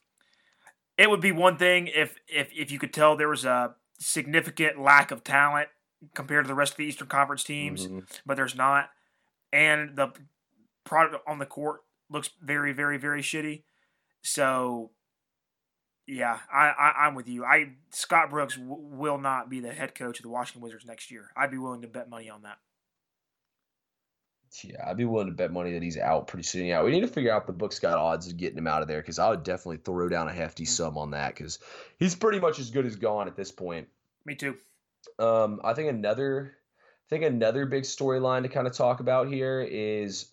it 0.97 1.09
would 1.09 1.21
be 1.21 1.31
one 1.31 1.57
thing 1.57 1.87
if 1.87 2.15
if 2.27 2.49
if 2.55 2.71
you 2.71 2.79
could 2.79 2.93
tell 2.93 3.15
there 3.15 3.29
was 3.29 3.45
a 3.45 3.75
significant 3.99 4.79
lack 4.81 5.11
of 5.11 5.23
talent 5.23 5.69
compared 6.15 6.45
to 6.45 6.47
the 6.47 6.55
rest 6.55 6.73
of 6.73 6.77
the 6.77 6.85
Eastern 6.85 7.07
Conference 7.07 7.43
teams, 7.43 7.85
mm-hmm. 7.85 7.99
but 8.25 8.35
there's 8.35 8.55
not, 8.55 8.89
and 9.53 9.95
the 9.95 10.11
product 10.83 11.23
on 11.27 11.37
the 11.37 11.45
court 11.45 11.81
looks 12.11 12.29
very, 12.41 12.73
very, 12.73 12.97
very 12.97 13.21
shitty. 13.21 13.63
So, 14.21 14.91
yeah, 16.05 16.39
I, 16.51 16.93
I 16.97 17.07
am 17.07 17.15
with 17.15 17.27
you. 17.27 17.45
I 17.45 17.69
Scott 17.91 18.29
Brooks 18.29 18.55
w- 18.55 18.75
will 18.79 19.17
not 19.17 19.49
be 19.49 19.59
the 19.59 19.71
head 19.71 19.95
coach 19.95 20.19
of 20.19 20.23
the 20.23 20.29
Washington 20.29 20.61
Wizards 20.61 20.85
next 20.85 21.09
year. 21.09 21.31
I'd 21.35 21.51
be 21.51 21.57
willing 21.57 21.81
to 21.81 21.87
bet 21.87 22.09
money 22.09 22.29
on 22.29 22.43
that. 22.43 22.57
Yeah, 24.63 24.83
I'd 24.85 24.97
be 24.97 25.05
willing 25.05 25.27
to 25.27 25.33
bet 25.33 25.53
money 25.53 25.71
that 25.71 25.81
he's 25.81 25.97
out 25.97 26.27
pretty 26.27 26.43
soon. 26.43 26.65
Yeah, 26.65 26.83
we 26.83 26.91
need 26.91 27.01
to 27.01 27.07
figure 27.07 27.31
out 27.31 27.47
the 27.47 27.53
book's 27.53 27.79
got 27.79 27.97
odds 27.97 28.27
of 28.27 28.35
getting 28.35 28.57
him 28.57 28.67
out 28.67 28.81
of 28.81 28.89
there 28.89 28.99
because 28.99 29.17
I 29.17 29.29
would 29.29 29.43
definitely 29.43 29.77
throw 29.77 30.09
down 30.09 30.27
a 30.27 30.33
hefty 30.33 30.63
mm-hmm. 30.63 30.71
sum 30.71 30.97
on 30.97 31.11
that 31.11 31.35
because 31.35 31.59
he's 31.97 32.15
pretty 32.15 32.39
much 32.39 32.59
as 32.59 32.69
good 32.69 32.85
as 32.85 32.97
gone 32.97 33.27
at 33.27 33.37
this 33.37 33.51
point. 33.51 33.87
Me 34.25 34.35
too. 34.35 34.57
Um, 35.17 35.61
I 35.63 35.73
think 35.73 35.89
another, 35.89 36.57
I 36.77 37.09
think 37.09 37.23
another 37.23 37.65
big 37.65 37.83
storyline 37.83 38.43
to 38.43 38.49
kind 38.49 38.67
of 38.67 38.73
talk 38.73 38.99
about 38.99 39.29
here 39.29 39.61
is 39.61 40.27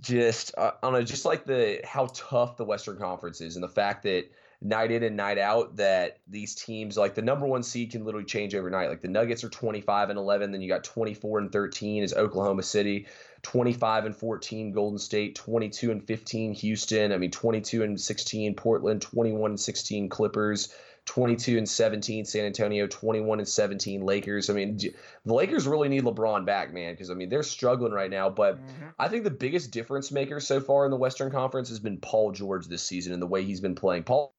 just 0.00 0.54
uh, 0.56 0.72
I 0.82 0.86
don't 0.86 0.92
know, 0.92 1.02
just 1.02 1.24
like 1.24 1.44
the 1.44 1.80
how 1.84 2.08
tough 2.14 2.56
the 2.56 2.64
Western 2.64 2.98
Conference 2.98 3.40
is, 3.40 3.56
and 3.56 3.62
the 3.62 3.68
fact 3.68 4.04
that 4.04 4.30
night 4.60 4.90
in 4.90 5.04
and 5.04 5.16
night 5.16 5.38
out 5.38 5.76
that 5.76 6.18
these 6.26 6.54
teams 6.54 6.96
like 6.96 7.14
the 7.14 7.22
number 7.22 7.46
one 7.46 7.62
seed 7.62 7.92
can 7.92 8.04
literally 8.04 8.26
change 8.26 8.54
overnight. 8.54 8.88
Like 8.88 9.00
the 9.00 9.08
Nuggets 9.08 9.44
are 9.44 9.48
25 9.48 10.10
and 10.10 10.18
11, 10.18 10.50
then 10.50 10.60
you 10.60 10.68
got 10.68 10.84
24 10.84 11.38
and 11.38 11.52
13 11.52 12.02
is 12.02 12.12
Oklahoma 12.12 12.62
City, 12.62 13.06
25 13.42 14.06
and 14.06 14.16
14 14.16 14.72
Golden 14.72 14.98
State, 14.98 15.36
22 15.36 15.92
and 15.92 16.04
15 16.04 16.54
Houston. 16.54 17.12
I 17.12 17.18
mean 17.18 17.30
22 17.30 17.82
and 17.82 18.00
16 18.00 18.54
Portland, 18.54 19.02
21 19.02 19.52
and 19.52 19.60
16 19.60 20.08
Clippers. 20.08 20.74
22 21.08 21.56
and 21.56 21.66
17 21.66 22.26
San 22.26 22.44
Antonio, 22.44 22.86
21 22.86 23.38
and 23.38 23.48
17 23.48 24.02
Lakers. 24.02 24.50
I 24.50 24.52
mean, 24.52 24.76
the 24.76 24.92
Lakers 25.24 25.66
really 25.66 25.88
need 25.88 26.04
LeBron 26.04 26.44
back, 26.44 26.74
man, 26.74 26.92
because 26.92 27.10
I 27.10 27.14
mean, 27.14 27.30
they're 27.30 27.42
struggling 27.42 27.92
right 27.92 28.10
now, 28.10 28.28
but 28.28 28.56
mm-hmm. 28.56 28.88
I 28.98 29.08
think 29.08 29.24
the 29.24 29.30
biggest 29.30 29.70
difference 29.70 30.12
maker 30.12 30.38
so 30.38 30.60
far 30.60 30.84
in 30.84 30.90
the 30.90 30.98
Western 30.98 31.32
Conference 31.32 31.70
has 31.70 31.80
been 31.80 31.96
Paul 31.96 32.32
George 32.32 32.66
this 32.66 32.82
season 32.82 33.14
and 33.14 33.22
the 33.22 33.26
way 33.26 33.42
he's 33.42 33.60
been 33.60 33.74
playing. 33.74 34.02
Paul 34.02 34.34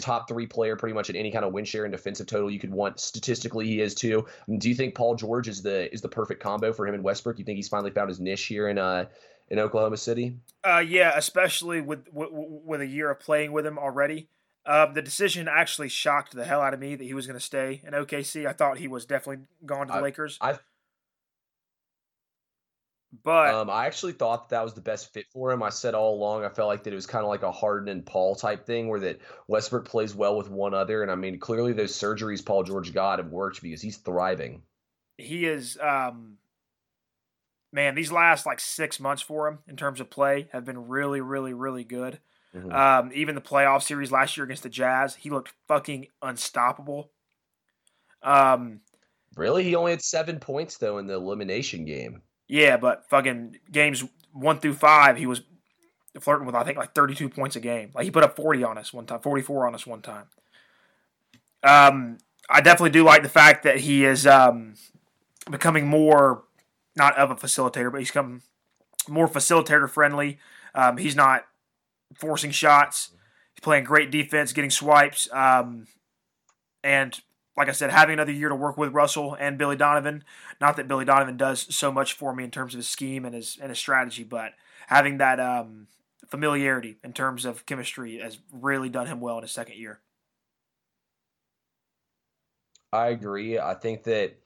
top 0.00 0.28
three 0.28 0.48
player 0.48 0.74
pretty 0.74 0.94
much 0.94 1.08
at 1.08 1.14
any 1.14 1.30
kind 1.30 1.44
of 1.44 1.52
win 1.52 1.64
share 1.64 1.84
and 1.84 1.92
defensive 1.92 2.26
total 2.26 2.50
you 2.50 2.58
could 2.58 2.72
want. 2.72 2.98
Statistically, 2.98 3.66
he 3.66 3.80
is 3.80 3.94
too. 3.94 4.26
Do 4.58 4.68
you 4.68 4.74
think 4.74 4.96
Paul 4.96 5.14
George 5.14 5.46
is 5.46 5.62
the 5.62 5.92
is 5.94 6.00
the 6.00 6.08
perfect 6.08 6.42
combo 6.42 6.72
for 6.72 6.84
him 6.84 6.94
and 6.94 7.04
Westbrook? 7.04 7.38
You 7.38 7.44
think 7.44 7.56
he's 7.56 7.68
finally 7.68 7.92
found 7.92 8.08
his 8.08 8.18
niche 8.18 8.46
here 8.46 8.66
in 8.66 8.78
uh 8.78 9.04
in 9.48 9.58
Oklahoma 9.58 9.96
City? 9.96 10.36
Uh, 10.64 10.78
yeah, 10.78 11.12
especially 11.16 11.80
with, 11.80 12.06
with, 12.12 12.30
with 12.32 12.80
a 12.80 12.86
year 12.86 13.10
of 13.10 13.20
playing 13.20 13.52
with 13.52 13.66
him 13.66 13.78
already. 13.78 14.28
Um, 14.66 14.94
the 14.94 15.02
decision 15.02 15.46
actually 15.46 15.90
shocked 15.90 16.34
the 16.34 16.44
hell 16.44 16.62
out 16.62 16.72
of 16.72 16.80
me 16.80 16.94
that 16.94 17.04
he 17.04 17.12
was 17.12 17.26
going 17.26 17.38
to 17.38 17.44
stay 17.44 17.82
in 17.86 17.92
OKC. 17.92 18.46
I 18.46 18.52
thought 18.52 18.78
he 18.78 18.88
was 18.88 19.04
definitely 19.04 19.44
gone 19.66 19.88
to 19.88 19.92
the 19.92 19.98
I, 19.98 20.02
Lakers. 20.02 20.38
I 20.40 20.58
but 23.22 23.54
um, 23.54 23.70
I 23.70 23.86
actually 23.86 24.12
thought 24.12 24.48
that, 24.48 24.56
that 24.56 24.64
was 24.64 24.74
the 24.74 24.80
best 24.80 25.12
fit 25.12 25.26
for 25.32 25.52
him. 25.52 25.62
I 25.62 25.68
said 25.68 25.94
all 25.94 26.14
along 26.14 26.44
I 26.44 26.48
felt 26.48 26.68
like 26.68 26.84
that 26.84 26.92
it 26.92 26.96
was 26.96 27.06
kind 27.06 27.22
of 27.22 27.28
like 27.28 27.42
a 27.42 27.52
Harden 27.52 27.88
and 27.88 28.04
Paul 28.04 28.34
type 28.34 28.66
thing, 28.66 28.88
where 28.88 29.00
that 29.00 29.20
Westbrook 29.46 29.84
plays 29.84 30.14
well 30.14 30.36
with 30.36 30.50
one 30.50 30.74
other, 30.74 31.02
and 31.02 31.10
I 31.10 31.14
mean 31.14 31.38
clearly 31.38 31.72
those 31.72 31.92
surgeries 31.92 32.44
Paul 32.44 32.64
George 32.64 32.92
got 32.92 33.18
have 33.18 33.30
worked 33.30 33.62
because 33.62 33.82
he's 33.82 33.98
thriving. 33.98 34.62
He 35.18 35.46
is. 35.46 35.78
Um, 35.80 36.38
man, 37.74 37.96
these 37.96 38.12
last 38.12 38.46
like 38.46 38.60
six 38.60 39.00
months 39.00 39.20
for 39.20 39.48
him 39.48 39.58
in 39.66 39.76
terms 39.76 40.00
of 40.00 40.08
play 40.08 40.48
have 40.52 40.64
been 40.64 40.86
really, 40.86 41.20
really, 41.20 41.52
really 41.52 41.82
good. 41.82 42.20
Mm-hmm. 42.54 42.72
Um, 42.72 43.10
even 43.12 43.34
the 43.34 43.40
playoff 43.40 43.82
series 43.82 44.12
last 44.12 44.36
year 44.36 44.44
against 44.44 44.62
the 44.62 44.68
Jazz, 44.68 45.16
he 45.16 45.28
looked 45.28 45.52
fucking 45.66 46.06
unstoppable. 46.22 47.10
Um, 48.22 48.80
really, 49.36 49.64
he 49.64 49.74
only 49.74 49.90
had 49.90 50.02
seven 50.02 50.38
points 50.38 50.76
though 50.78 50.98
in 50.98 51.08
the 51.08 51.14
elimination 51.14 51.84
game. 51.84 52.22
Yeah, 52.46 52.76
but 52.76 53.08
fucking 53.10 53.58
games 53.72 54.04
one 54.32 54.60
through 54.60 54.74
five, 54.74 55.16
he 55.16 55.26
was 55.26 55.42
flirting 56.20 56.46
with 56.46 56.54
I 56.54 56.62
think 56.62 56.78
like 56.78 56.94
32 56.94 57.28
points 57.28 57.56
a 57.56 57.60
game. 57.60 57.90
Like 57.92 58.04
he 58.04 58.12
put 58.12 58.22
up 58.22 58.36
40 58.36 58.62
on 58.62 58.78
us 58.78 58.92
one 58.92 59.06
time, 59.06 59.20
44 59.20 59.66
on 59.66 59.74
us 59.74 59.84
one 59.84 60.00
time. 60.00 60.26
Um, 61.64 62.18
I 62.48 62.60
definitely 62.60 62.90
do 62.90 63.02
like 63.02 63.24
the 63.24 63.28
fact 63.28 63.64
that 63.64 63.78
he 63.78 64.04
is 64.04 64.28
um, 64.28 64.74
becoming 65.50 65.88
more 65.88 66.44
not 66.96 67.16
of 67.16 67.30
a 67.30 67.34
facilitator, 67.34 67.90
but 67.90 67.98
he's 67.98 68.10
come 68.10 68.42
more 69.08 69.28
facilitator 69.28 69.88
friendly. 69.88 70.38
Um, 70.74 70.96
he's 70.96 71.16
not 71.16 71.44
forcing 72.14 72.50
shots. 72.50 73.10
He's 73.54 73.62
playing 73.62 73.84
great 73.84 74.10
defense, 74.10 74.52
getting 74.52 74.70
swipes, 74.70 75.28
um, 75.32 75.86
and 76.82 77.20
like 77.56 77.68
I 77.68 77.72
said, 77.72 77.90
having 77.90 78.14
another 78.14 78.32
year 78.32 78.48
to 78.48 78.54
work 78.54 78.76
with 78.76 78.92
Russell 78.92 79.36
and 79.38 79.56
Billy 79.56 79.76
Donovan. 79.76 80.24
Not 80.60 80.76
that 80.76 80.88
Billy 80.88 81.04
Donovan 81.04 81.36
does 81.36 81.72
so 81.74 81.92
much 81.92 82.12
for 82.12 82.34
me 82.34 82.42
in 82.42 82.50
terms 82.50 82.74
of 82.74 82.78
his 82.78 82.88
scheme 82.88 83.24
and 83.24 83.34
his 83.34 83.58
and 83.60 83.70
his 83.70 83.78
strategy, 83.78 84.24
but 84.24 84.52
having 84.88 85.18
that 85.18 85.38
um, 85.38 85.86
familiarity 86.28 86.98
in 87.04 87.12
terms 87.12 87.44
of 87.44 87.64
chemistry 87.66 88.18
has 88.18 88.38
really 88.52 88.88
done 88.88 89.06
him 89.06 89.20
well 89.20 89.36
in 89.36 89.42
his 89.42 89.52
second 89.52 89.76
year. 89.76 90.00
I 92.92 93.08
agree. 93.08 93.58
I 93.58 93.74
think 93.74 94.04
that 94.04 94.38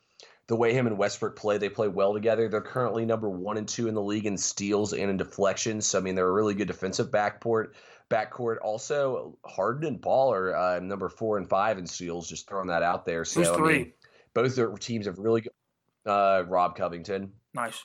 the 0.49 0.57
way 0.57 0.73
him 0.73 0.87
and 0.87 0.99
Westbrook 0.99 1.37
play, 1.37 1.59
they 1.59 1.69
play 1.69 1.89
well 1.89 2.15
together. 2.15 2.49
They're 2.49 2.61
currently 2.63 3.05
number 3.05 3.29
one 3.29 3.59
and 3.59 3.69
two 3.69 3.87
in 3.87 3.95
the 3.95 4.03
league 4.03 4.27
in 4.27 4.37
steals 4.37 4.95
and 4.95 5.11
in 5.11 5.19
deflections. 5.19 5.87
So 5.87 5.99
I 5.99 6.03
mean, 6.03 6.15
they're 6.15 6.29
a 6.29 6.33
really 6.33 6.55
good 6.55 6.69
defensive 6.69 7.11
backport. 7.11 7.73
Backcourt 8.11 8.57
also 8.63 9.37
Harden 9.45 9.87
and 9.87 10.01
Paul 10.01 10.33
are 10.33 10.57
uh, 10.57 10.81
number 10.81 11.11
four 11.11 11.37
and 11.37 11.49
five 11.49 11.77
in 11.77 11.87
steals. 11.87 12.29
Just 12.29 12.49
throwing 12.49 12.69
that 12.69 12.83
out 12.83 13.05
there. 13.05 13.27
So 13.27 13.41
Who's 13.41 13.57
three? 13.57 13.75
I 13.75 13.79
mean, 13.79 13.93
both 14.33 14.57
their 14.57 14.71
teams 14.73 15.07
have 15.07 15.19
really 15.19 15.43
good. 15.43 15.53
Uh, 16.07 16.45
Rob 16.49 16.75
Covington. 16.77 17.33
Nice. 17.53 17.85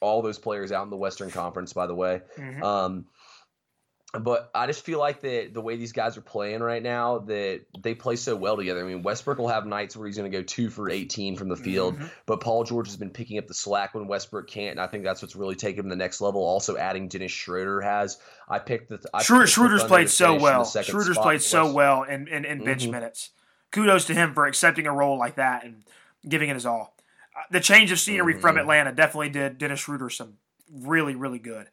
All 0.00 0.20
those 0.20 0.38
players 0.38 0.70
out 0.70 0.84
in 0.84 0.90
the 0.90 0.96
Western 0.96 1.30
Conference, 1.30 1.72
by 1.72 1.86
the 1.86 1.94
way. 1.94 2.20
Mm-hmm. 2.36 2.62
Um, 2.62 3.06
but 4.14 4.50
I 4.54 4.66
just 4.66 4.84
feel 4.84 4.98
like 4.98 5.20
that 5.20 5.52
the 5.52 5.60
way 5.60 5.76
these 5.76 5.92
guys 5.92 6.16
are 6.16 6.22
playing 6.22 6.60
right 6.60 6.82
now, 6.82 7.18
that 7.18 7.60
they 7.78 7.94
play 7.94 8.16
so 8.16 8.34
well 8.34 8.56
together. 8.56 8.80
I 8.80 8.88
mean, 8.88 9.02
Westbrook 9.02 9.36
will 9.36 9.48
have 9.48 9.66
nights 9.66 9.96
where 9.96 10.06
he's 10.06 10.16
going 10.16 10.30
to 10.30 10.36
go 10.36 10.42
two 10.42 10.70
for 10.70 10.88
18 10.88 11.36
from 11.36 11.50
the 11.50 11.56
field, 11.56 11.94
mm-hmm. 11.94 12.06
but 12.24 12.40
Paul 12.40 12.64
George 12.64 12.86
has 12.86 12.96
been 12.96 13.10
picking 13.10 13.36
up 13.36 13.46
the 13.46 13.54
slack 13.54 13.94
when 13.94 14.06
Westbrook 14.06 14.48
can't, 14.48 14.72
and 14.72 14.80
I 14.80 14.86
think 14.86 15.04
that's 15.04 15.20
what's 15.20 15.36
really 15.36 15.56
taken 15.56 15.80
him 15.80 15.84
to 15.86 15.90
the 15.90 15.96
next 15.96 16.22
level. 16.22 16.42
Also, 16.42 16.78
adding 16.78 17.08
Dennis 17.08 17.32
Schroeder 17.32 17.82
has. 17.82 18.18
I 18.48 18.60
picked 18.60 18.88
the. 18.88 18.98
I 19.12 19.22
Schroeder, 19.22 19.46
Schroeder's 19.46 19.84
played 19.84 20.08
so 20.08 20.40
well. 20.40 20.64
Schroeder's 20.64 21.18
played 21.18 21.42
so 21.42 21.70
well 21.70 22.04
in, 22.04 22.28
in, 22.28 22.46
in 22.46 22.64
bench 22.64 22.84
mm-hmm. 22.84 22.92
minutes. 22.92 23.30
Kudos 23.72 24.06
to 24.06 24.14
him 24.14 24.32
for 24.32 24.46
accepting 24.46 24.86
a 24.86 24.92
role 24.92 25.18
like 25.18 25.36
that 25.36 25.64
and 25.64 25.84
giving 26.26 26.48
it 26.48 26.54
his 26.54 26.64
all. 26.64 26.96
Uh, 27.36 27.42
the 27.50 27.60
change 27.60 27.92
of 27.92 28.00
scenery 28.00 28.32
mm-hmm. 28.32 28.40
from 28.40 28.56
Atlanta 28.56 28.90
definitely 28.90 29.28
did 29.28 29.58
Dennis 29.58 29.80
Schroeder 29.80 30.08
some 30.08 30.38
really, 30.72 31.14
really 31.14 31.38
good. 31.38 31.68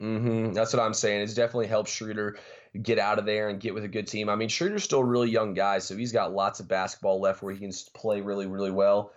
Mm-hmm. 0.00 0.52
That's 0.52 0.72
what 0.72 0.82
I'm 0.82 0.94
saying. 0.94 1.20
It's 1.20 1.34
definitely 1.34 1.66
helped 1.66 1.90
Schroeder 1.90 2.38
get 2.80 2.98
out 2.98 3.18
of 3.18 3.26
there 3.26 3.48
and 3.48 3.60
get 3.60 3.74
with 3.74 3.84
a 3.84 3.88
good 3.88 4.06
team. 4.06 4.28
I 4.28 4.36
mean, 4.36 4.48
Schroeder's 4.48 4.84
still 4.84 5.00
a 5.00 5.04
really 5.04 5.28
young 5.28 5.54
guy, 5.54 5.78
so 5.78 5.96
he's 5.96 6.12
got 6.12 6.32
lots 6.32 6.60
of 6.60 6.68
basketball 6.68 7.20
left 7.20 7.42
where 7.42 7.52
he 7.52 7.60
can 7.60 7.72
play 7.92 8.20
really, 8.20 8.46
really 8.46 8.70
well. 8.70 9.12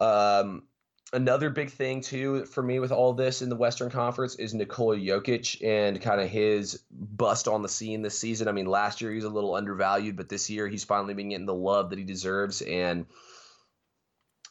Um, 0.00 0.64
another 1.12 1.48
big 1.48 1.70
thing 1.70 2.02
too 2.02 2.44
for 2.44 2.62
me 2.62 2.78
with 2.78 2.92
all 2.92 3.14
this 3.14 3.40
in 3.40 3.48
the 3.48 3.56
Western 3.56 3.90
Conference 3.90 4.34
is 4.34 4.52
Nikola 4.52 4.96
Jokic 4.96 5.64
and 5.66 6.00
kind 6.00 6.20
of 6.20 6.28
his 6.28 6.82
bust 6.90 7.48
on 7.48 7.62
the 7.62 7.68
scene 7.68 8.02
this 8.02 8.18
season. 8.18 8.46
I 8.46 8.52
mean, 8.52 8.66
last 8.66 9.00
year 9.00 9.10
he 9.10 9.16
was 9.16 9.24
a 9.24 9.30
little 9.30 9.54
undervalued, 9.54 10.16
but 10.16 10.28
this 10.28 10.50
year 10.50 10.68
he's 10.68 10.84
finally 10.84 11.14
been 11.14 11.30
getting 11.30 11.46
the 11.46 11.54
love 11.54 11.90
that 11.90 11.98
he 11.98 12.04
deserves 12.04 12.60
and– 12.60 13.06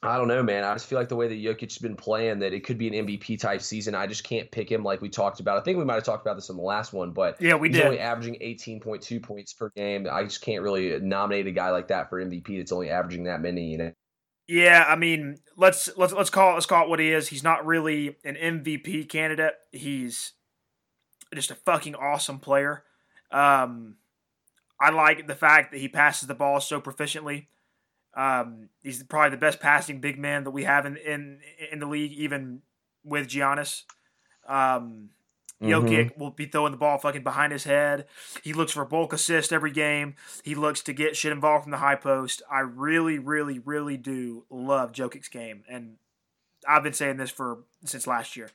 I 0.08 0.18
don't 0.18 0.28
know, 0.28 0.42
man. 0.42 0.64
I 0.64 0.74
just 0.74 0.88
feel 0.88 0.98
like 0.98 1.10
the 1.10 1.16
way 1.16 1.28
that 1.28 1.36
Jokic's 1.36 1.78
been 1.78 1.96
playing, 1.96 2.40
that 2.40 2.54
it 2.54 2.64
could 2.64 2.78
be 2.78 2.88
an 2.88 3.08
MVP 3.08 3.40
type 3.40 3.62
season. 3.62 3.96
I 3.96 4.08
just 4.08 4.24
can't 4.24 4.50
pick 4.50 4.72
him 4.72 4.84
like 4.84 5.02
we 5.02 5.10
talked 5.10 5.40
about. 5.40 5.58
I 5.58 5.62
think 5.62 5.78
we 5.78 5.86
might 5.86 5.96
have 5.96 6.04
talked 6.04 6.26
about 6.26 6.36
this 6.36 6.50
in 6.50 6.56
the 6.56 6.64
last 6.64 6.94
one, 6.94 7.12
but 7.12 7.42
yeah, 7.42 7.56
we 7.56 7.70
he's 7.70 7.78
did. 7.78 7.86
only 7.86 8.00
averaging 8.00 8.36
18.2 8.36 9.22
points 9.22 9.54
per 9.54 9.70
game. 9.76 10.08
I 10.12 10.24
just 10.24 10.42
can't 10.42 10.64
really 10.64 11.00
nominate 11.00 11.48
a 11.48 11.52
guy 11.52 11.72
like 11.72 11.90
that 11.90 12.10
for 12.10 12.24
MVP 12.24 12.58
that's 12.58 12.72
only 12.72 12.90
averaging 12.90 13.26
that 13.26 13.42
many. 13.42 13.72
You 13.72 13.78
know. 13.78 13.92
Yeah, 14.48 14.86
I 14.88 14.96
mean, 14.96 15.40
let's 15.58 15.90
let's 15.98 16.14
let's 16.14 16.30
call 16.30 16.52
it 16.52 16.54
let's 16.54 16.66
call 16.66 16.86
it 16.86 16.90
what 16.90 17.00
he 17.00 17.12
is. 17.12 17.28
He's 17.28 17.44
not 17.44 17.66
really 17.66 18.16
an 18.24 18.36
MVP 18.36 19.10
candidate. 19.10 19.56
He's 19.72 20.34
just 21.34 21.52
a 21.52 21.56
fucking 21.56 21.96
awesome 21.96 22.40
player. 22.40 22.84
Um, 23.32 23.98
I 24.80 24.92
like 24.92 25.28
the 25.28 25.36
fact 25.36 25.72
that 25.72 25.80
he 25.80 25.90
passes 25.90 26.28
the 26.28 26.36
ball 26.36 26.62
so 26.62 26.80
proficiently. 26.80 27.48
Um, 28.18 28.70
he's 28.82 29.04
probably 29.04 29.30
the 29.30 29.38
best 29.38 29.60
passing 29.60 30.02
big 30.02 30.18
man 30.18 30.44
that 30.44 30.52
we 30.52 30.64
have 30.64 30.88
in 30.88 30.98
in, 30.98 31.40
in 31.72 31.80
the 31.80 31.86
league, 31.86 32.12
even 32.14 32.64
with 33.04 33.28
Giannis. 33.28 33.84
Um, 34.48 35.10
Jokic 35.62 36.12
mm-hmm. 36.12 36.20
will 36.20 36.32
be 36.32 36.46
throwing 36.46 36.72
the 36.72 36.78
ball 36.78 36.98
fucking 36.98 37.24
behind 37.24 37.52
his 37.52 37.64
head. 37.64 38.06
He 38.44 38.54
looks 38.54 38.72
for 38.72 38.86
bulk 38.86 39.14
assist 39.14 39.54
every 39.54 39.72
game. 39.72 40.16
He 40.44 40.56
looks 40.56 40.82
to 40.82 40.94
get 40.94 41.16
shit 41.16 41.32
involved 41.32 41.64
from 41.64 41.72
the 41.72 41.78
high 41.78 41.96
post. 41.96 42.42
I 42.52 42.60
really, 42.60 43.20
really, 43.20 43.60
really 43.60 43.98
do 43.98 44.46
love 44.50 44.92
Jokic's 44.92 45.30
game, 45.30 45.64
and 45.70 45.98
I've 46.68 46.84
been 46.84 46.94
saying 46.94 47.18
this 47.18 47.32
for 47.32 47.60
since 47.86 48.08
last 48.08 48.36
year. 48.36 48.50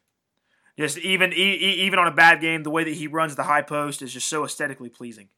Just 0.77 0.99
even 0.99 1.33
even 1.33 2.01
on 2.01 2.09
a 2.09 2.15
bad 2.15 2.41
game, 2.41 2.65
the 2.65 2.71
way 2.71 2.83
that 2.83 2.95
he 2.95 3.07
runs 3.07 3.37
the 3.37 3.45
high 3.45 3.63
post 3.63 4.03
is 4.03 4.13
just 4.13 4.29
so 4.29 4.45
aesthetically 4.45 4.89
pleasing 4.89 5.29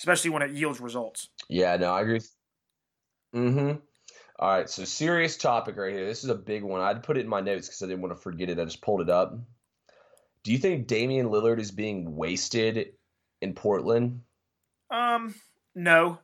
especially 0.00 0.30
when 0.30 0.42
it 0.42 0.50
yields 0.52 0.80
results. 0.80 1.28
Yeah, 1.48 1.76
no, 1.76 1.92
I 1.92 2.00
agree. 2.00 2.20
Mm-hmm. 3.34 3.76
All 4.38 4.48
right, 4.48 4.68
so 4.68 4.84
serious 4.84 5.36
topic 5.36 5.76
right 5.76 5.92
here. 5.92 6.06
This 6.06 6.24
is 6.24 6.30
a 6.30 6.34
big 6.34 6.62
one. 6.62 6.80
I'd 6.80 7.02
put 7.02 7.18
it 7.18 7.20
in 7.20 7.28
my 7.28 7.40
notes 7.40 7.68
because 7.68 7.82
I 7.82 7.86
didn't 7.86 8.00
want 8.00 8.16
to 8.16 8.22
forget 8.22 8.48
it. 8.48 8.58
I 8.58 8.64
just 8.64 8.80
pulled 8.80 9.02
it 9.02 9.10
up. 9.10 9.38
Do 10.42 10.52
you 10.52 10.58
think 10.58 10.86
Damian 10.86 11.28
Lillard 11.28 11.60
is 11.60 11.70
being 11.70 12.16
wasted 12.16 12.92
in 13.42 13.52
Portland? 13.52 14.22
Um, 14.90 15.34
no. 15.74 16.18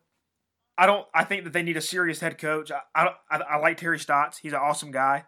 I 0.78 0.86
don't. 0.86 1.06
I 1.14 1.24
think 1.24 1.44
that 1.44 1.52
they 1.52 1.62
need 1.62 1.76
a 1.76 1.82
serious 1.82 2.20
head 2.20 2.38
coach. 2.38 2.70
I 2.70 2.80
I, 2.94 3.10
I, 3.30 3.36
I 3.36 3.56
like 3.58 3.76
Terry 3.76 3.98
Stotts. 3.98 4.38
He's 4.38 4.52
an 4.52 4.58
awesome 4.58 4.90
guy. 4.90 5.24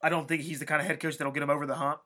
I 0.00 0.08
don't 0.08 0.28
think 0.28 0.42
he's 0.42 0.60
the 0.60 0.66
kind 0.66 0.80
of 0.80 0.86
head 0.86 1.00
coach 1.00 1.18
that'll 1.18 1.32
get 1.32 1.42
him 1.42 1.50
over 1.50 1.66
the 1.66 1.74
hump. 1.74 2.00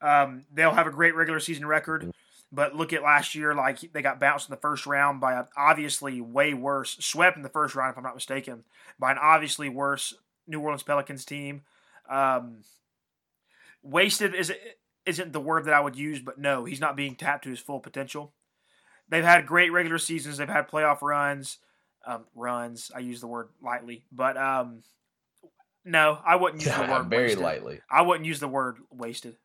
Um, 0.00 0.46
they'll 0.52 0.72
have 0.74 0.86
a 0.88 0.90
great 0.90 1.14
regular 1.14 1.40
season 1.40 1.66
record. 1.66 2.10
But 2.52 2.76
look 2.76 2.92
at 2.92 3.02
last 3.02 3.34
year, 3.34 3.54
like 3.54 3.80
they 3.92 4.02
got 4.02 4.20
bounced 4.20 4.48
in 4.48 4.54
the 4.54 4.60
first 4.60 4.86
round 4.86 5.20
by 5.20 5.34
a 5.34 5.44
obviously 5.56 6.20
way 6.20 6.54
worse, 6.54 6.96
swept 7.00 7.36
in 7.36 7.42
the 7.42 7.48
first 7.48 7.74
round, 7.74 7.90
if 7.92 7.98
I'm 7.98 8.04
not 8.04 8.14
mistaken, 8.14 8.64
by 8.98 9.10
an 9.10 9.18
obviously 9.20 9.68
worse 9.68 10.14
New 10.46 10.60
Orleans 10.60 10.84
Pelicans 10.84 11.24
team. 11.24 11.62
Um, 12.08 12.58
wasted 13.82 14.34
is 14.34 14.52
isn't 15.04 15.32
the 15.32 15.40
word 15.40 15.64
that 15.64 15.74
I 15.74 15.80
would 15.80 15.96
use, 15.96 16.20
but 16.20 16.38
no, 16.38 16.64
he's 16.64 16.80
not 16.80 16.96
being 16.96 17.14
tapped 17.14 17.44
to 17.44 17.50
his 17.50 17.60
full 17.60 17.80
potential. 17.80 18.32
They've 19.08 19.24
had 19.24 19.46
great 19.46 19.72
regular 19.72 19.98
seasons. 19.98 20.36
They've 20.36 20.48
had 20.48 20.68
playoff 20.68 21.00
runs. 21.02 21.58
Um, 22.04 22.24
runs. 22.34 22.90
I 22.94 23.00
use 23.00 23.20
the 23.20 23.26
word 23.26 23.48
lightly, 23.60 24.04
but 24.12 24.36
um, 24.36 24.82
no, 25.84 26.18
I 26.24 26.36
wouldn't 26.36 26.62
use 26.64 26.74
the 26.74 26.80
word 26.90 27.06
very 27.06 27.24
wasted. 27.24 27.42
lightly. 27.42 27.80
I 27.90 28.02
wouldn't 28.02 28.26
use 28.26 28.38
the 28.38 28.48
word 28.48 28.78
wasted. 28.90 29.36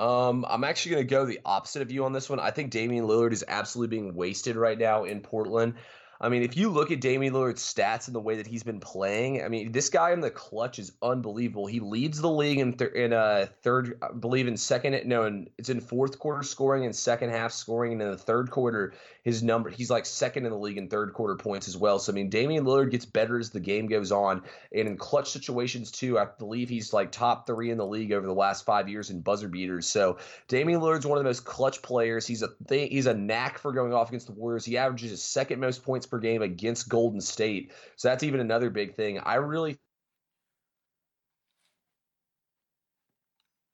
Um, 0.00 0.46
I'm 0.48 0.64
actually 0.64 0.92
going 0.92 1.06
to 1.06 1.10
go 1.10 1.26
the 1.26 1.40
opposite 1.44 1.82
of 1.82 1.92
you 1.92 2.06
on 2.06 2.14
this 2.14 2.30
one. 2.30 2.40
I 2.40 2.50
think 2.52 2.70
Damian 2.70 3.04
Lillard 3.04 3.32
is 3.32 3.44
absolutely 3.46 3.98
being 3.98 4.14
wasted 4.14 4.56
right 4.56 4.78
now 4.78 5.04
in 5.04 5.20
Portland. 5.20 5.74
I 6.22 6.28
mean, 6.28 6.42
if 6.42 6.54
you 6.54 6.68
look 6.68 6.90
at 6.90 7.00
Damian 7.00 7.32
Lillard's 7.32 7.62
stats 7.62 8.06
and 8.06 8.14
the 8.14 8.20
way 8.20 8.36
that 8.36 8.46
he's 8.46 8.62
been 8.62 8.78
playing, 8.78 9.42
I 9.42 9.48
mean, 9.48 9.72
this 9.72 9.88
guy 9.88 10.12
in 10.12 10.20
the 10.20 10.30
clutch 10.30 10.78
is 10.78 10.92
unbelievable. 11.00 11.66
He 11.66 11.80
leads 11.80 12.20
the 12.20 12.28
league 12.28 12.58
in 12.58 12.74
th- 12.74 12.92
in 12.92 13.14
uh, 13.14 13.46
third, 13.62 13.98
I 14.02 14.12
believe 14.12 14.46
in 14.46 14.58
second. 14.58 15.00
No, 15.06 15.24
and 15.24 15.48
it's 15.56 15.70
in 15.70 15.80
fourth 15.80 16.18
quarter 16.18 16.42
scoring 16.42 16.84
and 16.84 16.94
second 16.94 17.30
half 17.30 17.52
scoring, 17.52 17.92
and 17.92 18.02
in 18.02 18.10
the 18.10 18.18
third 18.18 18.50
quarter, 18.50 18.92
his 19.24 19.42
number 19.42 19.70
he's 19.70 19.90
like 19.90 20.04
second 20.04 20.44
in 20.44 20.52
the 20.52 20.58
league 20.58 20.76
in 20.76 20.88
third 20.88 21.14
quarter 21.14 21.36
points 21.36 21.68
as 21.68 21.76
well. 21.76 21.98
So 21.98 22.12
I 22.12 22.14
mean, 22.14 22.28
Damian 22.28 22.64
Lillard 22.64 22.90
gets 22.90 23.06
better 23.06 23.38
as 23.38 23.48
the 23.48 23.60
game 23.60 23.86
goes 23.86 24.12
on, 24.12 24.42
and 24.74 24.88
in 24.88 24.98
clutch 24.98 25.30
situations 25.30 25.90
too. 25.90 26.18
I 26.18 26.26
believe 26.38 26.68
he's 26.68 26.92
like 26.92 27.12
top 27.12 27.46
three 27.46 27.70
in 27.70 27.78
the 27.78 27.86
league 27.86 28.12
over 28.12 28.26
the 28.26 28.34
last 28.34 28.66
five 28.66 28.90
years 28.90 29.08
in 29.08 29.20
buzzer 29.22 29.48
beaters. 29.48 29.86
So 29.86 30.18
Damian 30.48 30.82
Lillard's 30.82 31.06
one 31.06 31.16
of 31.16 31.24
the 31.24 31.30
most 31.30 31.46
clutch 31.46 31.80
players. 31.80 32.26
He's 32.26 32.42
a 32.42 32.50
he's 32.68 33.06
a 33.06 33.14
knack 33.14 33.56
for 33.56 33.72
going 33.72 33.94
off 33.94 34.08
against 34.08 34.26
the 34.26 34.32
Warriors. 34.32 34.66
He 34.66 34.76
averages 34.76 35.12
his 35.12 35.22
second 35.22 35.60
most 35.60 35.82
points 35.82 36.09
per 36.10 36.18
game 36.18 36.42
against 36.42 36.88
Golden 36.88 37.20
State. 37.20 37.72
So 37.96 38.08
that's 38.08 38.22
even 38.22 38.40
another 38.40 38.70
big 38.70 38.94
thing. 38.96 39.18
I 39.18 39.36
really 39.36 39.78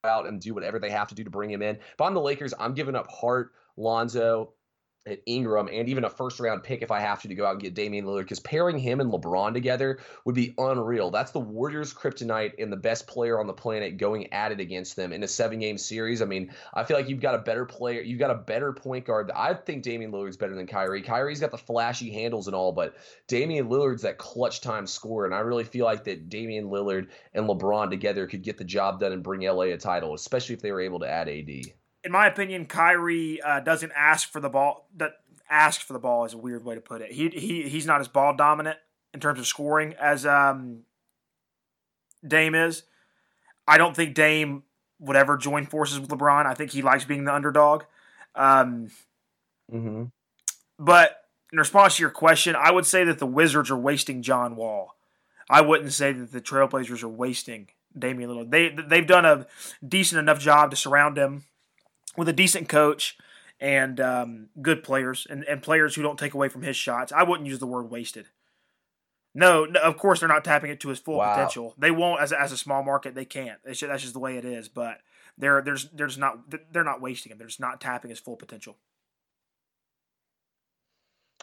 out 0.05 0.27
and 0.27 0.41
do 0.41 0.55
whatever 0.55 0.79
they 0.79 0.91
have 0.91 1.09
to 1.09 1.15
do 1.15 1.25
to 1.25 1.31
bring 1.31 1.51
him 1.51 1.63
in. 1.63 1.79
But 1.99 2.05
on 2.05 2.15
the 2.15 2.21
Lakers, 2.21 2.55
I'm 2.59 2.75
giving 2.75 2.95
up 2.95 3.11
Hart, 3.11 3.53
Lonzo, 3.77 4.53
at 5.07 5.21
Ingram 5.27 5.69
and 5.73 5.89
even 5.89 6.05
a 6.05 6.11
first 6.11 6.41
round 6.41 6.63
pick 6.63 6.83
if 6.83 6.91
I 6.91 7.01
have 7.01 7.23
to 7.23 7.29
to 7.29 7.35
go 7.35 7.47
out 7.47 7.53
and 7.53 7.63
get 7.63 7.75
Damian 7.75 8.05
Lillard 8.05 8.23
because 8.23 8.41
pairing 8.41 8.79
him 8.79 9.01
and 9.01 9.13
LeBron 9.13 9.53
together 9.53 9.99
would 10.25 10.35
be 10.35 10.55
unreal. 10.59 11.11
That's 11.11 11.31
the 11.31 11.41
Warriors' 11.41 11.95
kryptonite 11.95 12.55
and 12.59 12.73
the 12.73 12.77
best 12.77 13.07
player 13.07 13.39
on 13.39 13.47
the 13.47 13.53
planet 13.53 13.97
going 13.97 14.33
at 14.33 14.53
it 14.53 14.61
against 14.61 14.97
them 14.97 15.13
in 15.13 15.23
a 15.23 15.29
seven 15.29 15.59
game 15.59 15.79
series. 15.79 16.23
I 16.23 16.25
mean, 16.25 16.53
I 16.75 16.85
feel 16.85 16.97
like 16.97 17.09
you've 17.09 17.21
got 17.21 17.35
a 17.35 17.39
better 17.39 17.65
player, 17.65 18.01
you've 18.01 18.19
got 18.19 18.31
a 18.31 18.35
better 18.35 18.73
point 18.73 19.05
guard. 19.05 19.31
I 19.35 19.55
think 19.55 19.83
Damian 19.83 20.13
Lillard's 20.13 20.37
better 20.37 20.55
than 20.55 20.67
Kyrie. 20.67 21.03
Kyrie's 21.03 21.41
got 21.41 21.51
the 21.51 21.59
flashy 21.59 22.11
handles 22.11 22.47
and 22.47 22.57
all, 22.57 22.73
but 22.73 22.97
Damian 23.29 23.69
Lillard's 23.69 24.03
that 24.03 24.19
clutch 24.19 24.61
time 24.61 24.87
scorer, 24.87 25.27
and 25.27 25.35
I 25.35 25.41
really 25.41 25.65
feel 25.65 25.85
like 25.85 26.05
that 26.05 26.29
Damian 26.29 26.67
Lillard 26.67 27.09
and 27.35 27.49
LeBron 27.49 27.91
together 27.91 28.27
could 28.27 28.43
get 28.43 28.59
the 28.59 28.65
job 28.65 29.01
done 29.01 29.13
and 29.13 29.23
bring 29.23 29.43
LA 29.43 29.65
a 29.65 29.77
title, 29.77 30.15
especially 30.15 30.55
if 30.55 30.63
they 30.63 30.73
were 30.73 30.81
able 30.81 31.01
to 31.01 31.09
add 31.09 31.29
AD 31.29 31.49
in 32.07 32.13
my 32.13 32.29
opinion, 32.29 32.67
Kyrie 32.67 33.43
uh, 33.43 33.59
doesn't 33.59 33.91
ask 33.97 34.31
for 34.31 34.41
the 34.41 34.49
ball. 34.49 34.89
That 34.97 35.15
ask 35.51 35.81
for 35.81 35.93
the 35.93 35.99
ball 35.99 36.25
is 36.25 36.35
a 36.35 36.39
weird 36.39 36.65
way 36.65 36.77
to 36.77 36.81
put 36.81 37.03
it. 37.03 37.11
He 37.11 37.29
he 37.31 37.69
he's 37.69 37.85
not 37.85 38.01
as 38.01 38.07
ball 38.07 38.37
dominant 38.37 38.79
in 39.13 39.19
terms 39.19 39.41
of 39.41 39.47
scoring 39.47 39.95
as 40.01 40.25
um, 40.25 40.83
Dame 42.27 42.55
is. 42.55 42.85
I 43.67 43.77
don't 43.77 43.97
think 43.97 44.15
Dame 44.15 44.63
would 45.01 45.17
ever 45.17 45.37
join 45.37 45.67
forces 45.67 45.99
with 45.99 46.09
LeBron. 46.11 46.47
I 46.47 46.55
think 46.55 46.71
he 46.71 46.81
likes 46.81 47.05
being 47.05 47.25
the 47.25 47.35
underdog. 47.35 47.83
Um, 48.37 48.89
mm-hmm. 49.73 50.05
But 50.79 51.25
in 51.53 51.59
response 51.59 51.97
to 51.97 52.03
your 52.03 52.11
question, 52.11 52.55
I 52.55 52.71
would 52.71 52.87
say 52.87 53.03
that 53.03 53.19
the 53.19 53.27
Wizards 53.27 53.69
are 53.73 53.77
wasting 53.77 54.23
John 54.23 54.55
Wall. 54.55 54.95
I 55.51 55.61
wouldn't 55.61 55.93
say 55.93 56.13
that 56.13 56.31
the 56.31 56.41
Trailblazers 56.41 57.03
are 57.03 57.09
wasting 57.09 57.69
Damian 57.99 58.31
Lillard. 58.31 58.51
They 58.51 58.69
they've 58.69 59.07
done 59.07 59.25
a 59.25 59.49
decent 59.87 60.21
enough 60.21 60.39
job 60.39 60.71
to 60.71 60.77
surround 60.77 61.19
him 61.19 61.43
with 62.17 62.29
a 62.29 62.33
decent 62.33 62.69
coach 62.69 63.17
and 63.61 64.01
um, 64.01 64.49
good 64.61 64.83
players 64.83 65.27
and, 65.29 65.45
and 65.45 65.63
players 65.63 65.95
who 65.95 66.03
don't 66.03 66.19
take 66.19 66.35
away 66.35 66.49
from 66.49 66.63
his 66.63 66.77
shots. 66.77 67.13
I 67.13 67.23
wouldn't 67.23 67.49
use 67.49 67.59
the 67.59 67.67
word 67.67 67.91
wasted. 67.91 68.29
No, 69.35 69.67
no, 69.67 69.81
of 69.81 69.99
course 69.99 70.21
they're 70.21 70.29
not 70.29 70.45
tapping 70.45 70.71
it 70.71 70.81
to 70.81 70.89
his 70.89 70.99
full 70.99 71.19
wow. 71.19 71.35
potential. 71.35 71.75
They 71.77 71.91
won't 71.91 72.23
as 72.23 72.33
a, 72.33 72.41
as 72.41 72.53
a 72.53 72.57
small 72.57 72.83
market. 72.83 73.15
They 73.15 73.27
can't. 73.27 73.59
Just, 73.67 73.83
that's 73.83 74.03
just 74.03 74.15
the 74.15 74.19
way 74.19 74.39
it 74.39 74.47
is. 74.47 74.69
But 74.69 74.99
they're 75.37 75.61
there's 75.61 75.91
there's 75.91 76.17
not 76.17 76.39
they're 76.73 76.85
not 76.85 77.03
wasting 77.03 77.33
him. 77.33 77.39
They're 77.39 77.47
just 77.47 77.61
not 77.61 77.81
tapping 77.81 78.09
his 78.09 78.19
full 78.19 78.37
potential. 78.37 78.77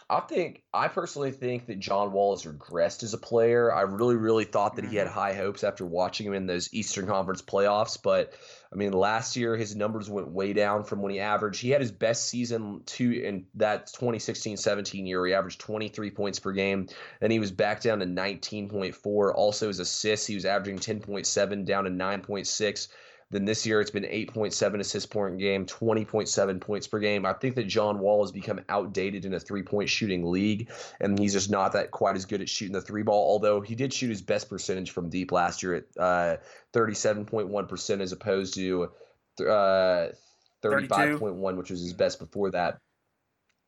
I 0.10 0.20
think 0.20 0.62
I 0.74 0.88
personally 0.88 1.32
think 1.32 1.68
that 1.68 1.80
John 1.80 2.12
Wall 2.12 2.36
has 2.36 2.46
regressed 2.46 3.04
as 3.04 3.14
a 3.14 3.18
player. 3.18 3.74
I 3.74 3.82
really, 3.82 4.16
really 4.16 4.44
thought 4.46 4.76
that 4.76 4.86
he 4.86 4.96
had 4.96 5.08
mm-hmm. 5.08 5.18
high 5.20 5.34
hopes 5.34 5.64
after 5.64 5.86
watching 5.86 6.28
him 6.28 6.34
in 6.34 6.46
those 6.46 6.74
Eastern 6.74 7.08
Conference 7.08 7.42
playoffs. 7.42 7.98
But 8.02 8.34
I 8.72 8.76
mean, 8.76 8.92
last 8.92 9.36
year 9.36 9.56
his 9.56 9.76
numbers 9.76 10.10
went 10.10 10.30
way 10.30 10.54
down 10.54 10.84
from 10.84 11.02
when 11.02 11.12
he 11.12 11.20
averaged. 11.20 11.62
He 11.62 11.70
had 11.70 11.82
his 11.82 11.92
best 11.92 12.28
season 12.28 12.82
two 12.86 13.12
in 13.12 13.46
that 13.56 13.88
2016-17 13.88 15.08
year. 15.08 15.26
He 15.26 15.34
averaged 15.34 15.60
23 15.62 16.12
points 16.12 16.40
per 16.40 16.52
game. 16.52 16.88
Then 17.20 17.32
he 17.32 17.40
was 17.40 17.52
back 17.52 17.82
down 17.82 18.00
to 18.00 18.06
19.4. 18.06 19.34
Also 19.36 19.68
his 19.68 19.80
assists, 19.80 20.28
he 20.28 20.36
was 20.36 20.46
averaging 20.46 20.80
10.7 20.80 21.66
down 21.66 21.86
to 21.86 21.90
9.6. 21.90 22.88
Then 23.34 23.46
this 23.46 23.66
year 23.66 23.82
it's 23.82 23.90
been 23.90 24.04
8.7 24.04 24.80
assists 24.80 25.08
per 25.08 25.32
game, 25.32 25.66
20.7 25.66 26.62
points 26.62 26.88
per 26.88 27.00
game. 27.00 27.26
I 27.26 27.34
think 27.34 27.56
that 27.56 27.64
John 27.64 27.98
Wall 27.98 28.24
has 28.24 28.32
become 28.32 28.62
outdated 28.70 29.26
in 29.26 29.34
a 29.34 29.40
three 29.40 29.64
point 29.64 29.90
shooting 29.90 30.24
league, 30.24 30.70
and 31.02 31.18
he's 31.18 31.34
just 31.34 31.50
not 31.50 31.74
that 31.74 31.90
quite 31.90 32.16
as 32.16 32.26
good 32.26 32.42
at 32.42 32.48
shooting 32.48 32.74
the 32.74 32.82
three 32.82 33.02
ball. 33.02 33.32
Although 33.32 33.62
he 33.62 33.74
did 33.74 33.92
shoot 33.92 34.10
his 34.10 34.22
best 34.22 34.50
percentage 34.50 34.92
from 34.92 35.10
deep 35.10 35.32
last 35.32 35.64
year 35.64 35.74
at 35.74 35.84
uh, 35.98 36.38
37.1% 36.74 38.02
as 38.02 38.12
opposed 38.12 38.54
to 38.54 38.84
uh, 39.40 40.10
35.1, 40.64 41.58
which 41.58 41.72
was 41.72 41.82
his 41.82 41.94
best 41.94 42.20
before 42.20 42.52
that. 42.52 42.80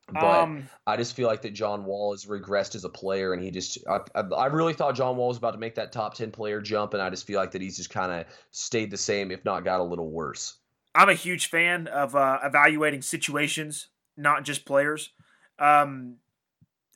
But 0.08 0.24
um, 0.24 0.70
I 0.86 0.98
just 0.98 1.16
feel 1.16 1.28
like 1.28 1.42
that 1.42 1.54
John 1.54 1.84
Wall 1.84 2.14
has 2.14 2.26
regressed 2.26 2.76
as 2.76 2.84
a 2.84 2.90
player, 2.90 3.34
and 3.34 3.42
he 3.42 3.50
just 3.50 3.80
I, 3.90 4.00
I, 4.14 4.22
I, 4.22 4.46
really 4.48 4.74
thought 4.74 4.94
John 4.94 5.18
Wall 5.18 5.30
was 5.30 5.38
about 5.38 5.52
to 5.52 5.58
make 5.58 5.76
that 5.76 5.92
top 5.92 6.14
ten 6.14 6.30
player 6.30 6.62
jump, 6.62 6.94
and 6.94 7.02
I 7.02 7.10
just 7.10 7.26
feel 7.26 7.40
like 7.40 7.52
that 7.52 7.62
he's 7.62 7.76
just 7.76 7.90
kind 7.90 8.12
of 8.12 8.26
stayed 8.52 8.92
the 8.92 8.98
same, 8.98 9.32
if 9.32 9.44
not 9.46 9.64
got 9.64 9.80
a 9.80 9.84
little 9.84 10.12
worse. 10.12 10.58
I'm 10.94 11.10
a 11.10 11.16
huge 11.16 11.50
fan 11.50 11.88
of 11.88 12.16
uh, 12.16 12.40
evaluating 12.44 13.02
situations, 13.02 13.88
not 14.16 14.44
just 14.44 14.64
players. 14.64 15.10
Um, 15.58 16.18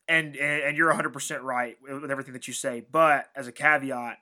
and 0.07 0.35
and 0.35 0.77
you're 0.77 0.87
100 0.87 1.09
percent 1.11 1.41
right 1.41 1.77
with 1.81 2.11
everything 2.11 2.33
that 2.33 2.47
you 2.47 2.53
say. 2.53 2.85
But 2.91 3.25
as 3.35 3.47
a 3.47 3.51
caveat, 3.51 4.17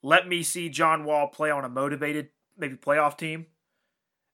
let 0.00 0.28
me 0.28 0.44
see 0.44 0.68
John 0.68 1.04
Wall 1.04 1.26
play 1.26 1.50
on 1.50 1.64
a 1.64 1.68
motivated, 1.68 2.28
maybe 2.56 2.76
playoff 2.76 3.18
team. 3.18 3.46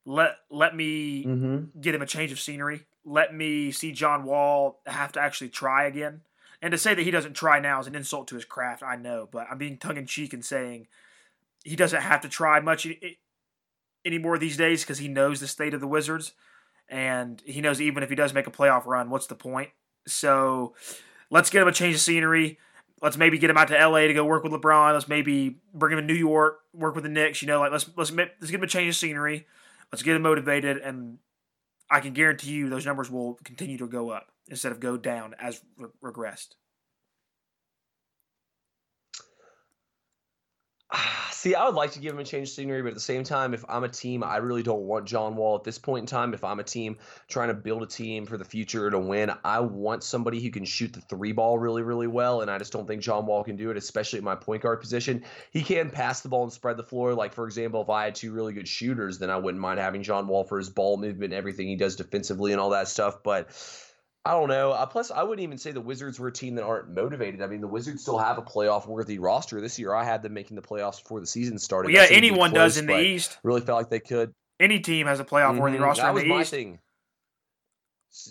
Let 0.04 0.36
let 0.50 0.76
me 0.76 1.24
mm-hmm. 1.24 1.80
get 1.80 1.94
him 1.94 2.02
a 2.02 2.06
change 2.06 2.32
of 2.32 2.38
scenery 2.38 2.84
let 3.04 3.34
me 3.34 3.70
see 3.70 3.92
John 3.92 4.24
Wall 4.24 4.80
have 4.86 5.12
to 5.12 5.20
actually 5.20 5.50
try 5.50 5.86
again. 5.86 6.22
And 6.62 6.72
to 6.72 6.78
say 6.78 6.94
that 6.94 7.02
he 7.02 7.10
doesn't 7.10 7.34
try 7.34 7.60
now 7.60 7.80
is 7.80 7.86
an 7.86 7.94
insult 7.94 8.28
to 8.28 8.36
his 8.36 8.44
craft, 8.44 8.82
I 8.82 8.96
know, 8.96 9.28
but 9.30 9.46
I'm 9.50 9.58
being 9.58 9.76
tongue 9.76 9.98
in 9.98 10.06
cheek 10.06 10.32
and 10.32 10.44
saying 10.44 10.86
he 11.62 11.76
doesn't 11.76 12.00
have 12.00 12.22
to 12.22 12.28
try 12.28 12.60
much 12.60 12.86
anymore 14.04 14.38
these 14.38 14.56
days 14.56 14.82
because 14.82 14.98
he 14.98 15.08
knows 15.08 15.40
the 15.40 15.48
state 15.48 15.74
of 15.74 15.80
the 15.80 15.86
Wizards. 15.86 16.32
And 16.88 17.42
he 17.44 17.60
knows 17.60 17.80
even 17.80 18.02
if 18.02 18.08
he 18.08 18.14
does 18.14 18.34
make 18.34 18.46
a 18.46 18.50
playoff 18.50 18.86
run, 18.86 19.10
what's 19.10 19.26
the 19.26 19.34
point? 19.34 19.70
So 20.06 20.74
let's 21.30 21.50
get 21.50 21.62
him 21.62 21.68
a 21.68 21.72
change 21.72 21.96
of 21.96 22.00
scenery. 22.00 22.58
Let's 23.02 23.16
maybe 23.16 23.38
get 23.38 23.50
him 23.50 23.56
out 23.56 23.68
to 23.68 23.88
LA 23.88 24.00
to 24.00 24.14
go 24.14 24.24
work 24.24 24.44
with 24.44 24.52
LeBron. 24.52 24.94
Let's 24.94 25.08
maybe 25.08 25.58
bring 25.74 25.92
him 25.92 26.06
to 26.06 26.06
New 26.06 26.18
York, 26.18 26.60
work 26.72 26.94
with 26.94 27.04
the 27.04 27.10
Knicks. 27.10 27.42
You 27.42 27.48
know, 27.48 27.60
like 27.60 27.72
let's 27.72 27.90
let's 27.96 28.10
let's 28.10 28.50
get 28.50 28.54
him 28.54 28.62
a 28.62 28.66
change 28.66 28.88
of 28.88 28.96
scenery. 28.96 29.46
Let's 29.92 30.02
get 30.02 30.16
him 30.16 30.22
motivated, 30.22 30.78
and 30.78 31.18
I 31.94 32.00
can 32.00 32.12
guarantee 32.12 32.50
you 32.50 32.68
those 32.68 32.84
numbers 32.86 33.08
will 33.08 33.34
continue 33.44 33.78
to 33.78 33.86
go 33.86 34.10
up 34.10 34.32
instead 34.48 34.72
of 34.72 34.80
go 34.80 34.96
down 34.96 35.34
as 35.38 35.62
re- 35.78 35.90
regressed. 36.02 36.56
See, 41.30 41.54
I 41.54 41.66
would 41.66 41.74
like 41.74 41.92
to 41.92 41.98
give 41.98 42.14
him 42.14 42.20
a 42.20 42.24
change 42.24 42.48
of 42.48 42.54
scenery, 42.54 42.82
but 42.82 42.88
at 42.88 42.94
the 42.94 43.00
same 43.00 43.24
time, 43.24 43.54
if 43.54 43.64
I'm 43.68 43.84
a 43.84 43.88
team, 43.88 44.24
I 44.24 44.38
really 44.38 44.62
don't 44.62 44.82
want 44.82 45.06
John 45.06 45.36
Wall 45.36 45.56
at 45.56 45.64
this 45.64 45.78
point 45.78 46.02
in 46.02 46.06
time. 46.06 46.32
If 46.32 46.44
I'm 46.44 46.60
a 46.60 46.64
team 46.64 46.96
trying 47.28 47.48
to 47.48 47.54
build 47.54 47.82
a 47.82 47.86
team 47.86 48.24
for 48.26 48.38
the 48.38 48.44
future 48.44 48.90
to 48.90 48.98
win, 48.98 49.30
I 49.44 49.60
want 49.60 50.02
somebody 50.02 50.40
who 50.40 50.50
can 50.50 50.64
shoot 50.64 50.92
the 50.92 51.00
three 51.02 51.32
ball 51.32 51.58
really, 51.58 51.82
really 51.82 52.06
well. 52.06 52.40
And 52.40 52.50
I 52.50 52.58
just 52.58 52.72
don't 52.72 52.86
think 52.86 53.02
John 53.02 53.26
Wall 53.26 53.44
can 53.44 53.56
do 53.56 53.70
it, 53.70 53.76
especially 53.76 54.18
at 54.18 54.24
my 54.24 54.34
point 54.34 54.62
guard 54.62 54.80
position. 54.80 55.24
He 55.50 55.62
can 55.62 55.90
pass 55.90 56.20
the 56.20 56.28
ball 56.28 56.44
and 56.44 56.52
spread 56.52 56.76
the 56.76 56.82
floor. 56.82 57.14
Like, 57.14 57.34
for 57.34 57.44
example, 57.44 57.82
if 57.82 57.90
I 57.90 58.04
had 58.04 58.14
two 58.14 58.32
really 58.32 58.52
good 58.52 58.68
shooters, 58.68 59.18
then 59.18 59.30
I 59.30 59.36
wouldn't 59.36 59.60
mind 59.60 59.80
having 59.80 60.02
John 60.02 60.28
Wall 60.28 60.44
for 60.44 60.58
his 60.58 60.70
ball 60.70 60.96
movement, 60.96 61.32
everything 61.32 61.68
he 61.68 61.76
does 61.76 61.96
defensively, 61.96 62.52
and 62.52 62.60
all 62.60 62.70
that 62.70 62.88
stuff. 62.88 63.22
But 63.22 63.50
I 64.26 64.30
don't 64.30 64.48
know. 64.48 64.72
Uh, 64.72 64.86
plus, 64.86 65.10
I 65.10 65.22
wouldn't 65.22 65.42
even 65.42 65.58
say 65.58 65.72
the 65.72 65.82
Wizards 65.82 66.18
were 66.18 66.28
a 66.28 66.32
team 66.32 66.54
that 66.54 66.64
aren't 66.64 66.88
motivated. 66.88 67.42
I 67.42 67.46
mean, 67.46 67.60
the 67.60 67.68
Wizards 67.68 68.00
still 68.00 68.16
have 68.16 68.38
a 68.38 68.42
playoff 68.42 68.86
worthy 68.86 69.18
roster 69.18 69.60
this 69.60 69.78
year. 69.78 69.92
I 69.92 70.02
had 70.02 70.22
them 70.22 70.32
making 70.32 70.54
the 70.54 70.62
playoffs 70.62 71.02
before 71.02 71.20
the 71.20 71.26
season 71.26 71.58
started. 71.58 71.92
Well, 71.92 72.02
yeah, 72.02 72.16
anyone 72.16 72.50
close, 72.50 72.74
does 72.74 72.78
in 72.78 72.86
the 72.86 72.98
East. 72.98 73.36
Really 73.42 73.60
felt 73.60 73.78
like 73.78 73.90
they 73.90 74.00
could. 74.00 74.32
Any 74.58 74.80
team 74.80 75.06
has 75.06 75.20
a 75.20 75.24
playoff 75.24 75.58
worthy 75.58 75.76
mm-hmm. 75.76 75.84
roster 75.84 76.04
that 76.04 76.14
was 76.14 76.24
my 76.24 76.40
East. 76.40 76.50
Thing. 76.50 76.78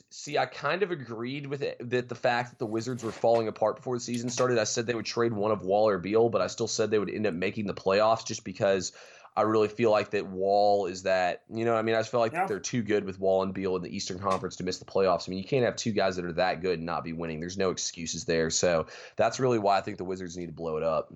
See, 0.10 0.38
I 0.38 0.46
kind 0.46 0.82
of 0.82 0.92
agreed 0.92 1.46
with 1.46 1.62
it 1.62 1.78
that 1.90 2.10
the 2.10 2.16
fact 2.16 2.52
that 2.52 2.60
the 2.60 2.66
Wizards 2.66 3.04
were 3.04 3.12
falling 3.12 3.48
apart 3.48 3.76
before 3.76 3.96
the 3.96 4.04
season 4.04 4.30
started. 4.30 4.58
I 4.58 4.64
said 4.64 4.88
they 4.88 4.96
would 4.96 5.06
trade 5.06 5.34
one 5.34 5.52
of 5.52 5.62
Wall 5.62 5.90
or 5.90 6.00
Beal, 6.00 6.30
but 6.30 6.42
I 6.42 6.48
still 6.48 6.70
said 6.70 6.90
they 6.90 7.00
would 7.00 7.10
end 7.10 7.28
up 7.28 7.34
making 7.34 7.68
the 7.68 7.74
playoffs 7.74 8.26
just 8.26 8.46
because 8.46 8.94
I 9.36 9.42
really 9.42 9.68
feel 9.68 9.90
like 9.90 10.12
that 10.12 10.28
Wall 10.28 10.86
is 10.86 11.04
that 11.04 11.44
you 11.50 11.66
know 11.66 11.76
I 11.76 11.82
mean 11.82 11.96
I 11.96 12.00
just 12.00 12.12
feel 12.12 12.20
like 12.20 12.34
yeah. 12.34 12.46
they're 12.46 12.60
too 12.60 12.84
good 12.84 13.04
with 13.04 13.20
Wall 13.20 13.44
and 13.44 13.54
Beal 13.54 13.76
in 13.76 13.82
the 13.82 13.96
Eastern 13.96 14.20
Conference 14.20 14.56
to 14.58 14.64
miss 14.64 14.78
the 14.78 14.86
playoffs. 14.86 15.28
I 15.28 15.32
mean 15.32 15.40
you 15.40 15.46
can't 15.46 15.66
have 15.66 15.76
two 15.76 15.92
guys 15.92 16.16
that 16.16 16.26
are 16.26 16.34
that 16.34 16.62
good 16.62 16.80
and 16.80 16.86
not 16.86 17.04
be 17.04 17.14
winning. 17.14 17.40
There's 17.40 17.58
no 17.58 17.72
excuses 17.72 18.26
there. 18.26 18.50
So 18.50 18.86
that's 19.16 19.40
really 19.40 19.60
why 19.60 19.78
I 19.78 19.82
think 19.82 19.98
the 19.98 20.04
Wizards 20.04 20.38
need 20.38 20.48
to 20.48 20.54
blow 20.54 20.78
it 20.78 20.84
up. 20.84 21.12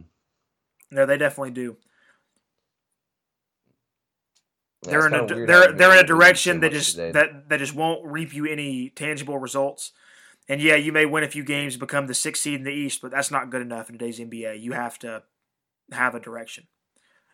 No, 0.90 1.06
they 1.06 1.18
definitely 1.18 1.52
do. 1.52 1.78
Yeah, 4.86 4.92
they're 4.92 5.08
in 5.08 5.14
a 5.14 5.46
they're 5.46 5.74
they're 5.74 5.94
in 5.94 6.04
a 6.04 6.08
direction 6.08 6.62
that 6.62 6.72
just 6.72 6.98
that 6.98 7.50
that 7.50 7.58
just 7.58 7.76
won't 7.76 8.06
reap 8.06 8.34
you 8.34 8.46
any 8.46 8.90
tangible 8.90 9.38
results. 9.38 9.92
And 10.50 10.62
yeah, 10.62 10.76
you 10.76 10.92
may 10.92 11.06
win 11.06 11.24
a 11.24 11.28
few 11.28 11.44
games, 11.44 11.76
become 11.76 12.08
the 12.08 12.14
sixth 12.14 12.44
seed 12.44 12.56
in 12.56 12.64
the 12.64 12.72
East, 12.72 13.02
but 13.02 13.12
that's 13.12 13.32
not 13.32 13.50
good 13.50 13.62
enough 13.62 13.90
in 13.90 13.98
today's 13.98 14.20
NBA. 14.20 14.62
You 14.62 14.72
have 14.72 14.98
to 15.00 15.24
have 15.92 16.16
a 16.16 16.20
direction. 16.20 16.68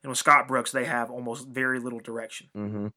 And 0.03 0.09
with 0.09 0.19
Scott 0.19 0.47
Brooks, 0.47 0.71
they 0.71 0.85
have 0.85 1.09
almost 1.09 1.47
very 1.47 1.79
little 1.79 1.99
direction. 1.99 2.49
Mm-hmm. 2.55 2.87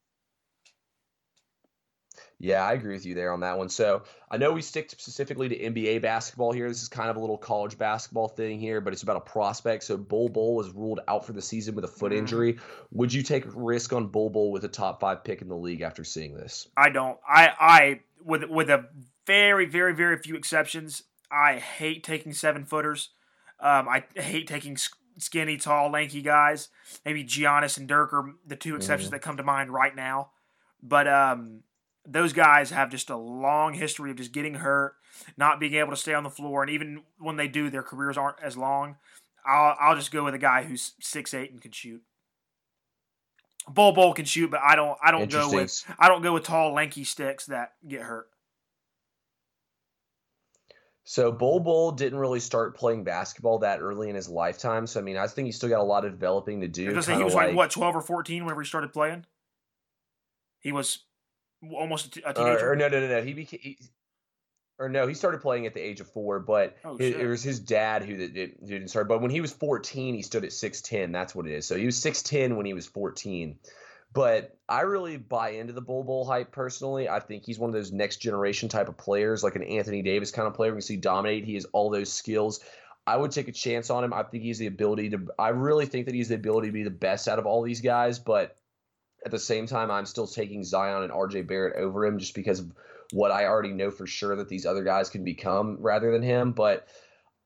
Yeah, 2.38 2.62
I 2.62 2.72
agree 2.74 2.92
with 2.92 3.06
you 3.06 3.14
there 3.14 3.32
on 3.32 3.40
that 3.40 3.56
one. 3.56 3.70
So 3.70 4.02
I 4.30 4.36
know 4.36 4.52
we 4.52 4.60
stick 4.60 4.90
specifically 4.90 5.48
to 5.48 5.58
NBA 5.58 6.02
basketball 6.02 6.52
here. 6.52 6.68
This 6.68 6.82
is 6.82 6.88
kind 6.88 7.08
of 7.08 7.16
a 7.16 7.20
little 7.20 7.38
college 7.38 7.78
basketball 7.78 8.28
thing 8.28 8.60
here, 8.60 8.82
but 8.82 8.92
it's 8.92 9.02
about 9.02 9.16
a 9.16 9.20
prospect. 9.20 9.84
So 9.84 9.96
Bol 9.96 10.28
Bol 10.28 10.54
was 10.54 10.70
ruled 10.70 11.00
out 11.08 11.24
for 11.24 11.32
the 11.32 11.40
season 11.40 11.74
with 11.74 11.84
a 11.84 11.88
foot 11.88 12.12
mm-hmm. 12.12 12.18
injury. 12.18 12.58
Would 12.92 13.12
you 13.12 13.22
take 13.22 13.46
a 13.46 13.50
risk 13.50 13.92
on 13.94 14.08
Bol 14.08 14.28
Bol 14.28 14.52
with 14.52 14.64
a 14.64 14.68
top 14.68 15.00
five 15.00 15.24
pick 15.24 15.40
in 15.40 15.48
the 15.48 15.56
league 15.56 15.80
after 15.80 16.04
seeing 16.04 16.34
this? 16.34 16.68
I 16.76 16.90
don't. 16.90 17.18
I 17.26 17.52
I 17.58 18.00
with 18.22 18.44
with 18.44 18.68
a 18.68 18.86
very 19.26 19.64
very 19.64 19.94
very 19.94 20.18
few 20.18 20.36
exceptions. 20.36 21.04
I 21.30 21.54
hate 21.54 22.04
taking 22.04 22.34
seven 22.34 22.66
footers. 22.66 23.10
Um, 23.60 23.88
I 23.88 24.04
hate 24.14 24.46
taking 24.46 24.76
skinny, 25.18 25.56
tall, 25.56 25.90
lanky 25.90 26.22
guys. 26.22 26.68
Maybe 27.04 27.24
Giannis 27.24 27.78
and 27.78 27.88
Dirk 27.88 28.12
are 28.12 28.34
the 28.46 28.56
two 28.56 28.76
exceptions 28.76 29.08
mm-hmm. 29.08 29.16
that 29.16 29.22
come 29.22 29.36
to 29.36 29.42
mind 29.42 29.70
right 29.70 29.94
now. 29.94 30.30
But 30.82 31.08
um, 31.08 31.62
those 32.06 32.32
guys 32.32 32.70
have 32.70 32.90
just 32.90 33.10
a 33.10 33.16
long 33.16 33.74
history 33.74 34.10
of 34.10 34.16
just 34.16 34.32
getting 34.32 34.54
hurt, 34.54 34.94
not 35.36 35.60
being 35.60 35.74
able 35.74 35.90
to 35.90 35.96
stay 35.96 36.14
on 36.14 36.22
the 36.22 36.30
floor, 36.30 36.62
and 36.62 36.70
even 36.70 37.02
when 37.18 37.36
they 37.36 37.48
do, 37.48 37.70
their 37.70 37.82
careers 37.82 38.16
aren't 38.16 38.40
as 38.42 38.56
long. 38.56 38.96
I'll 39.46 39.76
I'll 39.80 39.96
just 39.96 40.10
go 40.10 40.24
with 40.24 40.34
a 40.34 40.38
guy 40.38 40.64
who's 40.64 40.92
six 41.00 41.32
eight 41.34 41.50
and 41.50 41.60
can 41.60 41.72
shoot. 41.72 42.02
Bol 43.68 43.92
Bol 43.92 44.12
can 44.14 44.24
shoot, 44.24 44.50
but 44.50 44.60
I 44.60 44.76
don't 44.76 44.98
I 45.02 45.10
don't 45.10 45.30
go 45.30 45.50
with 45.50 45.84
I 45.98 46.08
don't 46.08 46.22
go 46.22 46.34
with 46.34 46.44
tall 46.44 46.72
lanky 46.72 47.04
sticks 47.04 47.46
that 47.46 47.72
get 47.86 48.02
hurt. 48.02 48.28
So 51.08 51.30
Bol 51.30 51.60
Bol 51.60 51.92
didn't 51.92 52.18
really 52.18 52.40
start 52.40 52.76
playing 52.76 53.04
basketball 53.04 53.60
that 53.60 53.80
early 53.80 54.10
in 54.10 54.16
his 54.16 54.28
lifetime. 54.28 54.88
So 54.88 54.98
I 54.98 55.04
mean, 55.04 55.16
I 55.16 55.28
think 55.28 55.46
he's 55.46 55.54
still 55.54 55.68
got 55.68 55.78
a 55.78 55.84
lot 55.84 56.04
of 56.04 56.10
developing 56.10 56.62
to 56.62 56.68
do. 56.68 56.88
he 56.90 56.96
was 56.96 57.08
like, 57.08 57.32
like, 57.32 57.54
what, 57.54 57.70
twelve 57.70 57.94
or 57.94 58.00
fourteen 58.00 58.44
whenever 58.44 58.60
he 58.60 58.66
started 58.66 58.92
playing. 58.92 59.24
He 60.58 60.72
was 60.72 60.98
almost 61.72 62.16
a 62.16 62.32
teenager. 62.32 62.58
Uh, 62.58 62.72
or 62.72 62.74
no, 62.74 62.88
no, 62.88 62.98
no, 62.98 63.06
no. 63.06 63.22
He 63.22 63.34
became. 63.34 63.60
He, 63.62 63.78
or 64.80 64.88
no, 64.88 65.06
he 65.06 65.14
started 65.14 65.40
playing 65.40 65.66
at 65.66 65.74
the 65.74 65.80
age 65.80 66.00
of 66.00 66.10
four, 66.10 66.40
but 66.40 66.76
oh, 66.84 66.96
it, 66.96 67.20
it, 67.20 67.26
was 67.26 67.42
his 67.42 67.60
dad 67.60 68.02
who 68.02 68.16
did, 68.16 68.56
didn't 68.66 68.88
start. 68.88 69.06
But 69.06 69.22
when 69.22 69.30
he 69.30 69.40
was 69.40 69.52
fourteen, 69.52 70.16
he 70.16 70.22
stood 70.22 70.44
at 70.44 70.52
six 70.52 70.82
ten. 70.82 71.12
That's 71.12 71.36
what 71.36 71.46
it 71.46 71.52
is. 71.52 71.66
So 71.66 71.76
he 71.76 71.86
was 71.86 71.96
six 71.96 72.20
ten 72.20 72.56
when 72.56 72.66
he 72.66 72.74
was 72.74 72.84
fourteen. 72.84 73.60
But 74.16 74.56
I 74.66 74.80
really 74.80 75.18
buy 75.18 75.50
into 75.50 75.74
the 75.74 75.82
Bol 75.82 76.02
Bol 76.02 76.24
hype 76.24 76.50
personally. 76.50 77.06
I 77.06 77.20
think 77.20 77.44
he's 77.44 77.58
one 77.58 77.68
of 77.68 77.74
those 77.74 77.92
next 77.92 78.16
generation 78.16 78.70
type 78.70 78.88
of 78.88 78.96
players, 78.96 79.44
like 79.44 79.56
an 79.56 79.62
Anthony 79.62 80.00
Davis 80.00 80.30
kind 80.30 80.48
of 80.48 80.54
player. 80.54 80.74
We 80.74 80.80
see 80.80 80.96
dominate. 80.96 81.44
He 81.44 81.52
has 81.52 81.66
all 81.66 81.90
those 81.90 82.10
skills. 82.10 82.60
I 83.06 83.14
would 83.14 83.30
take 83.30 83.48
a 83.48 83.52
chance 83.52 83.90
on 83.90 84.04
him. 84.04 84.14
I 84.14 84.22
think 84.22 84.42
he's 84.42 84.56
the 84.56 84.68
ability 84.68 85.10
to. 85.10 85.28
I 85.38 85.50
really 85.50 85.84
think 85.84 86.06
that 86.06 86.14
he's 86.14 86.30
the 86.30 86.34
ability 86.36 86.68
to 86.68 86.72
be 86.72 86.82
the 86.82 86.88
best 86.88 87.28
out 87.28 87.38
of 87.38 87.44
all 87.44 87.60
these 87.62 87.82
guys. 87.82 88.18
But 88.18 88.56
at 89.22 89.32
the 89.32 89.38
same 89.38 89.66
time, 89.66 89.90
I'm 89.90 90.06
still 90.06 90.26
taking 90.26 90.64
Zion 90.64 91.02
and 91.02 91.12
RJ 91.12 91.46
Barrett 91.46 91.76
over 91.76 92.06
him 92.06 92.18
just 92.18 92.34
because 92.34 92.60
of 92.60 92.72
what 93.12 93.30
I 93.32 93.44
already 93.44 93.74
know 93.74 93.90
for 93.90 94.06
sure 94.06 94.34
that 94.36 94.48
these 94.48 94.64
other 94.64 94.82
guys 94.82 95.10
can 95.10 95.24
become 95.24 95.76
rather 95.80 96.10
than 96.10 96.22
him. 96.22 96.52
But 96.52 96.88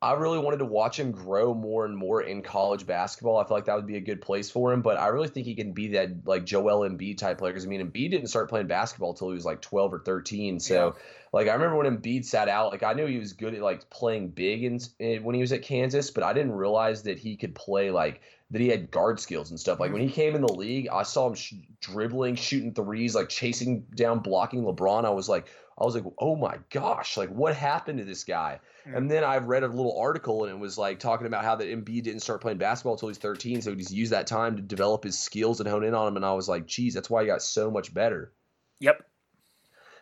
I 0.03 0.13
really 0.13 0.39
wanted 0.39 0.59
to 0.59 0.65
watch 0.65 0.99
him 0.99 1.13
grow 1.13 1.53
more 1.53 1.85
and 1.85 1.95
more 1.95 2.23
in 2.23 2.41
college 2.41 2.87
basketball. 2.87 3.37
I 3.37 3.45
feel 3.45 3.57
like 3.57 3.67
that 3.67 3.77
would 3.77 3.87
be 3.87 3.97
a 3.97 4.01
good 4.01 4.23
place 4.23 4.51
for 4.51 4.73
him, 4.73 4.81
but 4.81 4.99
I 4.99 5.09
really 5.09 5.29
think 5.29 5.47
he 5.47 5.55
can 5.55 5.73
be 5.73 5.89
that 5.89 6.27
like 6.27 6.47
Joel 6.47 6.89
Embiid 6.89 7.19
type 7.19 7.37
player. 7.37 7.53
Because 7.53 7.67
I 7.67 7.69
mean, 7.69 7.87
Embiid 7.87 8.11
didn't 8.11 8.29
start 8.29 8.49
playing 8.49 8.67
basketball 8.67 9.11
until 9.11 9.29
he 9.29 9.35
was 9.35 9.45
like 9.45 9.61
12 9.61 9.93
or 9.93 9.99
13. 9.99 10.59
So 10.59 10.97
Like 11.33 11.49
I 11.49 11.53
remember 11.53 11.77
when 11.77 11.99
Embiid 11.99 12.25
sat 12.25 12.49
out, 12.49 12.73
like 12.73 12.83
I 12.83 12.95
knew 12.95 13.07
he 13.07 13.19
was 13.19 13.35
good 13.35 13.55
at 13.55 13.61
like 13.61 13.91
playing 13.91 14.29
big 14.29 14.65
and 14.65 14.89
when 15.23 15.35
he 15.35 15.43
was 15.43 15.53
at 15.53 15.63
Kansas, 15.63 16.11
but 16.11 16.25
I 16.25 16.33
didn't 16.33 16.53
realize 16.53 17.03
that 17.03 17.19
he 17.19 17.37
could 17.37 17.55
play 17.55 17.91
like 17.91 18.23
that 18.51 18.61
he 18.61 18.69
had 18.69 18.91
guard 18.91 19.21
skills 19.21 19.51
and 19.51 19.61
stuff. 19.61 19.79
Like 19.79 19.93
when 19.93 20.01
he 20.01 20.09
mm-hmm. 20.09 20.15
came 20.15 20.35
in 20.35 20.41
the 20.41 20.53
league, 20.53 20.89
I 20.91 21.05
saw 21.05 21.29
him 21.29 21.35
sh- 21.35 21.55
dribbling, 21.81 22.35
shooting 22.35 22.75
threes, 22.75 23.15
like 23.15 23.29
chasing 23.29 23.83
down, 23.95 24.21
blocking 24.21 24.65
LeBron. 24.65 25.05
I 25.05 25.11
was 25.11 25.29
like, 25.29 25.47
I 25.81 25.85
was 25.85 25.95
like, 25.95 26.05
oh 26.19 26.37
my 26.37 26.59
gosh, 26.71 27.17
like 27.17 27.31
what 27.31 27.57
happened 27.57 27.99
to 27.99 28.05
this 28.05 28.25
guy? 28.25 28.61
Mm-hmm. 28.87 28.97
And 28.97 29.11
then 29.11 29.25
I 29.25 29.39
read 29.39 29.63
a 29.63 29.69
little 29.69 29.99
article 29.99 30.45
and 30.45 30.53
it 30.53 30.59
was 30.59 30.77
like 30.77 30.99
talking 30.99 31.27
about 31.27 31.45
how 31.45 31.57
that 31.57 31.69
Embiid 31.69 32.03
didn't 32.03 32.21
start 32.21 32.43
playing 32.43 32.59
basketball 32.59 32.95
until 32.95 33.09
he's 33.09 33.19
13, 33.19 33.63
so 33.63 33.75
he's 33.75 33.93
used 33.93 34.13
that 34.13 34.27
time 34.27 34.57
to 34.57 34.63
develop 34.63 35.05
his 35.05 35.19
skills 35.19 35.61
and 35.61 35.69
hone 35.69 35.85
in 35.85 35.95
on 35.95 36.05
them. 36.05 36.17
And 36.17 36.27
I 36.27 36.35
was 36.35 36.49
like, 36.49 36.67
geez, 36.67 36.95
that's 36.95 37.09
why 37.09 37.23
he 37.23 37.29
got 37.29 37.43
so 37.43 37.71
much 37.71 37.95
better. 37.95 38.33
Yep. 38.81 39.03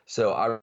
So 0.07 0.33
I 0.33 0.59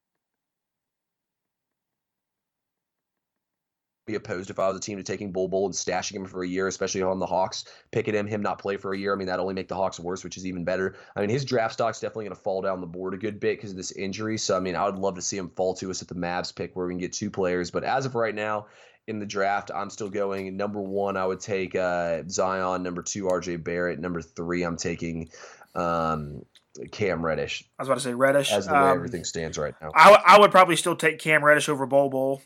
be 4.06 4.14
opposed 4.14 4.50
if 4.50 4.58
I 4.58 4.68
was 4.68 4.76
a 4.76 4.80
team 4.80 4.98
to 4.98 5.02
taking 5.02 5.32
Bol 5.32 5.48
Bol 5.48 5.66
and 5.66 5.74
stashing 5.74 6.14
him 6.14 6.26
for 6.26 6.42
a 6.42 6.48
year, 6.48 6.68
especially 6.68 7.02
on 7.02 7.18
the 7.18 7.26
Hawks, 7.26 7.64
picking 7.90 8.14
him, 8.14 8.26
him 8.26 8.40
not 8.40 8.58
play 8.58 8.76
for 8.76 8.94
a 8.94 8.98
year. 8.98 9.12
I 9.12 9.16
mean, 9.16 9.26
that 9.26 9.40
only 9.40 9.54
make 9.54 9.68
the 9.68 9.74
Hawks 9.74 9.98
worse, 9.98 10.22
which 10.22 10.36
is 10.36 10.46
even 10.46 10.64
better. 10.64 10.94
I 11.16 11.20
mean, 11.20 11.28
his 11.28 11.44
draft 11.44 11.74
stock's 11.74 12.00
definitely 12.00 12.26
going 12.26 12.36
to 12.36 12.42
fall 12.42 12.62
down 12.62 12.80
the 12.80 12.86
board 12.86 13.14
a 13.14 13.18
good 13.18 13.40
bit 13.40 13.58
because 13.58 13.72
of 13.72 13.76
this 13.76 13.92
injury. 13.92 14.38
So, 14.38 14.56
I 14.56 14.60
mean, 14.60 14.76
I 14.76 14.84
would 14.86 14.96
love 14.98 15.16
to 15.16 15.22
see 15.22 15.36
him 15.36 15.50
fall 15.50 15.74
to 15.74 15.90
us 15.90 16.02
at 16.02 16.08
the 16.08 16.14
Mavs 16.14 16.54
pick 16.54 16.76
where 16.76 16.86
we 16.86 16.92
can 16.92 17.00
get 17.00 17.12
two 17.12 17.30
players. 17.30 17.70
But 17.70 17.84
as 17.84 18.06
of 18.06 18.14
right 18.14 18.34
now, 18.34 18.66
in 19.08 19.18
the 19.18 19.26
draft, 19.26 19.70
I'm 19.74 19.90
still 19.90 20.10
going. 20.10 20.56
Number 20.56 20.80
one, 20.80 21.16
I 21.16 21.26
would 21.26 21.40
take 21.40 21.74
uh, 21.74 22.22
Zion. 22.28 22.82
Number 22.82 23.02
two, 23.02 23.24
RJ 23.24 23.62
Barrett. 23.62 23.98
Number 23.98 24.20
three, 24.20 24.62
I'm 24.62 24.76
taking 24.76 25.30
um, 25.74 26.44
Cam 26.92 27.24
Reddish. 27.24 27.64
I 27.78 27.82
was 27.82 27.88
about 27.88 27.96
to 27.96 28.00
say 28.00 28.14
Reddish. 28.14 28.52
As 28.52 28.66
the 28.66 28.74
way 28.74 28.78
um, 28.78 28.96
everything 28.96 29.24
stands 29.24 29.58
right 29.58 29.74
now. 29.80 29.90
I, 29.94 30.10
w- 30.10 30.22
I 30.26 30.38
would 30.38 30.50
probably 30.50 30.76
still 30.76 30.96
take 30.96 31.18
Cam 31.18 31.44
Reddish 31.44 31.68
over 31.68 31.86
Bol 31.86 32.10
Bol. 32.10 32.42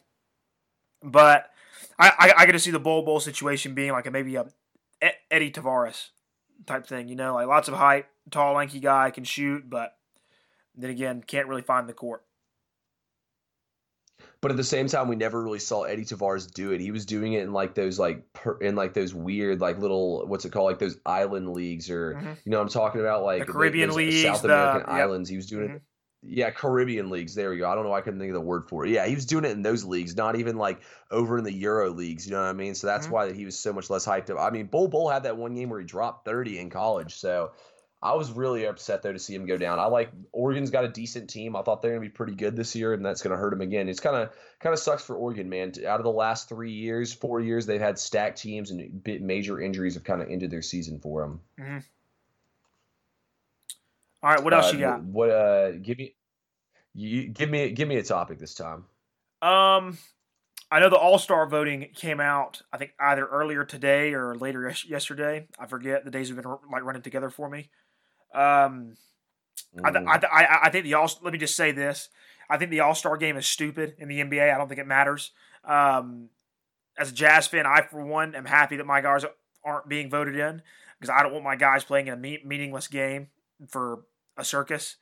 But 1.02 1.49
I, 2.00 2.12
I, 2.18 2.32
I 2.38 2.46
get 2.46 2.52
to 2.52 2.58
see 2.58 2.70
the 2.70 2.80
Bol 2.80 3.02
Bol 3.02 3.20
situation 3.20 3.74
being 3.74 3.92
like 3.92 4.06
a 4.06 4.10
maybe 4.10 4.36
a 4.36 4.46
Edy 5.30 5.50
Tavares 5.50 6.08
type 6.66 6.86
thing, 6.86 7.08
you 7.08 7.16
know, 7.16 7.34
like 7.34 7.46
lots 7.46 7.68
of 7.68 7.74
height, 7.74 8.06
tall, 8.30 8.54
lanky 8.54 8.80
guy, 8.80 9.10
can 9.10 9.24
shoot, 9.24 9.68
but 9.68 9.92
then 10.74 10.90
again, 10.90 11.22
can't 11.26 11.46
really 11.46 11.62
find 11.62 11.88
the 11.88 11.92
court. 11.92 12.24
But 14.42 14.50
at 14.50 14.56
the 14.56 14.64
same 14.64 14.86
time, 14.86 15.08
we 15.08 15.16
never 15.16 15.42
really 15.42 15.58
saw 15.58 15.84
Edy 15.84 16.04
Tavares 16.04 16.50
do 16.50 16.72
it. 16.72 16.80
He 16.80 16.90
was 16.90 17.04
doing 17.04 17.34
it 17.34 17.42
in 17.42 17.52
like 17.52 17.74
those 17.74 17.98
like 17.98 18.32
per, 18.32 18.56
in 18.58 18.74
like 18.74 18.94
those 18.94 19.12
weird 19.12 19.60
like 19.60 19.78
little 19.78 20.26
what's 20.26 20.46
it 20.46 20.52
called 20.52 20.70
like 20.70 20.78
those 20.78 20.96
island 21.04 21.52
leagues 21.52 21.90
or 21.90 22.14
mm-hmm. 22.14 22.32
you 22.44 22.50
know 22.50 22.60
I'm 22.60 22.70
talking 22.70 23.02
about 23.02 23.22
like 23.22 23.46
the 23.46 23.52
Caribbean 23.52 23.90
leagues, 23.90 24.22
South 24.22 24.42
American 24.44 24.82
the, 24.82 24.90
islands. 24.90 25.28
Yep. 25.28 25.32
He 25.32 25.36
was 25.36 25.46
doing 25.46 25.66
mm-hmm. 25.66 25.76
it 25.76 25.82
yeah, 26.22 26.50
Caribbean 26.50 27.10
leagues. 27.10 27.34
There 27.34 27.50
we 27.50 27.58
go. 27.58 27.70
I 27.70 27.74
don't 27.74 27.84
know. 27.84 27.94
I 27.94 28.02
couldn't 28.02 28.20
think 28.20 28.30
of 28.30 28.34
the 28.34 28.40
word 28.40 28.68
for 28.68 28.84
it. 28.84 28.90
Yeah, 28.90 29.06
he 29.06 29.14
was 29.14 29.26
doing 29.26 29.44
it 29.44 29.52
in 29.52 29.62
those 29.62 29.84
leagues, 29.84 30.16
not 30.16 30.36
even 30.36 30.56
like 30.56 30.80
over 31.10 31.38
in 31.38 31.44
the 31.44 31.52
Euro 31.52 31.90
leagues. 31.90 32.26
You 32.26 32.32
know 32.32 32.40
what 32.40 32.48
I 32.48 32.52
mean? 32.52 32.74
So 32.74 32.86
that's 32.86 33.06
mm-hmm. 33.06 33.14
why 33.14 33.32
he 33.32 33.44
was 33.44 33.58
so 33.58 33.72
much 33.72 33.88
less 33.88 34.06
hyped 34.06 34.30
up. 34.30 34.38
I 34.38 34.50
mean, 34.50 34.66
Bol 34.66 34.88
Bol 34.88 35.08
had 35.08 35.22
that 35.22 35.36
one 35.36 35.54
game 35.54 35.70
where 35.70 35.80
he 35.80 35.86
dropped 35.86 36.26
30 36.26 36.58
in 36.58 36.70
college. 36.70 37.14
So 37.14 37.52
I 38.02 38.14
was 38.14 38.32
really 38.32 38.66
upset 38.66 39.02
though 39.02 39.12
to 39.12 39.18
see 39.18 39.34
him 39.34 39.46
go 39.46 39.58
down. 39.58 39.78
I 39.78 39.86
like 39.86 40.10
Oregon's 40.32 40.70
got 40.70 40.84
a 40.84 40.88
decent 40.88 41.28
team. 41.28 41.54
I 41.54 41.62
thought 41.62 41.82
they're 41.82 41.92
gonna 41.92 42.00
be 42.00 42.08
pretty 42.08 42.34
good 42.34 42.56
this 42.56 42.74
year, 42.74 42.94
and 42.94 43.04
that's 43.04 43.20
gonna 43.20 43.36
hurt 43.36 43.52
him 43.52 43.60
again. 43.60 43.88
It's 43.88 44.00
kind 44.00 44.16
of 44.16 44.30
kind 44.58 44.72
of 44.72 44.78
sucks 44.78 45.04
for 45.04 45.16
Oregon, 45.16 45.50
man. 45.50 45.72
Out 45.86 46.00
of 46.00 46.04
the 46.04 46.10
last 46.10 46.48
three 46.48 46.72
years, 46.72 47.12
four 47.12 47.40
years, 47.40 47.66
they've 47.66 47.80
had 47.80 47.98
stacked 47.98 48.40
teams, 48.40 48.70
and 48.70 49.02
major 49.20 49.60
injuries 49.60 49.94
have 49.94 50.04
kind 50.04 50.22
of 50.22 50.30
ended 50.30 50.50
their 50.50 50.62
season 50.62 50.98
for 50.98 51.22
them. 51.22 51.40
Mm-hmm. 51.58 51.78
All 54.22 54.30
right, 54.30 54.42
what 54.42 54.52
else 54.52 54.68
uh, 54.68 54.72
you 54.72 54.80
got? 54.80 55.02
What 55.02 55.30
uh, 55.30 55.72
give 55.72 55.98
me 55.98 56.14
you 56.94 57.28
give 57.28 57.50
me 57.50 57.70
give 57.70 57.88
me 57.88 57.96
a 57.96 58.02
topic 58.02 58.38
this 58.38 58.54
time. 58.54 58.84
Um, 59.42 59.98
I 60.70 60.78
know 60.78 60.90
the 60.90 60.96
All 60.96 61.18
Star 61.18 61.46
voting 61.46 61.88
came 61.94 62.20
out. 62.20 62.62
I 62.72 62.76
think 62.76 62.92
either 63.00 63.26
earlier 63.26 63.64
today 63.64 64.12
or 64.12 64.34
later 64.34 64.72
yesterday. 64.86 65.46
I 65.58 65.66
forget 65.66 66.04
the 66.04 66.10
days 66.10 66.28
have 66.28 66.36
been 66.36 66.50
like 66.70 66.84
running 66.84 67.02
together 67.02 67.30
for 67.30 67.48
me. 67.48 67.70
Um, 68.34 68.96
mm. 69.76 69.84
I, 69.84 70.16
I, 70.16 70.42
I 70.42 70.58
I 70.64 70.70
think 70.70 70.84
the 70.84 70.94
All. 70.94 71.10
Let 71.22 71.32
me 71.32 71.38
just 71.38 71.56
say 71.56 71.72
this. 71.72 72.08
I 72.48 72.58
think 72.58 72.70
the 72.70 72.80
All 72.80 72.94
Star 72.94 73.16
game 73.16 73.36
is 73.36 73.46
stupid 73.46 73.94
in 73.98 74.08
the 74.08 74.20
NBA. 74.20 74.52
I 74.52 74.58
don't 74.58 74.68
think 74.68 74.80
it 74.80 74.86
matters. 74.86 75.32
Um, 75.64 76.28
as 76.98 77.10
a 77.10 77.14
Jazz 77.14 77.46
fan, 77.46 77.66
I 77.66 77.82
for 77.82 78.04
one 78.04 78.34
am 78.34 78.44
happy 78.44 78.76
that 78.76 78.86
my 78.86 79.00
guys 79.00 79.24
aren't 79.64 79.88
being 79.88 80.10
voted 80.10 80.36
in 80.36 80.62
because 80.98 81.14
I 81.14 81.22
don't 81.22 81.32
want 81.32 81.44
my 81.44 81.56
guys 81.56 81.84
playing 81.84 82.08
in 82.08 82.14
a 82.14 82.16
me- 82.16 82.42
meaningless 82.44 82.88
game 82.88 83.28
for 83.68 84.04
a 84.40 84.44
circus. 84.44 84.96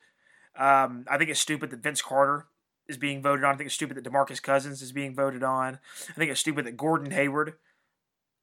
Um, 0.57 1.05
I 1.09 1.17
think 1.17 1.29
it's 1.29 1.39
stupid 1.39 1.71
that 1.71 1.81
Vince 1.81 2.01
Carter 2.01 2.47
is 2.87 2.97
being 2.97 3.21
voted 3.21 3.45
on. 3.45 3.53
I 3.53 3.57
think 3.57 3.67
it's 3.67 3.75
stupid 3.75 3.97
that 3.97 4.03
DeMarcus 4.03 4.41
Cousins 4.41 4.81
is 4.81 4.91
being 4.91 5.15
voted 5.15 5.43
on. 5.43 5.79
I 6.09 6.13
think 6.13 6.31
it's 6.31 6.39
stupid 6.39 6.65
that 6.65 6.77
Gordon 6.77 7.11
Hayward 7.11 7.53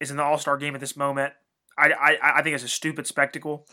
is 0.01 0.11
in 0.11 0.17
the 0.17 0.23
All 0.23 0.39
Star 0.39 0.57
game 0.57 0.75
at 0.75 0.81
this 0.81 0.97
moment. 0.97 1.35
I, 1.79 1.91
I 1.93 2.39
I 2.39 2.43
think 2.43 2.55
it's 2.55 2.65
a 2.65 2.69
stupid 2.69 3.07
spectacle. 3.07 3.67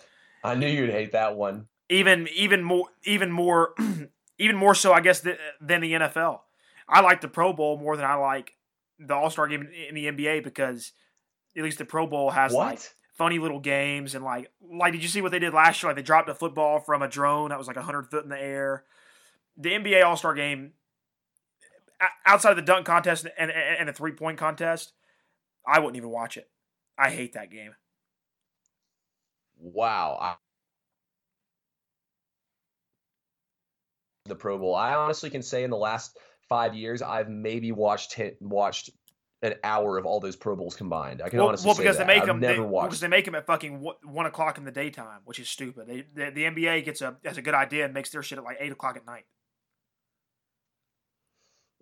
I 0.43 0.55
knew 0.55 0.67
you'd 0.67 0.89
hate 0.89 1.13
that 1.13 1.35
one. 1.37 1.67
Even 1.89 2.27
even 2.35 2.63
more 2.63 2.87
even 3.05 3.31
more 3.31 3.73
even 4.37 4.57
more 4.57 4.75
so, 4.75 4.93
I 4.93 5.01
guess, 5.01 5.21
than 5.21 5.37
the 5.61 5.93
NFL. 5.93 6.41
I 6.89 7.01
like 7.01 7.21
the 7.21 7.27
Pro 7.27 7.53
Bowl 7.53 7.77
more 7.77 7.95
than 7.95 8.05
I 8.05 8.15
like 8.15 8.55
the 8.99 9.13
All 9.13 9.29
Star 9.29 9.47
game 9.47 9.69
in 9.87 9.95
the 9.95 10.05
NBA 10.05 10.43
because 10.43 10.91
at 11.55 11.63
least 11.63 11.77
the 11.77 11.85
Pro 11.85 12.07
Bowl 12.07 12.31
has 12.31 12.51
what? 12.51 12.67
like 12.67 12.79
funny 13.13 13.39
little 13.39 13.59
games 13.59 14.15
and 14.15 14.25
like 14.25 14.51
like 14.71 14.91
did 14.91 15.03
you 15.03 15.09
see 15.09 15.21
what 15.21 15.31
they 15.31 15.39
did 15.39 15.53
last 15.53 15.81
year? 15.81 15.89
Like 15.89 15.97
they 15.97 16.01
dropped 16.01 16.29
a 16.29 16.35
football 16.35 16.79
from 16.79 17.01
a 17.01 17.07
drone 17.07 17.49
that 17.49 17.57
was 17.57 17.67
like 17.67 17.77
hundred 17.77 18.09
foot 18.09 18.23
in 18.23 18.29
the 18.29 18.41
air. 18.41 18.83
The 19.55 19.69
NBA 19.69 20.03
All 20.03 20.17
Star 20.17 20.33
Game, 20.33 20.73
outside 22.25 22.51
of 22.51 22.55
the 22.55 22.63
dunk 22.63 22.85
contest 22.85 23.27
and, 23.37 23.51
and, 23.51 23.87
the 23.87 23.93
three 23.93 24.13
point 24.13 24.39
contest, 24.39 24.93
I 25.67 25.79
wouldn't 25.79 25.97
even 25.97 26.09
watch 26.09 26.37
it. 26.37 26.49
I 26.97 27.11
hate 27.11 27.33
that 27.33 27.51
game. 27.51 27.75
Wow. 29.59 30.17
I- 30.19 30.35
the 34.25 34.35
Pro 34.35 34.57
Bowl. 34.57 34.73
I 34.73 34.95
honestly 34.95 35.29
can 35.29 35.43
say 35.43 35.63
in 35.63 35.69
the 35.69 35.77
last 35.77 36.17
five 36.47 36.75
years, 36.75 37.01
I've 37.01 37.29
maybe 37.29 37.71
watched 37.71 38.19
watched 38.39 38.89
an 39.43 39.55
hour 39.63 39.97
of 39.97 40.05
all 40.05 40.21
those 40.21 40.37
Pro 40.37 40.55
Bowls 40.55 40.75
combined. 40.75 41.21
I 41.21 41.27
can 41.27 41.37
well, 41.37 41.49
honestly 41.49 41.67
well, 41.67 41.75
because 41.75 41.97
they 41.97 42.05
make 42.05 42.21
I've 42.21 42.27
them 42.27 42.39
never 42.39 42.53
they, 42.55 42.59
watched. 42.61 42.89
because 42.89 43.01
they 43.01 43.09
make 43.09 43.25
them 43.25 43.35
at 43.35 43.45
fucking 43.45 43.85
one 44.03 44.25
o'clock 44.25 44.57
in 44.57 44.63
the 44.63 44.71
daytime, 44.71 45.19
which 45.25 45.37
is 45.37 45.49
stupid. 45.49 45.85
They, 45.85 46.05
the, 46.15 46.31
the 46.31 46.43
NBA 46.43 46.85
gets 46.85 47.01
a 47.01 47.17
has 47.25 47.37
a 47.37 47.41
good 47.41 47.53
idea 47.53 47.83
and 47.85 47.93
makes 47.93 48.09
their 48.09 48.23
shit 48.23 48.37
at 48.37 48.43
like 48.43 48.57
eight 48.61 48.71
o'clock 48.71 48.95
at 48.95 49.05
night. 49.05 49.25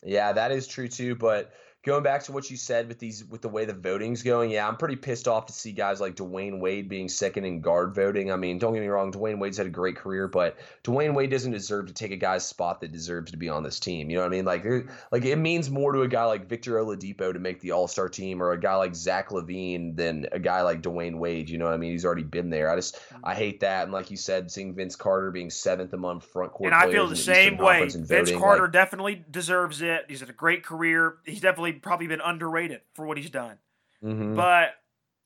Yeah, 0.03 0.33
that 0.33 0.51
is 0.51 0.65
true 0.65 0.87
too. 0.87 1.15
But 1.15 1.53
going 1.83 2.03
back 2.03 2.23
to 2.23 2.31
what 2.31 2.49
you 2.51 2.57
said 2.57 2.87
with 2.87 2.99
these 2.99 3.25
with 3.25 3.41
the 3.41 3.49
way 3.49 3.65
the 3.65 3.73
voting's 3.73 4.21
going, 4.21 4.51
yeah, 4.51 4.67
I'm 4.67 4.77
pretty 4.77 4.95
pissed 4.95 5.27
off 5.27 5.47
to 5.47 5.53
see 5.53 5.71
guys 5.71 5.99
like 5.99 6.15
Dwyane 6.15 6.59
Wade 6.59 6.87
being 6.87 7.09
second 7.09 7.45
in 7.45 7.61
guard 7.61 7.95
voting. 7.95 8.31
I 8.31 8.35
mean, 8.35 8.59
don't 8.59 8.73
get 8.73 8.81
me 8.81 8.87
wrong, 8.87 9.11
Dwyane 9.11 9.39
Wade's 9.39 9.57
had 9.57 9.65
a 9.65 9.71
great 9.71 9.95
career, 9.95 10.27
but 10.27 10.57
Dwyane 10.83 11.15
Wade 11.15 11.31
doesn't 11.31 11.51
deserve 11.51 11.87
to 11.87 11.93
take 11.93 12.11
a 12.11 12.17
guy's 12.17 12.45
spot 12.45 12.81
that 12.81 12.91
deserves 12.91 13.31
to 13.31 13.37
be 13.37 13.49
on 13.49 13.63
this 13.63 13.79
team. 13.79 14.09
You 14.09 14.17
know 14.17 14.23
what 14.23 14.33
I 14.33 14.35
mean? 14.35 14.45
Like, 14.45 14.65
like 15.11 15.25
it 15.25 15.37
means 15.37 15.69
more 15.69 15.91
to 15.93 16.01
a 16.01 16.07
guy 16.07 16.25
like 16.25 16.47
Victor 16.47 16.73
Oladipo 16.73 17.33
to 17.33 17.39
make 17.39 17.61
the 17.61 17.71
All 17.71 17.87
Star 17.87 18.09
team, 18.09 18.43
or 18.43 18.51
a 18.51 18.59
guy 18.59 18.75
like 18.75 18.95
Zach 18.95 19.29
LaVine 19.29 19.95
than 19.95 20.27
a 20.31 20.39
guy 20.39 20.61
like 20.61 20.81
Dwyane 20.81 21.17
Wade. 21.17 21.49
You 21.49 21.57
know 21.57 21.65
what 21.65 21.73
I 21.73 21.77
mean? 21.77 21.91
He's 21.91 22.05
already 22.05 22.23
been 22.23 22.49
there. 22.49 22.69
I 22.69 22.75
just 22.75 22.95
mm-hmm. 22.95 23.25
I 23.25 23.33
hate 23.33 23.61
that, 23.61 23.83
and 23.83 23.91
like 23.91 24.11
you 24.11 24.17
said, 24.17 24.51
seeing 24.51 24.75
Vince 24.75 24.95
Carter 24.95 25.31
being 25.31 25.49
seventh 25.49 25.93
among 25.93 26.19
front 26.19 26.51
court. 26.51 26.73
And 26.73 26.75
I 26.75 26.91
feel 26.91 27.07
the 27.07 27.15
same 27.15 27.57
way. 27.57 27.87
Vince 27.89 28.31
Carter 28.31 28.63
like, 28.63 28.71
definitely 28.71 29.25
deserves 29.31 29.81
it. 29.81 30.05
He's 30.07 30.19
had 30.19 30.29
a 30.29 30.33
great 30.33 30.63
career. 30.63 31.15
He's 31.25 31.41
definitely 31.41 31.70
probably 31.73 32.07
been 32.07 32.21
underrated 32.21 32.81
for 32.93 33.05
what 33.05 33.17
he's 33.17 33.29
done. 33.29 33.57
Mm-hmm. 34.03 34.35
But 34.35 34.75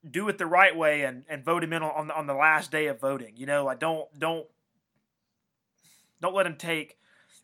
do 0.09 0.27
it 0.29 0.37
the 0.37 0.45
right 0.45 0.75
way 0.75 1.03
and, 1.03 1.23
and 1.27 1.43
vote 1.43 1.63
him 1.63 1.73
in 1.73 1.81
on 1.81 2.07
the, 2.07 2.15
on 2.15 2.27
the 2.27 2.33
last 2.33 2.71
day 2.71 2.87
of 2.87 2.99
voting. 2.99 3.33
You 3.35 3.45
know, 3.45 3.65
like 3.65 3.79
don't 3.79 4.07
don't 4.17 4.45
don't 6.21 6.35
let 6.35 6.45
him 6.45 6.55
take 6.55 6.97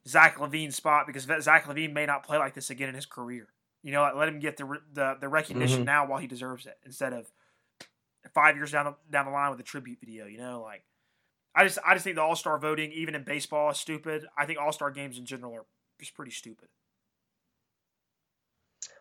Zach 0.08 0.38
LaVine's 0.38 0.76
spot 0.76 1.08
because 1.08 1.24
Zach 1.43 1.66
LaVine 1.66 1.93
may 1.93 2.06
not 2.06 2.24
play 2.24 2.38
like 2.38 2.54
this 2.54 2.70
again 2.70 2.89
in 2.89 2.95
his 2.95 3.06
career. 3.06 3.47
You 3.84 3.91
know, 3.91 4.02
like 4.02 4.16
let 4.16 4.28
him 4.28 4.39
get 4.39 4.58
the 4.58 4.80
the, 4.93 5.18
the 5.20 5.30
recognition 5.30 5.80
mm-hmm. 5.80 5.86
now 5.86 6.08
while 6.08 6.20
he 6.20 6.28
deserves 6.28 6.66
it 6.66 6.78
instead 6.86 7.14
of 7.14 7.32
five 8.34 8.56
years 8.56 8.72
down 8.72 8.86
the 8.86 8.95
down 9.10 9.26
the 9.26 9.32
line 9.32 9.52
with 9.52 9.60
a 9.60 9.64
tribute 9.64 9.99
video. 9.99 10.26
You 10.26 10.38
know, 10.38 10.62
like 10.62 10.84
I 11.56 11.64
just 11.64 11.80
I 11.86 11.93
just 11.93 12.04
think 12.04 12.16
the 12.16 12.22
All 12.22 12.36
Star 12.36 12.58
voting, 12.60 12.91
even 12.91 13.16
in 13.16 13.24
baseball, 13.24 13.72
is 13.72 13.78
stupid. 13.78 14.26
I 14.38 14.45
think 14.45 14.60
All 14.60 14.72
Star 14.72 14.91
games 14.91 15.18
in 15.18 15.26
general 15.26 15.54
are 15.54 15.66
just 15.99 16.14
pretty 16.14 16.32
stupid. 16.32 16.68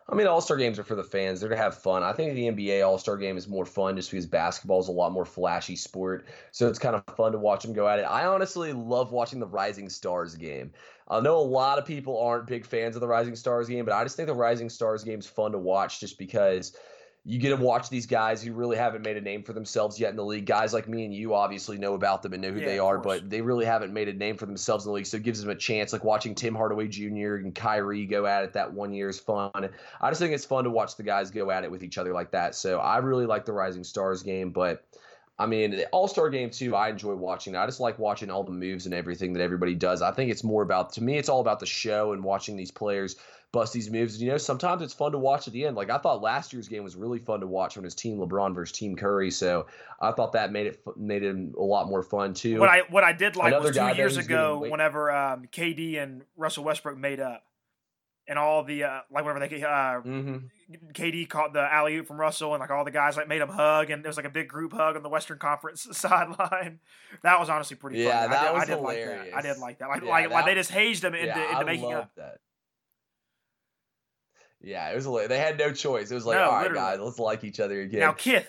I 0.09 0.15
mean, 0.15 0.27
All 0.27 0.41
Star 0.41 0.57
games 0.57 0.77
are 0.77 0.83
for 0.83 0.95
the 0.95 1.03
fans. 1.03 1.39
They're 1.39 1.49
to 1.49 1.55
have 1.55 1.77
fun. 1.77 2.03
I 2.03 2.11
think 2.11 2.33
the 2.33 2.47
NBA 2.47 2.85
All 2.85 2.97
Star 2.97 3.17
game 3.17 3.37
is 3.37 3.47
more 3.47 3.65
fun 3.65 3.95
just 3.95 4.11
because 4.11 4.25
basketball 4.25 4.79
is 4.79 4.87
a 4.87 4.91
lot 4.91 5.11
more 5.11 5.25
flashy 5.25 5.75
sport. 5.75 6.27
So 6.51 6.67
it's 6.67 6.79
kind 6.79 6.95
of 6.95 7.03
fun 7.15 7.31
to 7.31 7.37
watch 7.37 7.63
them 7.63 7.73
go 7.73 7.87
at 7.87 7.99
it. 7.99 8.03
I 8.03 8.25
honestly 8.25 8.73
love 8.73 9.11
watching 9.11 9.39
the 9.39 9.47
Rising 9.47 9.89
Stars 9.89 10.35
game. 10.35 10.71
I 11.07 11.19
know 11.19 11.37
a 11.37 11.41
lot 11.41 11.77
of 11.77 11.85
people 11.85 12.19
aren't 12.19 12.47
big 12.47 12.65
fans 12.65 12.95
of 12.95 13.01
the 13.01 13.07
Rising 13.07 13.35
Stars 13.35 13.67
game, 13.67 13.85
but 13.85 13.93
I 13.93 14.03
just 14.03 14.15
think 14.15 14.27
the 14.27 14.33
Rising 14.33 14.69
Stars 14.69 15.03
game 15.03 15.19
is 15.19 15.27
fun 15.27 15.51
to 15.51 15.59
watch 15.59 15.99
just 15.99 16.17
because 16.17 16.75
you 17.23 17.37
get 17.37 17.49
to 17.49 17.55
watch 17.55 17.89
these 17.89 18.07
guys 18.07 18.41
who 18.41 18.51
really 18.51 18.75
haven't 18.75 19.03
made 19.03 19.15
a 19.15 19.21
name 19.21 19.43
for 19.43 19.53
themselves 19.53 19.99
yet 19.99 20.09
in 20.09 20.15
the 20.15 20.25
league. 20.25 20.47
Guys 20.47 20.73
like 20.73 20.87
me 20.87 21.05
and 21.05 21.13
you 21.13 21.35
obviously 21.35 21.77
know 21.77 21.93
about 21.93 22.23
them 22.23 22.33
and 22.33 22.41
know 22.41 22.51
who 22.51 22.59
Yeah, 22.59 22.65
they 22.65 22.79
are, 22.79 22.97
but 22.97 23.29
they 23.29 23.41
really 23.41 23.65
haven't 23.65 23.93
made 23.93 24.07
a 24.07 24.13
name 24.13 24.37
for 24.37 24.47
themselves 24.47 24.85
in 24.85 24.89
the 24.89 24.95
league. 24.95 25.05
So 25.05 25.17
it 25.17 25.23
gives 25.23 25.39
them 25.39 25.51
a 25.51 25.55
chance. 25.55 25.93
Like 25.93 26.03
watching 26.03 26.33
Tim 26.33 26.55
Hardaway 26.55 26.87
Jr. 26.87 27.35
and 27.35 27.53
Kyrie 27.53 28.07
go 28.07 28.25
at 28.25 28.43
it 28.43 28.53
that 28.53 28.73
one 28.73 28.91
year 28.91 29.09
is 29.09 29.19
fun. 29.19 29.51
I 29.53 30.09
just 30.09 30.19
think 30.19 30.33
it's 30.33 30.45
fun 30.45 30.63
to 30.63 30.71
watch 30.71 30.95
the 30.95 31.03
guys 31.03 31.29
go 31.29 31.51
at 31.51 31.63
it 31.63 31.69
with 31.69 31.83
each 31.83 31.99
other 31.99 32.11
like 32.11 32.31
that. 32.31 32.55
So 32.55 32.79
I 32.79 32.97
really 32.97 33.27
like 33.27 33.45
the 33.45 33.53
Rising 33.53 33.83
Stars 33.83 34.23
game, 34.23 34.49
but 34.49 34.83
I 35.37 35.45
mean, 35.45 35.71
the 35.71 35.87
All 35.87 36.07
Star 36.07 36.29
game 36.29 36.49
too. 36.49 36.75
I 36.75 36.89
enjoy 36.89 37.13
watching. 37.13 37.55
I 37.55 37.67
just 37.67 37.79
like 37.79 37.99
watching 37.99 38.31
all 38.31 38.43
the 38.43 38.51
moves 38.51 38.85
and 38.85 38.95
everything 38.95 39.33
that 39.33 39.43
everybody 39.43 39.75
does. 39.75 40.01
I 40.01 40.11
think 40.11 40.31
it's 40.31 40.43
more 40.43 40.63
about 40.63 40.93
to 40.93 41.03
me. 41.03 41.17
It's 41.17 41.29
all 41.29 41.41
about 41.41 41.59
the 41.59 41.67
show 41.67 42.13
and 42.13 42.23
watching 42.23 42.55
these 42.55 42.71
players 42.71 43.15
bust 43.51 43.73
these 43.73 43.89
moves. 43.89 44.21
You 44.21 44.29
know, 44.29 44.37
sometimes 44.37 44.81
it's 44.81 44.93
fun 44.93 45.11
to 45.11 45.17
watch 45.17 45.47
at 45.47 45.53
the 45.53 45.65
end. 45.65 45.75
Like 45.75 45.89
I 45.89 45.97
thought 45.97 46.21
last 46.21 46.53
year's 46.53 46.67
game 46.67 46.83
was 46.83 46.95
really 46.95 47.19
fun 47.19 47.41
to 47.41 47.47
watch 47.47 47.75
when 47.75 47.83
it 47.83 47.87
was 47.87 47.95
Team 47.95 48.17
LeBron 48.17 48.55
versus 48.55 48.77
Team 48.77 48.95
Curry. 48.95 49.31
So 49.31 49.67
I 49.99 50.11
thought 50.11 50.33
that 50.33 50.51
made 50.51 50.67
it 50.67 50.81
made 50.95 51.23
it 51.23 51.35
a 51.57 51.61
lot 51.61 51.87
more 51.87 52.03
fun 52.03 52.33
too. 52.33 52.59
What 52.59 52.69
I 52.69 52.81
what 52.89 53.03
I 53.03 53.13
did 53.13 53.35
like 53.35 53.53
Another 53.53 53.67
was 53.69 53.77
two 53.77 53.95
years 53.97 54.17
ago, 54.17 54.59
whenever 54.59 55.11
um, 55.11 55.45
KD 55.51 56.01
and 56.01 56.23
Russell 56.37 56.63
Westbrook 56.63 56.97
made 56.97 57.19
up, 57.19 57.43
and 58.27 58.39
all 58.39 58.63
the 58.63 58.83
uh, 58.85 58.99
like 59.11 59.25
whenever 59.25 59.45
they 59.47 59.63
uh, 59.63 59.99
hmm 59.99 60.37
KD 60.93 61.27
caught 61.27 61.51
the 61.51 61.61
alley 61.61 61.97
oop 61.97 62.07
from 62.07 62.19
Russell, 62.19 62.53
and 62.53 62.61
like 62.61 62.69
all 62.69 62.85
the 62.85 62.91
guys 62.91 63.17
like 63.17 63.27
made 63.27 63.41
them 63.41 63.49
hug, 63.49 63.89
and 63.89 64.03
there 64.05 64.09
was 64.09 64.15
like 64.15 64.25
a 64.25 64.29
big 64.29 64.47
group 64.47 64.71
hug 64.71 64.95
on 64.95 65.03
the 65.03 65.09
Western 65.09 65.37
Conference 65.37 65.85
sideline. 65.91 66.79
That 67.23 67.39
was 67.39 67.49
honestly 67.49 67.75
pretty 67.75 67.97
Yeah, 67.99 68.21
funny. 68.21 68.27
I 68.27 68.31
that 68.31 68.43
did, 68.43 68.53
was 68.53 68.63
I 68.63 68.65
did 68.75 68.81
like 68.81 69.03
that. 69.05 69.27
I 69.35 69.41
did 69.41 69.57
like 69.57 69.79
that. 69.79 69.89
Like 69.89 70.03
Yeah, 70.03 70.09
like, 70.09 70.29
like 70.29 70.45
they 70.45 70.55
just 70.55 70.71
hazed 70.71 71.03
them 71.03 71.13
into, 71.13 71.27
yeah, 71.27 71.51
into 71.51 71.55
I 71.57 71.63
making 71.65 71.91
up. 71.91 72.11
that. 72.15 72.37
Yeah, 74.63 74.89
it 74.89 74.95
was. 74.95 75.27
They 75.27 75.37
had 75.39 75.57
no 75.57 75.71
choice. 75.71 76.11
It 76.11 76.15
was 76.15 76.25
like, 76.25 76.37
No, 76.37 76.45
all 76.45 76.51
right, 76.51 76.61
literally. 76.63 76.79
guys, 76.81 76.99
let's 76.99 77.19
like 77.19 77.43
each 77.43 77.59
other 77.59 77.81
again. 77.81 77.99
Now 78.01 78.13
Kith, 78.13 78.47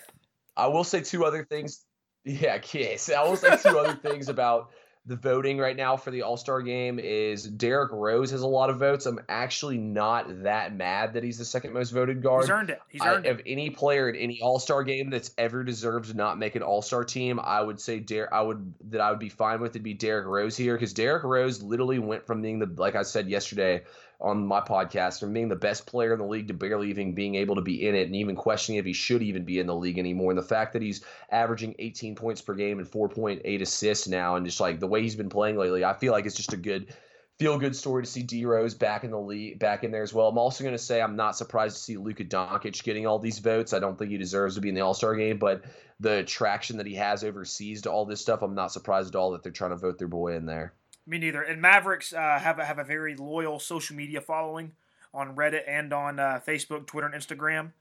I 0.57 0.67
will 0.69 0.85
say 0.85 1.01
two 1.01 1.25
other 1.25 1.45
things. 1.45 1.85
Yeah, 2.25 2.59
Kiss. 2.59 3.11
I 3.11 3.23
will 3.25 3.37
say 3.37 3.57
two 3.57 3.79
other 3.79 3.95
things 4.03 4.29
about 4.29 4.71
the 5.05 5.17
voting 5.17 5.59
right 5.59 5.77
now 5.77 5.97
for 5.97 6.13
the 6.13 6.23
All 6.23 6.37
Star 6.37 6.63
game 6.63 7.01
is 7.01 7.43
Derrick 7.43 7.91
Rose 7.91 8.31
has 8.31 8.43
a 8.43 8.47
lot 8.47 8.71
of 8.71 8.79
votes. 8.79 9.05
I'm 9.07 9.19
actually 9.29 9.79
not 9.79 10.45
that 10.45 10.73
mad 10.77 11.15
that 11.15 11.25
he's 11.25 11.39
the 11.39 11.45
second 11.45 11.73
most 11.73 11.91
voted 11.91 12.23
guard. 12.23 12.43
he's 12.45 12.51
earned 12.51 12.71
it. 12.71 12.81
He's 12.89 13.01
I- 13.03 13.17
it. 13.19 13.27
of 13.27 13.41
any 13.45 13.71
player 13.71 14.09
in 14.09 14.15
any 14.15 14.41
All 14.41 14.61
Star 14.61 14.85
game 14.85 15.11
that's 15.11 15.33
ever 15.39 15.65
deserved 15.65 16.11
to 16.11 16.15
not 16.15 16.39
make 16.39 16.55
an 16.55 16.63
All 16.63 16.83
Star 16.83 17.03
team, 17.03 17.41
I 17.43 17.61
would 17.61 17.81
say 17.81 17.99
Der- 17.99 18.29
I 18.33 18.43
would 18.43 18.75
that 18.91 19.01
I 19.01 19.11
would 19.11 19.19
be 19.19 19.29
fine 19.31 19.61
with 19.61 19.75
it 19.75 19.81
be 19.83 19.95
Derrick 19.95 20.27
Rose 20.27 20.57
here 20.57 20.75
because 20.75 20.93
Derrick 20.93 21.25
Rose 21.25 21.61
literally 21.63 21.99
went 21.99 22.25
from 22.25 22.41
being 22.43 22.61
the 22.61 22.67
like 22.77 22.95
I 22.95 23.03
said 23.03 23.29
yesterday 23.29 23.83
on 24.23 24.47
my 24.47 24.61
podcast 24.61 25.19
from 25.19 25.33
being 25.33 25.49
the 25.49 25.57
best 25.57 25.85
player 25.85 26.13
in 26.13 26.19
the 26.21 26.25
league 26.25 26.49
to 26.49 26.55
barely 26.55 26.89
even 26.89 27.13
being 27.13 27.35
able 27.35 27.57
to 27.57 27.61
be 27.61 27.87
in 27.87 27.95
it 27.95 28.07
and 28.07 28.15
even 28.15 28.37
questioning 28.37 28.79
if 28.79 28.87
he 28.87 28.93
should 28.93 29.23
even 29.23 29.45
be 29.45 29.59
in 29.59 29.67
the 29.67 29.75
league 29.75 29.99
anymore. 29.99 30.31
And 30.31 30.39
the 30.39 30.45
fact 30.45 30.73
that 30.73 30.83
he's 30.83 31.05
averaging 31.31 31.75
18 31.79 32.15
points 32.15 32.41
per 32.41 32.55
game 32.55 32.79
and 32.79 32.89
4.8 32.89 33.61
assists 33.61 34.07
now, 34.07 34.37
and 34.37 34.47
just 34.47 34.61
like 34.61 34.79
the 34.79 34.87
way 34.87 35.03
he's 35.03 35.17
been 35.17 35.29
playing 35.29 35.59
lately, 35.59 35.85
I 35.85 35.93
feel 35.93 36.13
like 36.13 36.25
it's 36.25 36.37
just 36.37 36.53
a 36.53 36.57
good 36.57 36.95
feel 37.39 37.59
good 37.59 37.75
story 37.75 38.05
to 38.05 38.09
see 38.09 38.23
D 38.23 38.45
Rose 38.45 38.75
back 38.75 39.03
in 39.03 39.11
the 39.11 39.19
league, 39.19 39.59
back 39.59 39.83
in 39.83 39.91
there 39.91 40.05
as 40.05 40.15
well. 40.15 40.29
I'm 40.29 40.39
also 40.39 40.63
going 40.63 40.77
to 40.77 40.83
say 40.83 41.03
I'm 41.03 41.17
not 41.17 41.37
surprised 41.37 41.77
to 41.77 41.83
see 41.83 41.97
Luka 41.97 42.25
Doncic 42.25 42.85
getting 42.85 43.07
all 43.07 43.19
these 43.19 43.41
votes. 43.41 43.73
I 43.73 43.81
don't 43.81 43.99
think 43.99 44.13
he 44.13 44.19
deserves 44.19 44.55
to 44.55 44.61
be 44.61 44.69
in 44.69 44.77
the 44.77 44.83
All 44.83 44.95
Star 44.95 45.17
game, 45.17 45.39
but 45.39 45.65
the 45.99 46.23
traction 46.23 46.77
that 46.77 46.87
he 46.87 46.95
has 46.95 47.25
overseas 47.25 47.83
to 47.83 47.91
all 47.91 48.05
this 48.05 48.21
stuff, 48.21 48.43
I'm 48.43 48.55
not 48.55 48.71
surprised 48.71 49.15
at 49.15 49.19
all 49.19 49.33
that 49.33 49.43
they're 49.43 49.51
trying 49.51 49.71
to 49.71 49.77
vote 49.77 49.99
their 49.99 50.09
boy 50.09 50.37
in 50.37 50.47
there. 50.47 50.75
Me 51.07 51.19
neither. 51.19 51.43
And 51.43 51.61
Mavericks 51.61 52.13
uh, 52.13 52.39
have 52.39 52.59
a, 52.59 52.65
have 52.65 52.79
a 52.79 52.85
very 52.85 53.17
loyal 53.17 53.59
social 53.59 53.97
media 53.97 54.21
following 54.21 54.73
on 55.13 55.35
Reddit 55.35 55.63
and 55.67 55.93
on 55.93 56.19
uh, 56.19 56.41
Facebook, 56.47 56.87
Twitter, 56.87 57.07
and 57.07 57.15
Instagram. 57.15 57.73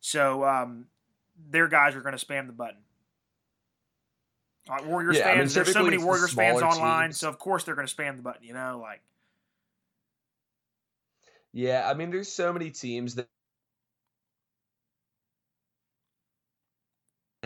So 0.00 0.44
um, 0.44 0.86
their 1.50 1.68
guys 1.68 1.94
are 1.94 2.00
going 2.00 2.16
to 2.16 2.24
spam 2.24 2.46
the 2.46 2.52
button. 2.52 2.78
Uh, 4.68 4.82
Warriors 4.84 5.16
Yeah, 5.16 5.28
I 5.28 5.30
mean, 5.30 5.38
fans, 5.40 5.54
there's 5.54 5.72
so 5.72 5.82
many 5.82 5.98
Warriors 5.98 6.32
fans 6.32 6.62
online, 6.62 7.08
teams. 7.08 7.18
so 7.18 7.28
of 7.28 7.38
course 7.38 7.64
they're 7.64 7.74
going 7.74 7.86
to 7.86 7.94
spam 7.94 8.16
the 8.16 8.22
button. 8.22 8.44
You 8.44 8.54
know, 8.54 8.78
like 8.82 9.00
Yeah, 11.52 11.88
I 11.88 11.94
mean, 11.94 12.10
there's 12.10 12.30
so 12.30 12.52
many 12.52 12.70
teams 12.70 13.14
that 13.14 13.28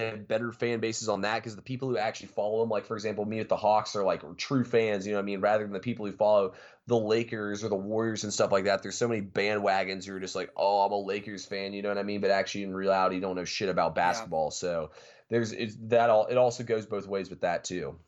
have 0.03 0.29
better 0.29 0.53
fan 0.53 0.81
bases 0.81 1.09
on 1.09 1.23
that 1.23 1.37
because 1.37 1.57
the 1.57 1.63
people 1.63 1.89
who 1.89 1.97
actually 1.97 2.29
follow 2.29 2.61
them, 2.61 2.69
like 2.69 2.87
for 2.87 2.95
example, 2.95 3.25
me 3.25 3.39
with 3.39 3.49
the 3.49 3.57
Hawks, 3.57 3.97
are 3.97 4.05
like 4.05 4.23
true 4.37 4.65
fans. 4.65 5.07
You 5.07 5.13
know 5.13 5.19
what 5.19 5.25
I 5.25 5.27
mean? 5.27 5.41
Rather 5.41 5.65
than 5.65 5.73
the 5.73 5.81
people 5.81 6.07
who 6.07 6.13
follow 6.13 6.55
the 6.87 6.99
Lakers 6.99 7.63
or 7.63 7.69
the 7.69 7.77
Warriors 7.77 8.25
and 8.25 8.33
stuff 8.33 8.53
like 8.53 8.65
that. 8.65 8.83
There's 8.83 8.97
so 8.97 9.09
many 9.09 9.23
bandwagons 9.23 10.05
who 10.05 10.15
are 10.15 10.21
just 10.21 10.35
like, 10.35 10.51
oh, 10.57 10.85
I'm 10.85 10.93
a 10.93 10.99
Lakers 10.99 11.45
fan. 11.45 11.73
You 11.73 11.83
know 11.83 11.89
what 11.89 11.99
I 11.99 12.03
mean? 12.03 12.21
But 12.21 12.31
actually, 12.31 12.65
in 12.65 12.75
reality, 12.75 13.21
don't 13.21 13.37
know 13.37 13.45
shit 13.45 13.69
about 13.69 13.95
basketball. 13.95 14.51
So 14.51 14.91
there's 15.31 15.53
it's 15.53 15.77
that 15.89 16.11
all. 16.11 16.27
It 16.27 16.37
also 16.37 16.65
goes 16.65 16.87
both 16.87 17.07
ways 17.07 17.31
with 17.31 17.43
that 17.43 17.65
too. 17.65 17.99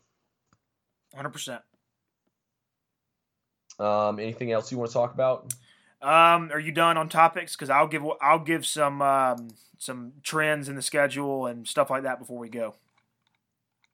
100%. 1.15 1.61
Um, 3.79 4.19
anything 4.19 4.51
else 4.51 4.71
you 4.71 4.77
want 4.77 4.89
to 4.89 4.93
talk 4.93 5.13
about? 5.13 5.53
Um, 6.01 6.51
are 6.51 6.59
you 6.59 6.71
done 6.71 6.97
on 6.97 7.09
topics? 7.09 7.55
Because 7.55 7.69
I'll 7.69 7.87
give 7.87 8.03
I'll 8.21 8.39
give 8.39 8.65
some 8.65 9.01
um, 9.01 9.49
some 9.77 10.13
trends 10.23 10.69
in 10.69 10.75
the 10.75 10.81
schedule 10.81 11.47
and 11.47 11.67
stuff 11.67 11.89
like 11.89 12.03
that 12.03 12.19
before 12.19 12.37
we 12.37 12.49
go. 12.49 12.75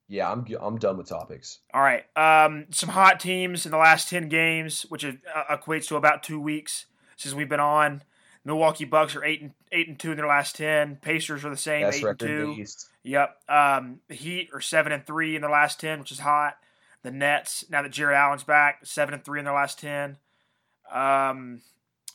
Yeah, 0.07 0.29
I'm 0.29 0.45
I'm 0.59 0.77
done 0.77 0.97
with 0.97 1.07
topics. 1.07 1.59
All 1.73 1.81
right. 1.81 2.03
Um, 2.17 2.65
some 2.71 2.89
hot 2.89 3.19
teams 3.21 3.65
in 3.65 3.71
the 3.71 3.77
last 3.77 4.09
10 4.09 4.27
games, 4.27 4.85
which 4.89 5.05
is, 5.05 5.15
uh, 5.33 5.55
equates 5.55 5.87
to 5.87 5.95
about 5.95 6.21
two 6.21 6.37
weeks 6.37 6.87
since 7.15 7.33
we've 7.33 7.47
been 7.47 7.61
on. 7.61 8.03
Milwaukee 8.43 8.85
Bucks 8.85 9.15
are 9.15 9.23
eight 9.23 9.41
and 9.41 9.51
eight 9.71 9.87
and 9.87 9.99
two 9.99 10.11
in 10.11 10.17
their 10.17 10.27
last 10.27 10.55
ten. 10.55 10.95
Pacers 10.95 11.45
are 11.45 11.49
the 11.49 11.57
same, 11.57 11.85
Best 11.85 11.99
eight 11.99 12.07
and 12.07 12.19
two. 12.19 12.65
Yep. 13.03 13.37
Um, 13.47 13.99
the 14.07 14.15
Heat 14.15 14.49
are 14.53 14.61
seven 14.61 14.91
and 14.91 15.05
three 15.05 15.35
in 15.35 15.41
their 15.41 15.51
last 15.51 15.79
ten, 15.79 15.99
which 15.99 16.11
is 16.11 16.19
hot. 16.19 16.57
The 17.03 17.11
Nets, 17.11 17.65
now 17.69 17.81
that 17.81 17.91
Jarrett 17.91 18.17
Allen's 18.17 18.43
back, 18.43 18.85
seven 18.85 19.13
and 19.13 19.23
three 19.23 19.39
in 19.39 19.45
their 19.45 19.53
last 19.53 19.79
ten. 19.79 20.17
Um, 20.91 21.61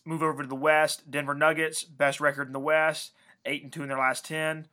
move 0.06 0.22
over 0.22 0.42
to 0.42 0.48
the 0.48 0.54
West. 0.54 1.10
Denver 1.10 1.34
Nuggets, 1.34 1.84
best 1.84 2.20
record 2.20 2.46
in 2.46 2.52
the 2.52 2.60
West, 2.60 3.12
eight 3.44 3.62
and 3.62 3.72
two 3.72 3.82
in 3.82 3.88
their 3.88 3.98
last 3.98 4.24
ten. 4.24 4.68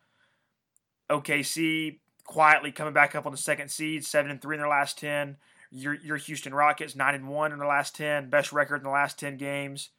OKC 1.09 1.99
quietly 2.25 2.71
coming 2.71 2.93
back 2.93 3.15
up 3.15 3.25
on 3.25 3.31
the 3.31 3.37
second 3.37 3.69
seed, 3.69 4.05
seven 4.05 4.31
and 4.31 4.41
three 4.41 4.55
in 4.55 4.61
their 4.61 4.69
last 4.69 4.97
ten. 4.97 5.37
Your 5.71 5.95
your 5.95 6.17
Houston 6.17 6.53
Rockets, 6.53 6.95
nine 6.95 7.15
and 7.15 7.27
one 7.27 7.51
in 7.51 7.59
the 7.59 7.65
last 7.65 7.95
ten, 7.95 8.29
best 8.29 8.53
record 8.53 8.77
in 8.77 8.83
the 8.83 8.89
last 8.89 9.19
ten 9.19 9.37
games. 9.37 9.89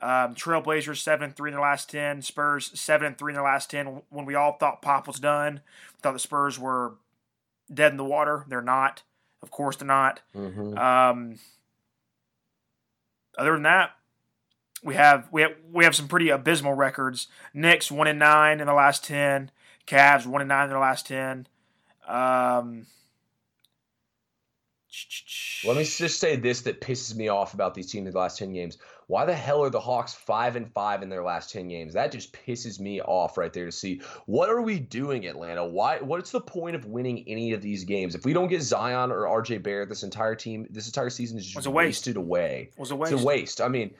Um, 0.00 0.34
Trailblazers 0.34 0.98
seven 1.02 1.24
and 1.24 1.36
three 1.36 1.50
in 1.50 1.54
their 1.54 1.62
last 1.62 1.90
ten. 1.90 2.22
Spurs 2.22 2.78
seven 2.78 3.06
and 3.08 3.18
three 3.18 3.32
in 3.32 3.34
their 3.34 3.44
last 3.44 3.70
ten. 3.70 4.02
When 4.08 4.24
we 4.24 4.34
all 4.34 4.52
thought 4.52 4.80
Pop 4.82 5.06
was 5.06 5.20
done, 5.20 5.60
we 5.94 6.00
thought 6.00 6.12
the 6.12 6.18
Spurs 6.18 6.58
were 6.58 6.94
dead 7.72 7.92
in 7.92 7.98
the 7.98 8.04
water. 8.04 8.44
They're 8.48 8.62
not. 8.62 9.02
Of 9.42 9.50
course, 9.50 9.76
they're 9.76 9.86
not. 9.86 10.20
Mhm. 10.34 10.78
Um, 10.78 11.38
other 13.36 13.52
than 13.52 13.62
that, 13.64 13.90
we 14.82 14.94
have 14.94 15.28
we 15.32 15.42
have 15.42 15.52
we 15.72 15.84
have 15.84 15.94
some 15.94 16.08
pretty 16.08 16.30
abysmal 16.30 16.74
records. 16.74 17.28
Knicks 17.54 17.90
one 17.90 18.06
and 18.06 18.18
nine 18.18 18.60
in 18.60 18.66
the 18.66 18.74
last 18.74 19.04
ten. 19.04 19.50
Cavs 19.86 20.26
one 20.26 20.40
and 20.42 20.48
nine 20.48 20.64
in 20.68 20.74
the 20.74 20.78
last 20.78 21.06
ten. 21.06 21.46
Um, 22.06 22.86
Let 25.66 25.76
me 25.76 25.84
just 25.84 26.18
say 26.20 26.36
this 26.36 26.62
that 26.62 26.80
pisses 26.80 27.14
me 27.14 27.28
off 27.28 27.52
about 27.54 27.74
these 27.74 27.90
teams 27.90 28.06
in 28.06 28.12
the 28.12 28.18
last 28.18 28.38
10 28.38 28.52
games. 28.52 28.78
Why 29.06 29.24
the 29.24 29.34
hell 29.34 29.62
are 29.62 29.70
the 29.70 29.80
Hawks 29.80 30.14
5 30.14 30.56
and 30.56 30.72
5 30.72 31.02
in 31.02 31.08
their 31.08 31.22
last 31.22 31.50
10 31.50 31.68
games? 31.68 31.94
That 31.94 32.12
just 32.12 32.32
pisses 32.32 32.78
me 32.80 33.00
off 33.00 33.36
right 33.38 33.52
there 33.52 33.66
to 33.66 33.72
see. 33.72 34.00
What 34.26 34.48
are 34.50 34.60
we 34.62 34.78
doing, 34.78 35.26
Atlanta? 35.26 35.66
Why 35.66 35.98
what's 36.00 36.30
the 36.30 36.40
point 36.40 36.76
of 36.76 36.86
winning 36.86 37.24
any 37.26 37.52
of 37.52 37.60
these 37.62 37.84
games? 37.84 38.14
If 38.14 38.24
we 38.24 38.32
don't 38.32 38.48
get 38.48 38.62
Zion 38.62 39.10
or 39.12 39.22
RJ 39.24 39.62
Barrett, 39.62 39.88
this 39.88 40.02
entire 40.02 40.34
team, 40.34 40.66
this 40.70 40.86
entire 40.86 41.10
season 41.10 41.38
is 41.38 41.44
just 41.44 41.56
Was 41.56 41.66
a 41.66 41.70
waste. 41.70 42.06
wasted 42.06 42.16
away. 42.16 42.70
was 42.78 42.90
a 42.90 42.96
waste. 42.96 43.12
It's 43.12 43.22
a 43.22 43.26
waste. 43.26 43.60
I 43.60 43.68
mean, 43.68 43.94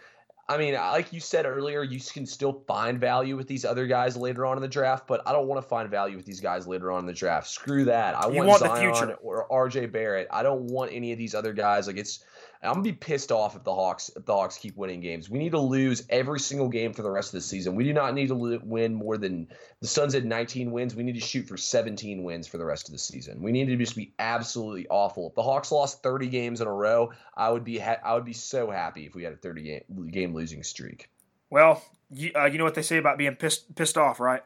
I 0.51 0.57
mean, 0.57 0.75
like 0.75 1.13
you 1.13 1.21
said 1.21 1.45
earlier, 1.45 1.83
you 1.83 2.01
can 2.01 2.25
still 2.25 2.63
find 2.67 2.99
value 2.99 3.37
with 3.37 3.47
these 3.49 3.67
other 3.67 3.87
guys 3.87 4.17
later 4.17 4.47
on 4.47 4.57
in 4.57 4.63
the 4.63 4.69
draft, 4.69 5.07
but 5.07 5.21
I 5.27 5.33
don't 5.33 5.47
want 5.47 5.63
to 5.63 5.69
find 5.69 5.91
value 5.91 6.17
with 6.17 6.25
these 6.25 6.41
guys 6.41 6.67
later 6.67 6.91
on 6.91 7.01
in 7.01 7.07
the 7.07 7.13
draft. 7.13 7.49
Screw 7.49 7.85
that. 7.85 8.17
I 8.17 8.29
You 8.29 8.37
want, 8.37 8.49
want 8.49 8.63
the 8.63 8.69
Zion 8.69 8.95
future. 8.95 9.15
or 9.17 9.47
RJ 9.51 9.93
Barrett. 9.93 10.27
I 10.31 10.43
don't 10.43 10.63
want 10.63 10.91
any 10.93 11.13
of 11.13 11.19
these 11.19 11.35
other 11.35 11.53
guys. 11.53 11.87
Like 11.87 11.99
it's 11.99 12.25
I'm 12.63 12.73
gonna 12.73 12.83
be 12.83 12.93
pissed 12.93 13.31
off 13.31 13.55
if 13.55 13.63
the 13.63 13.75
Hawks 13.75 14.11
if 14.17 14.25
the 14.25 14.33
Hawks 14.33 14.59
keep 14.59 14.77
winning 14.77 15.01
games. 15.01 15.31
We 15.31 15.39
need 15.39 15.53
to 15.53 15.61
lose 15.61 16.03
every 16.11 16.41
single 16.41 16.69
game 16.69 16.93
for 16.93 17.03
the 17.03 17.11
rest 17.11 17.29
of 17.29 17.33
the 17.33 17.41
season. 17.41 17.77
We 17.77 17.85
do 17.85 17.93
not 17.93 18.15
need 18.15 18.29
to 18.29 18.35
lo- 18.35 18.61
win 18.63 18.95
more 18.95 19.17
than 19.17 19.49
the 19.81 19.87
Suns 19.87 20.15
had 20.15 20.25
19 20.25 20.73
wins. 20.73 20.95
We 20.95 21.05
need 21.05 21.15
to 21.15 21.21
shoot 21.21 21.47
for 21.47 21.57
17 21.57 22.25
wins 22.25 22.49
for 22.49 22.59
the 22.59 22.65
rest 22.65 22.89
of 22.89 22.93
the 22.93 22.99
season. 22.99 23.41
We 23.43 23.53
need 23.53 23.67
to 23.67 23.77
just 23.77 23.95
be 23.95 24.13
absolutely 24.19 24.89
awful. 24.89 25.29
If 25.29 25.37
the 25.37 25.43
Hawks 25.43 25.71
lost 25.71 26.03
30 26.03 26.27
games 26.29 26.61
in 26.61 26.67
a 26.67 26.73
row, 26.73 27.13
I 27.37 27.51
would 27.51 27.65
be 27.65 27.79
ha- 27.79 28.01
I 28.05 28.15
would 28.15 28.25
be 28.25 28.33
so 28.33 28.71
happy 28.71 29.07
if 29.07 29.15
we 29.15 29.23
had 29.23 29.33
a 29.33 29.37
30 29.37 29.63
game 29.63 30.09
game 30.11 30.35
losing 30.35 30.65
streak. 30.65 31.09
Well, 31.51 31.83
you, 32.11 32.33
uh, 32.35 32.47
you 32.47 32.59
know 32.59 32.65
what 32.65 32.75
they 32.75 32.83
say 32.83 32.99
about 32.99 33.19
being 33.19 33.37
pissed 33.37 33.75
pissed 33.75 33.97
off, 33.97 34.19
right? 34.19 34.43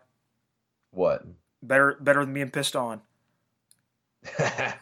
What? 0.91 1.25
Better 1.63 1.97
better 2.01 2.25
than 2.25 2.35
being 2.35 2.51
pissed 2.51 2.77
on. 2.77 3.01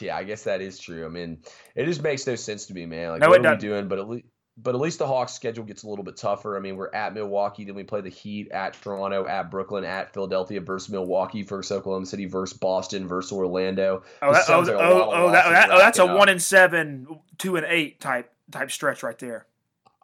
yeah, 0.00 0.16
I 0.16 0.24
guess 0.24 0.44
that 0.44 0.60
is 0.60 0.78
true. 0.78 1.04
I 1.04 1.08
mean, 1.08 1.38
it 1.74 1.84
just 1.84 2.02
makes 2.02 2.26
no 2.26 2.34
sense 2.34 2.66
to 2.66 2.74
me, 2.74 2.86
man. 2.86 3.10
Like, 3.10 3.20
No, 3.20 3.28
what 3.28 3.44
are 3.44 3.52
we 3.52 3.58
doing? 3.58 3.88
But 3.88 3.98
at 3.98 4.08
least, 4.08 4.26
but 4.58 4.74
at 4.74 4.80
least 4.80 4.98
the 4.98 5.06
Hawks' 5.06 5.34
schedule 5.34 5.64
gets 5.64 5.82
a 5.82 5.88
little 5.88 6.04
bit 6.04 6.16
tougher. 6.16 6.56
I 6.56 6.60
mean, 6.60 6.76
we're 6.76 6.90
at 6.94 7.12
Milwaukee, 7.12 7.64
then 7.64 7.74
we 7.74 7.84
play 7.84 8.00
the 8.00 8.08
Heat 8.08 8.50
at 8.52 8.72
Toronto, 8.80 9.26
at 9.26 9.50
Brooklyn, 9.50 9.84
at 9.84 10.14
Philadelphia 10.14 10.60
versus 10.60 10.88
Milwaukee, 10.88 11.42
versus 11.42 11.76
Oklahoma 11.76 12.06
City, 12.06 12.24
versus 12.24 12.56
Boston, 12.56 13.06
versus 13.06 13.32
Orlando. 13.32 14.02
Oh, 14.22 14.32
that, 14.32 14.44
oh, 14.48 14.64
oh, 14.66 15.10
oh, 15.12 15.30
that, 15.30 15.50
that, 15.50 15.70
oh, 15.70 15.78
that's 15.78 15.98
a 15.98 16.06
one 16.06 16.28
in 16.28 16.38
seven, 16.38 17.06
two 17.36 17.56
and 17.56 17.66
eight 17.68 18.00
type 18.00 18.32
type 18.50 18.70
stretch 18.70 19.02
right 19.02 19.18
there. 19.18 19.46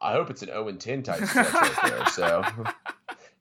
I 0.01 0.13
hope 0.13 0.31
it's 0.31 0.43
an 0.43 0.49
zero 0.49 0.69
and 0.69 0.81
ten 0.81 1.03
type 1.03 1.25
stretch 1.25 1.53
right 1.53 1.77
there. 1.85 2.07
So. 2.09 2.45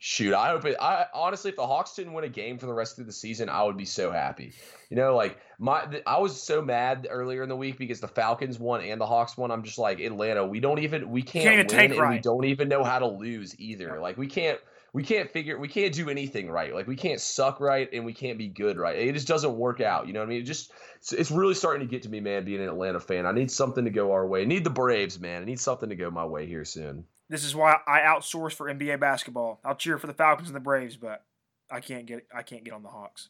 shoot, 0.03 0.33
I 0.33 0.49
hope 0.49 0.65
it. 0.65 0.75
I 0.81 1.05
honestly, 1.13 1.51
if 1.51 1.55
the 1.55 1.67
Hawks 1.67 1.93
didn't 1.93 2.13
win 2.13 2.23
a 2.23 2.29
game 2.29 2.57
for 2.57 2.65
the 2.65 2.73
rest 2.73 2.97
of 2.97 3.05
the 3.05 3.11
season, 3.11 3.49
I 3.49 3.61
would 3.63 3.77
be 3.77 3.85
so 3.85 4.11
happy. 4.11 4.51
You 4.89 4.97
know, 4.97 5.15
like 5.15 5.39
my, 5.59 6.01
I 6.07 6.19
was 6.19 6.41
so 6.41 6.59
mad 6.59 7.07
earlier 7.09 7.43
in 7.43 7.49
the 7.49 7.55
week 7.55 7.77
because 7.77 7.99
the 7.99 8.07
Falcons 8.07 8.57
won 8.57 8.81
and 8.81 8.99
the 8.99 9.05
Hawks 9.05 9.37
won. 9.37 9.51
I'm 9.51 9.61
just 9.61 9.77
like 9.77 9.99
Atlanta, 9.99 10.43
we 10.43 10.59
don't 10.59 10.79
even, 10.79 11.11
we 11.11 11.21
can't, 11.21 11.69
can't 11.69 11.71
win, 11.71 11.91
and 11.91 11.99
right. 12.01 12.11
we 12.13 12.19
don't 12.19 12.45
even 12.45 12.67
know 12.67 12.83
how 12.83 12.97
to 12.97 13.07
lose 13.07 13.57
either. 13.59 14.01
Like 14.01 14.17
we 14.17 14.25
can't, 14.25 14.59
we 14.91 15.03
can't 15.03 15.29
figure, 15.29 15.59
we 15.59 15.67
can't 15.67 15.93
do 15.93 16.09
anything 16.09 16.49
right. 16.49 16.73
Like 16.73 16.87
we 16.87 16.95
can't 16.95 17.21
suck 17.21 17.59
right 17.59 17.87
and 17.93 18.03
we 18.03 18.13
can't 18.13 18.39
be 18.39 18.47
good 18.47 18.79
right. 18.79 18.97
It 18.97 19.13
just 19.13 19.27
doesn't 19.27 19.55
work 19.55 19.81
out. 19.81 20.07
You 20.07 20.13
know 20.13 20.21
what 20.21 20.25
I 20.25 20.29
mean? 20.29 20.41
It 20.41 20.45
just, 20.45 20.71
it's, 20.97 21.13
it's 21.13 21.29
really 21.29 21.53
starting 21.53 21.87
to 21.87 21.91
get 21.91 22.01
to 22.03 22.09
me, 22.09 22.21
man. 22.21 22.43
Being 22.43 22.61
an 22.61 22.69
Atlanta 22.69 22.99
fan, 22.99 23.27
I 23.27 23.33
need 23.33 23.51
something 23.51 23.85
to 23.85 23.91
go 23.91 24.13
our 24.13 24.25
way. 24.25 24.41
I 24.41 24.45
need 24.45 24.63
the 24.63 24.71
Braves, 24.71 25.19
man. 25.19 25.43
I 25.43 25.45
need 25.45 25.59
something 25.59 25.89
to 25.89 25.95
go 25.95 26.09
my 26.09 26.25
way 26.25 26.47
here 26.47 26.65
soon. 26.65 27.05
This 27.31 27.45
is 27.45 27.55
why 27.55 27.77
I 27.87 28.01
outsource 28.01 28.51
for 28.51 28.65
NBA 28.65 28.99
basketball. 28.99 29.61
I'll 29.63 29.73
cheer 29.73 29.97
for 29.97 30.05
the 30.05 30.13
Falcons 30.13 30.49
and 30.49 30.55
the 30.55 30.59
Braves, 30.59 30.97
but 30.97 31.23
I 31.71 31.79
can't 31.79 32.05
get 32.05 32.27
I 32.35 32.43
can't 32.43 32.65
get 32.65 32.73
on 32.73 32.83
the 32.83 32.89
Hawks. 32.89 33.29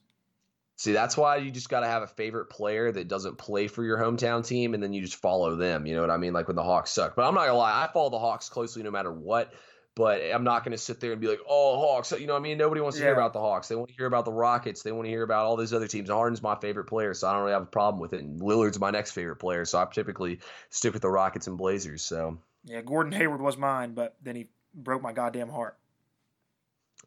See, 0.76 0.92
that's 0.92 1.16
why 1.16 1.36
you 1.36 1.52
just 1.52 1.70
got 1.70 1.82
to 1.82 1.86
have 1.86 2.02
a 2.02 2.08
favorite 2.08 2.50
player 2.50 2.92
that 2.92 3.08
doesn't 3.08 3.38
play 3.38 3.68
for 3.68 3.84
your 3.84 4.00
hometown 4.00 4.44
team, 4.44 4.74
and 4.74 4.82
then 4.82 4.92
you 4.92 5.04
just 5.04 5.18
follow 5.18 5.56
them. 5.56 5.86
You 5.86 5.94
know 5.94 6.02
what 6.02 6.10
I 6.10 6.18
mean? 6.18 6.34
Like 6.34 6.48
when 6.48 6.56
the 6.56 6.64
Hawks 6.64 6.90
suck. 6.90 7.16
But 7.16 7.28
I'm 7.28 7.36
not 7.36 7.46
gonna 7.46 7.60
lie, 7.60 7.84
I 7.84 7.94
follow 7.94 8.10
the 8.10 8.18
Hawks 8.18 8.50
closely 8.50 8.82
no 8.82 8.90
matter 8.90 9.12
what. 9.12 9.54
But 9.94 10.22
I'm 10.34 10.46
not 10.46 10.64
going 10.64 10.72
to 10.72 10.80
sit 10.80 11.00
there 11.00 11.12
and 11.12 11.22
be 11.22 11.28
like, 11.28 11.42
"Oh, 11.48 11.78
Hawks." 11.78 12.12
You 12.14 12.26
know, 12.26 12.34
what 12.34 12.40
I 12.40 12.42
mean, 12.42 12.58
nobody 12.58 12.82
wants 12.82 12.98
to 12.98 13.04
yeah. 13.04 13.10
hear 13.10 13.14
about 13.14 13.34
the 13.34 13.40
Hawks. 13.40 13.68
They 13.68 13.76
want 13.76 13.90
to 13.90 13.96
hear 13.96 14.08
about 14.08 14.26
the 14.26 14.32
Rockets. 14.32 14.82
They 14.82 14.94
want 14.94 15.06
to 15.06 15.10
hear 15.10 15.22
about 15.22 15.46
all 15.46 15.58
these 15.58 15.74
other 15.74 15.88
teams. 15.88 16.10
Harden's 16.10 16.42
my 16.42 16.56
favorite 16.56 16.86
player, 16.86 17.14
so 17.14 17.28
I 17.28 17.34
don't 17.34 17.42
really 17.42 17.54
have 17.54 17.64
a 17.64 17.66
problem 17.66 18.02
with 18.02 18.14
it. 18.14 18.22
And 18.22 18.42
Lillard's 18.42 18.80
my 18.80 18.90
next 18.90 19.12
favorite 19.12 19.36
player, 19.36 19.66
so 19.66 19.78
I 19.80 19.86
typically 19.94 20.40
stick 20.72 20.94
with 20.94 21.02
the 21.04 21.10
Rockets 21.10 21.48
and 21.48 21.58
Blazers. 21.58 22.04
So 22.04 22.40
yeah, 22.66 22.82
Gordon 22.82 23.12
Hayward 23.14 23.42
was 23.42 23.58
mine, 23.58 23.94
but 23.94 24.16
then 24.22 24.36
he 24.36 24.48
broke 24.74 25.02
my 25.02 25.14
goddamn 25.14 25.50
heart. 25.50 25.78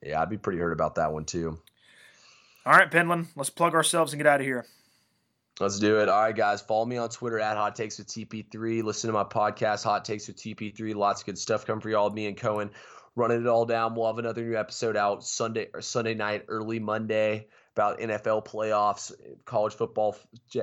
Yeah, 0.02 0.20
I'd 0.20 0.30
be 0.30 0.38
pretty 0.38 0.59
hurt 0.59 0.72
about 0.72 0.96
that 0.96 1.12
one 1.12 1.24
too. 1.24 1.59
All 2.66 2.72
right, 2.72 2.90
Penland, 2.90 3.26
let's 3.36 3.50
plug 3.50 3.74
ourselves 3.74 4.12
and 4.12 4.20
get 4.20 4.26
out 4.26 4.40
of 4.40 4.46
here. 4.46 4.66
Let's 5.61 5.78
do 5.78 6.00
it. 6.00 6.09
All 6.09 6.20
right, 6.20 6.34
guys. 6.34 6.62
Follow 6.62 6.84
me 6.84 6.96
on 6.96 7.09
Twitter 7.11 7.38
at 7.38 7.57
Hot 7.57 7.76
Takes 7.76 7.98
with 7.98 8.09
TP3. 8.09 8.82
Listen 8.82 9.09
to 9.09 9.14
my 9.14 9.22
podcast, 9.22 9.84
Hot 9.84 10.05
Takes 10.05 10.26
with 10.26 10.36
TP3. 10.36 10.94
Lots 10.96 11.20
of 11.20 11.26
good 11.26 11.38
stuff 11.38 11.64
coming 11.64 11.80
for 11.80 11.90
y'all. 11.90 12.11
Me 12.11 12.26
and 12.26 12.36
Cohen 12.36 12.70
running 13.14 13.40
it 13.40 13.46
all 13.46 13.64
down. 13.64 13.94
We'll 13.94 14.09
have 14.09 14.18
another 14.18 14.42
new 14.42 14.57
episode 14.57 14.96
out 14.96 15.24
Sunday 15.24 15.68
or 15.72 15.80
Sunday 15.80 16.14
night, 16.14 16.44
early 16.48 16.80
Monday 16.80 17.46
about 17.74 17.98
NFL 17.98 18.46
playoffs, 18.46 19.12
college 19.44 19.74
football 19.74 20.16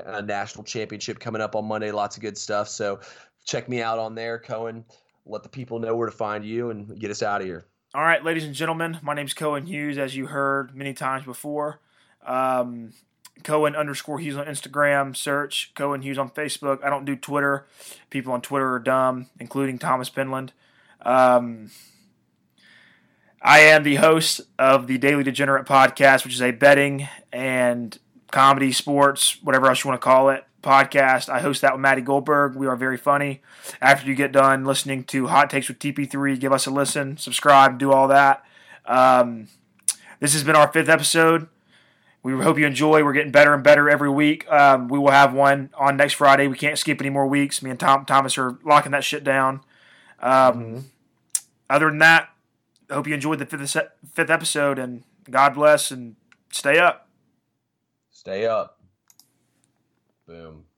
uh, 0.06 0.22
national 0.22 0.64
championship 0.64 1.20
coming 1.20 1.42
up 1.42 1.56
on 1.56 1.66
Monday. 1.66 1.92
Lots 1.92 2.16
of 2.16 2.22
good 2.22 2.38
stuff. 2.38 2.68
So 2.68 3.00
check 3.46 3.70
me 3.70 3.82
out 3.82 4.00
on 4.00 4.16
there, 4.16 4.40
Cohen. 4.40 4.86
Let 5.26 5.44
the 5.44 5.50
people 5.50 5.80
know 5.80 5.96
where 5.96 6.10
to 6.10 6.16
find 6.16 6.44
you 6.44 6.70
and 6.70 7.00
get 7.00 7.12
us 7.12 7.22
out 7.22 7.42
of 7.42 7.48
here. 7.48 7.66
All 7.94 8.02
right, 8.02 8.24
ladies 8.24 8.46
and 8.46 8.56
gentlemen, 8.56 9.00
my 9.02 9.14
name's 9.14 9.34
Cohen 9.34 9.66
Hughes, 9.66 9.98
as 9.98 10.16
you 10.16 10.28
heard 10.28 10.76
many 10.76 10.94
times 10.94 11.26
before. 11.26 11.80
Um, 12.26 12.94
Cohen 13.44 13.76
underscore 13.76 14.20
Hughes 14.20 14.38
on 14.38 14.46
Instagram. 14.46 15.16
Search 15.16 15.74
Cohen 15.76 16.02
Hughes 16.02 16.18
on 16.18 16.30
Facebook. 16.30 16.84
I 16.84 16.90
don't 16.90 17.06
do 17.06 17.16
Twitter. 17.16 17.66
People 18.10 18.34
on 18.34 18.42
Twitter 18.42 18.74
are 18.74 18.80
dumb, 18.80 19.28
including 19.40 19.78
Thomas 19.78 20.10
Penland. 20.10 20.50
Um, 21.02 21.72
I 23.42 23.60
am 23.60 23.84
the 23.84 23.96
host 23.96 24.42
of 24.60 24.88
the 24.88 24.98
Daily 24.98 25.24
Degenerate 25.24 25.66
podcast, 25.66 26.24
which 26.24 26.36
is 26.36 26.42
a 26.42 26.52
betting 26.52 27.08
and 27.34 27.98
comedy, 28.30 28.72
sports, 28.72 29.42
whatever 29.42 29.68
else 29.68 29.84
you 29.84 29.90
want 29.90 30.00
to 30.00 30.06
call 30.06 30.30
it, 30.30 30.46
podcast. 30.62 31.30
I 31.30 31.40
host 31.40 31.62
that 31.62 31.74
with 31.74 31.82
Maddie 31.82 32.02
Goldberg. 32.02 32.56
We 32.56 32.68
are 32.68 32.76
very 32.76 32.98
funny. 32.98 33.42
After 33.82 34.08
you 34.08 34.16
get 34.16 34.32
done 34.32 34.66
listening 34.66 35.04
to 35.06 35.28
Hot 35.28 35.50
Takes 35.50 35.68
with 35.68 35.80
TP3, 35.80 36.40
give 36.40 36.52
us 36.52 36.66
a 36.66 36.72
listen, 36.72 37.18
subscribe, 37.18 37.80
do 37.80 37.92
all 37.92 38.08
that. 38.08 38.44
Um, 38.86 39.48
this 40.20 40.34
has 40.34 40.44
been 40.44 40.56
our 40.56 40.72
fifth 40.72 40.90
episode. 40.90 41.48
We 42.24 42.34
hope 42.34 42.60
you 42.60 42.68
enjoy. 42.68 43.04
We're 43.04 43.14
getting 43.14 43.32
better 43.32 43.54
and 43.54 43.64
better 43.64 43.90
every 43.90 44.10
week. 44.10 44.50
Um, 44.52 44.88
we 44.88 45.00
will 45.00 45.12
have 45.12 45.34
one 45.34 45.72
on 45.76 45.98
next 45.98 46.14
Friday. 46.14 46.48
We 46.48 46.58
can't 46.58 46.78
skip 46.78 47.02
any 47.02 47.10
more 47.10 47.26
weeks. 47.26 47.64
Me 47.64 47.72
and 47.72 47.80
Tom 47.80 48.06
Thomas 48.06 48.38
are 48.38 48.60
locking 48.64 48.92
that 48.92 49.04
shit 49.04 49.24
down. 49.24 49.62
Um, 50.20 50.32
mm-hmm. 50.32 50.80
Other 51.70 51.88
than 51.88 51.98
that, 52.00 52.30
I 52.90 52.94
hope 52.94 53.08
you 53.08 53.16
enjoyed 53.16 53.40
the 53.40 53.46
fifth, 53.46 53.76
fifth 54.14 54.30
episode 54.30 54.78
and 54.78 55.04
God 55.30 55.56
bless 55.56 55.90
and 55.90 56.16
stay 56.52 56.78
up. 56.78 57.08
Stay 58.12 58.46
up. 58.46 58.81
Boom. 60.32 60.71